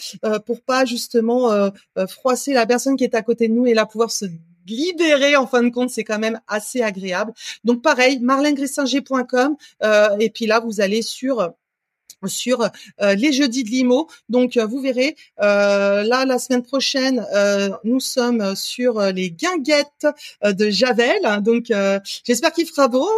pour 0.44 0.60
pas 0.60 0.84
justement 0.84 1.70
froisser 2.08 2.52
la 2.52 2.66
personne 2.66 2.96
qui 2.96 3.04
est 3.04 3.14
à 3.14 3.22
côté 3.22 3.48
de 3.48 3.54
nous 3.54 3.66
et 3.66 3.74
là 3.74 3.86
pouvoir 3.86 4.10
se 4.10 4.26
libérer 4.68 5.36
en 5.36 5.46
fin 5.46 5.62
de 5.62 5.70
compte, 5.70 5.90
c'est 5.90 6.04
quand 6.04 6.18
même 6.18 6.40
assez 6.48 6.82
agréable. 6.82 7.32
Donc 7.64 7.82
pareil, 7.82 8.18
marlenegrissinger.com 8.20 9.56
euh, 9.82 10.16
et 10.18 10.30
puis 10.30 10.46
là 10.46 10.60
vous 10.60 10.80
allez 10.80 11.02
sur 11.02 11.52
sur 12.26 12.62
euh, 12.62 13.14
les 13.14 13.32
jeudis 13.32 13.64
de 13.64 13.70
l'IMO. 13.70 14.08
Donc 14.28 14.56
vous 14.56 14.80
verrez, 14.80 15.16
euh, 15.40 16.02
là 16.02 16.24
la 16.24 16.38
semaine 16.38 16.62
prochaine, 16.62 17.24
nous 17.84 18.00
sommes 18.00 18.56
sur 18.56 19.00
les 19.00 19.30
guinguettes 19.30 20.06
de 20.42 20.70
Javel. 20.70 21.42
Donc 21.42 21.72
j'espère 22.24 22.52
qu'il 22.52 22.66
fera 22.66 22.88
beau. 22.88 23.08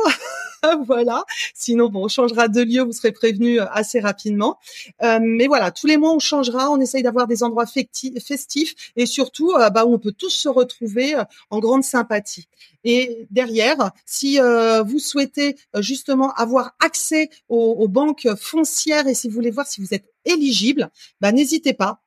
voilà. 0.86 1.24
Sinon, 1.54 1.88
bon, 1.88 2.04
on 2.04 2.08
changera 2.08 2.48
de 2.48 2.62
lieu, 2.62 2.82
vous 2.82 2.92
serez 2.92 3.12
prévenus 3.12 3.60
euh, 3.60 3.66
assez 3.70 4.00
rapidement. 4.00 4.58
Euh, 5.02 5.18
mais 5.22 5.46
voilà, 5.46 5.70
tous 5.70 5.86
les 5.86 5.96
mois, 5.96 6.12
on 6.12 6.18
changera. 6.18 6.70
On 6.70 6.80
essaye 6.80 7.02
d'avoir 7.02 7.26
des 7.26 7.42
endroits 7.42 7.66
festifs 7.66 8.92
et 8.96 9.06
surtout 9.06 9.52
euh, 9.52 9.70
bah, 9.70 9.86
on 9.86 9.98
peut 9.98 10.12
tous 10.12 10.30
se 10.30 10.48
retrouver 10.48 11.14
en 11.50 11.58
grande 11.58 11.84
sympathie. 11.84 12.48
Et 12.84 13.26
derrière, 13.30 13.90
si 14.06 14.38
vous 14.38 14.98
souhaitez 14.98 15.56
justement 15.78 16.32
avoir 16.34 16.74
accès 16.80 17.28
aux, 17.48 17.76
aux 17.78 17.88
banques 17.88 18.28
foncières 18.36 19.06
et 19.06 19.14
si 19.14 19.28
vous 19.28 19.34
voulez 19.34 19.50
voir 19.50 19.66
si 19.66 19.80
vous 19.80 19.94
êtes 19.94 20.12
éligible, 20.24 20.90
bah, 21.20 21.32
n'hésitez 21.32 21.72
pas 21.72 22.02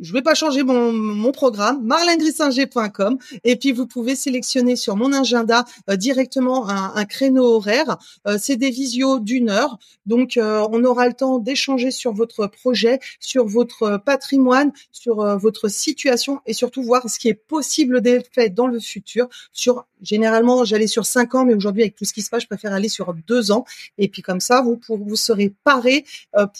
je 0.00 0.12
vais 0.12 0.22
pas 0.22 0.34
changer 0.34 0.62
mon, 0.62 1.32
programme, 1.32 1.82
marlenegrissinger.com 1.84 3.18
et 3.44 3.56
puis 3.56 3.72
vous 3.72 3.86
pouvez 3.86 4.16
sélectionner 4.16 4.76
sur 4.76 4.96
mon 4.96 5.12
agenda 5.12 5.64
euh, 5.90 5.96
directement 5.96 6.68
un, 6.68 7.04
créneau 7.04 7.56
horaire. 7.56 7.98
Euh, 8.26 8.36
c'est 8.40 8.56
des 8.56 8.70
visios 8.70 9.18
d'une 9.18 9.50
heure, 9.50 9.78
donc 10.06 10.36
euh, 10.36 10.66
on 10.70 10.84
aura 10.84 11.06
le 11.06 11.14
temps 11.14 11.38
d'échanger 11.38 11.90
sur 11.90 12.12
votre 12.12 12.46
projet, 12.46 13.00
sur 13.20 13.46
votre 13.46 13.98
patrimoine, 14.04 14.72
sur 14.92 15.38
votre 15.38 15.68
situation 15.68 16.40
et 16.46 16.52
surtout 16.52 16.82
voir 16.82 17.08
ce 17.08 17.18
qui 17.18 17.28
est 17.28 17.34
possible 17.34 18.00
d'être 18.00 18.30
fait 18.32 18.50
dans 18.50 18.66
le 18.66 18.80
futur. 18.80 19.28
Généralement, 20.02 20.64
j'allais 20.64 20.86
sur 20.86 21.06
cinq 21.06 21.34
ans, 21.34 21.44
mais 21.44 21.54
aujourd'hui 21.54 21.82
avec 21.82 21.94
tout 21.94 22.04
ce 22.04 22.12
qui 22.12 22.22
se 22.22 22.30
passe, 22.30 22.42
je 22.42 22.48
préfère 22.48 22.72
aller 22.72 22.88
sur 22.88 23.14
deux 23.26 23.52
ans. 23.52 23.64
Et 23.98 24.08
puis 24.08 24.22
comme 24.22 24.40
ça, 24.40 24.62
vous 24.62 24.80
vous 24.88 25.16
serez 25.16 25.52
paré 25.64 26.04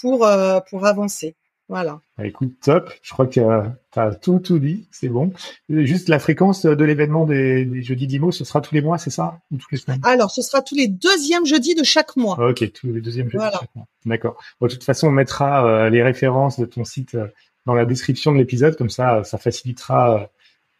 pour 0.01 0.29
pour 0.69 0.87
avancer. 0.87 1.35
Voilà. 1.73 2.03
Bah, 2.19 2.27
écoute, 2.27 2.53
top. 2.63 2.93
Je 3.01 3.13
crois 3.15 3.27
que 3.27 3.33
tu 3.33 3.41
as 3.41 4.15
tout, 4.17 4.41
tout 4.41 4.59
dit. 4.59 4.87
C'est 4.91 5.09
bon. 5.09 5.33
Juste 5.71 6.11
la 6.11 6.19
fréquence 6.19 6.67
de 6.67 6.85
l'événement 6.85 7.25
des, 7.25 7.65
des 7.65 7.83
jeudis 7.83 8.07
d'IMO, 8.07 8.31
ce 8.31 8.45
sera 8.45 8.61
tous 8.61 8.75
les 8.75 8.83
mois, 8.83 8.99
c'est 8.99 9.09
ça? 9.09 9.41
Ou 9.51 9.57
toutes 9.57 9.73
les 9.73 9.79
semaines? 9.79 9.99
Alors, 10.03 10.31
ce 10.31 10.43
sera 10.43 10.61
tous 10.61 10.75
les 10.75 10.87
deuxièmes 10.87 11.47
jeudis 11.47 11.75
de 11.75 11.83
chaque 11.83 12.15
mois. 12.17 12.39
ok, 12.39 12.73
tous 12.73 12.93
les 12.93 13.01
deuxièmes 13.01 13.31
jeudis 13.31 13.47
de 13.47 13.51
chaque 13.51 13.75
mois. 13.75 13.87
D'accord. 14.05 14.37
de 14.61 14.69
toute 14.69 14.85
façon, 14.85 15.07
on 15.07 15.13
mettra 15.13 15.67
euh, 15.67 15.89
les 15.89 16.03
références 16.03 16.61
de 16.61 16.67
ton 16.67 16.85
site 16.85 17.15
euh, 17.15 17.29
dans 17.65 17.73
la 17.73 17.87
description 17.87 18.33
de 18.33 18.37
l'épisode. 18.37 18.77
Comme 18.77 18.91
ça, 18.91 19.25
ça 19.25 19.39
facilitera 19.39 20.29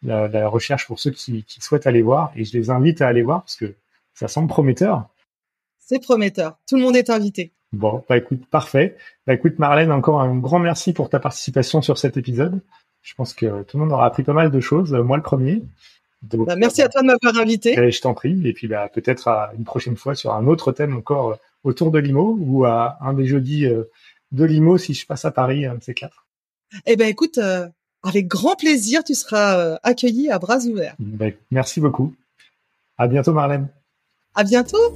euh, 0.05 0.27
la, 0.27 0.47
recherche 0.47 0.85
pour 0.85 0.99
ceux 0.99 1.09
qui, 1.09 1.43
qui 1.43 1.59
souhaitent 1.59 1.87
aller 1.87 2.03
voir. 2.03 2.31
Et 2.35 2.45
je 2.45 2.55
les 2.55 2.69
invite 2.69 3.01
à 3.01 3.07
aller 3.07 3.23
voir 3.23 3.41
parce 3.41 3.55
que 3.55 3.73
ça 4.13 4.27
semble 4.27 4.47
prometteur. 4.47 5.07
C'est 5.79 6.03
prometteur. 6.03 6.59
Tout 6.67 6.75
le 6.75 6.83
monde 6.83 6.95
est 6.95 7.09
invité. 7.09 7.51
Bon, 7.73 8.03
bah 8.07 8.17
écoute, 8.17 8.45
parfait. 8.45 8.95
Bah 9.25 9.33
écoute, 9.33 9.57
Marlène, 9.57 9.91
encore 9.91 10.21
un 10.21 10.37
grand 10.37 10.59
merci 10.59 10.93
pour 10.93 11.09
ta 11.09 11.19
participation 11.19 11.81
sur 11.81 11.97
cet 11.97 12.17
épisode. 12.17 12.61
Je 13.01 13.15
pense 13.15 13.33
que 13.33 13.63
tout 13.63 13.77
le 13.77 13.83
monde 13.83 13.91
aura 13.91 14.05
appris 14.05 14.23
pas 14.23 14.33
mal 14.33 14.51
de 14.51 14.59
choses, 14.59 14.93
moi 14.93 15.17
le 15.17 15.23
premier. 15.23 15.63
bah, 16.21 16.55
merci 16.55 16.83
à 16.83 16.87
toi 16.87 17.01
de 17.01 17.07
m'avoir 17.07 17.35
invité. 17.41 17.91
je 17.91 18.01
t'en 18.01 18.13
prie. 18.13 18.47
Et 18.47 18.53
puis 18.53 18.67
bah, 18.67 18.89
peut-être 18.93 19.27
à 19.27 19.51
une 19.57 19.65
prochaine 19.65 19.97
fois 19.97 20.13
sur 20.13 20.33
un 20.33 20.45
autre 20.45 20.71
thème 20.71 20.95
encore 20.95 21.31
euh, 21.31 21.35
autour 21.63 21.89
de 21.89 21.97
Limo 21.99 22.37
ou 22.39 22.63
à 22.65 22.97
un 23.01 23.13
des 23.13 23.25
jeudis 23.25 23.65
euh, 23.65 23.89
de 24.31 24.45
Limo 24.45 24.77
si 24.77 24.93
je 24.93 25.05
passe 25.05 25.25
à 25.25 25.31
Paris, 25.31 25.65
un 25.65 25.75
de 25.75 25.83
ces 25.83 25.95
quatre. 25.95 26.27
Eh 26.85 26.95
ben 26.95 27.07
écoute, 27.07 27.39
euh, 27.39 27.67
avec 28.03 28.27
grand 28.27 28.55
plaisir, 28.55 29.03
tu 29.03 29.15
seras 29.15 29.77
accueilli 29.81 30.29
à 30.29 30.37
bras 30.37 30.59
ouverts. 30.59 30.95
Bah, 30.99 31.25
merci 31.49 31.81
beaucoup. 31.81 32.13
À 32.99 33.07
bientôt 33.07 33.33
Marlène. 33.33 33.67
À 34.35 34.43
bientôt. 34.43 34.93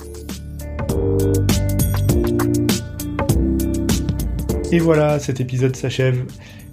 Et 4.69 4.79
voilà, 4.79 5.19
cet 5.19 5.39
épisode 5.39 5.77
s'achève. 5.77 6.25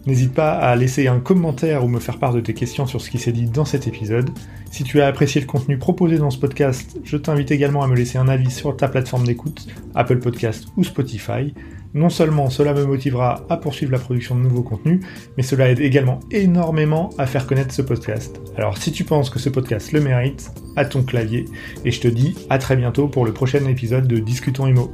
N'hésite 0.07 0.35
pas 0.35 0.53
à 0.53 0.75
laisser 0.75 1.07
un 1.07 1.21
commentaire 1.21 1.85
ou 1.85 1.89
me 1.89 2.01
faire 2.01 2.19
part 2.19 2.35
de 2.35 2.41
tes 2.41 2.53
questions 2.53 2.87
sur 2.87 3.01
ce 3.01 3.09
qui 3.09 3.19
s'est 3.19 3.33
dit 3.33 3.47
dans 3.47 3.65
cet 3.65 3.87
épisode. 3.87 4.31
Si 4.71 4.83
tu 4.83 5.01
as 5.01 5.07
apprécié 5.07 5.41
le 5.41 5.47
contenu 5.47 5.79
proposé 5.79 6.19
dans 6.19 6.31
ce 6.31 6.39
podcast, 6.39 6.99
je 7.05 7.17
t'invite 7.17 7.53
également 7.53 7.83
à 7.83 7.87
me 7.87 7.95
laisser 7.95 8.19
un 8.19 8.27
avis 8.27 8.51
sur 8.51 8.77
ta 8.77 8.89
plateforme 8.89 9.25
d'écoute, 9.25 9.69
Apple 9.95 10.19
Podcast 10.19 10.67
ou 10.77 10.83
Spotify. 10.83 11.55
Non 11.95 12.11
seulement 12.11 12.51
cela 12.51 12.75
me 12.75 12.85
motivera 12.85 13.47
à 13.49 13.57
poursuivre 13.57 13.93
la 13.93 14.01
production 14.01 14.35
de 14.35 14.41
nouveaux 14.41 14.65
contenus, 14.65 15.01
mais 15.37 15.45
cela 15.45 15.71
aide 15.71 15.79
également 15.79 16.19
énormément 16.33 17.11
à 17.17 17.27
faire 17.27 17.47
connaître 17.47 17.73
ce 17.73 17.83
podcast. 17.83 18.41
Alors 18.57 18.77
si 18.77 18.91
tu 18.91 19.05
penses 19.05 19.31
que 19.31 19.39
ce 19.39 19.49
podcast 19.49 19.93
le 19.93 20.01
mérite, 20.01 20.51
à 20.75 20.85
ton 20.85 21.05
clavier, 21.05 21.45
et 21.85 21.93
je 21.93 22.01
te 22.01 22.09
dis 22.09 22.35
à 22.51 22.59
très 22.59 22.75
bientôt 22.75 23.07
pour 23.07 23.25
le 23.25 23.33
prochain 23.33 23.65
épisode 23.67 24.09
de 24.09 24.19
Discutons 24.19 24.67
Imo. 24.67 24.93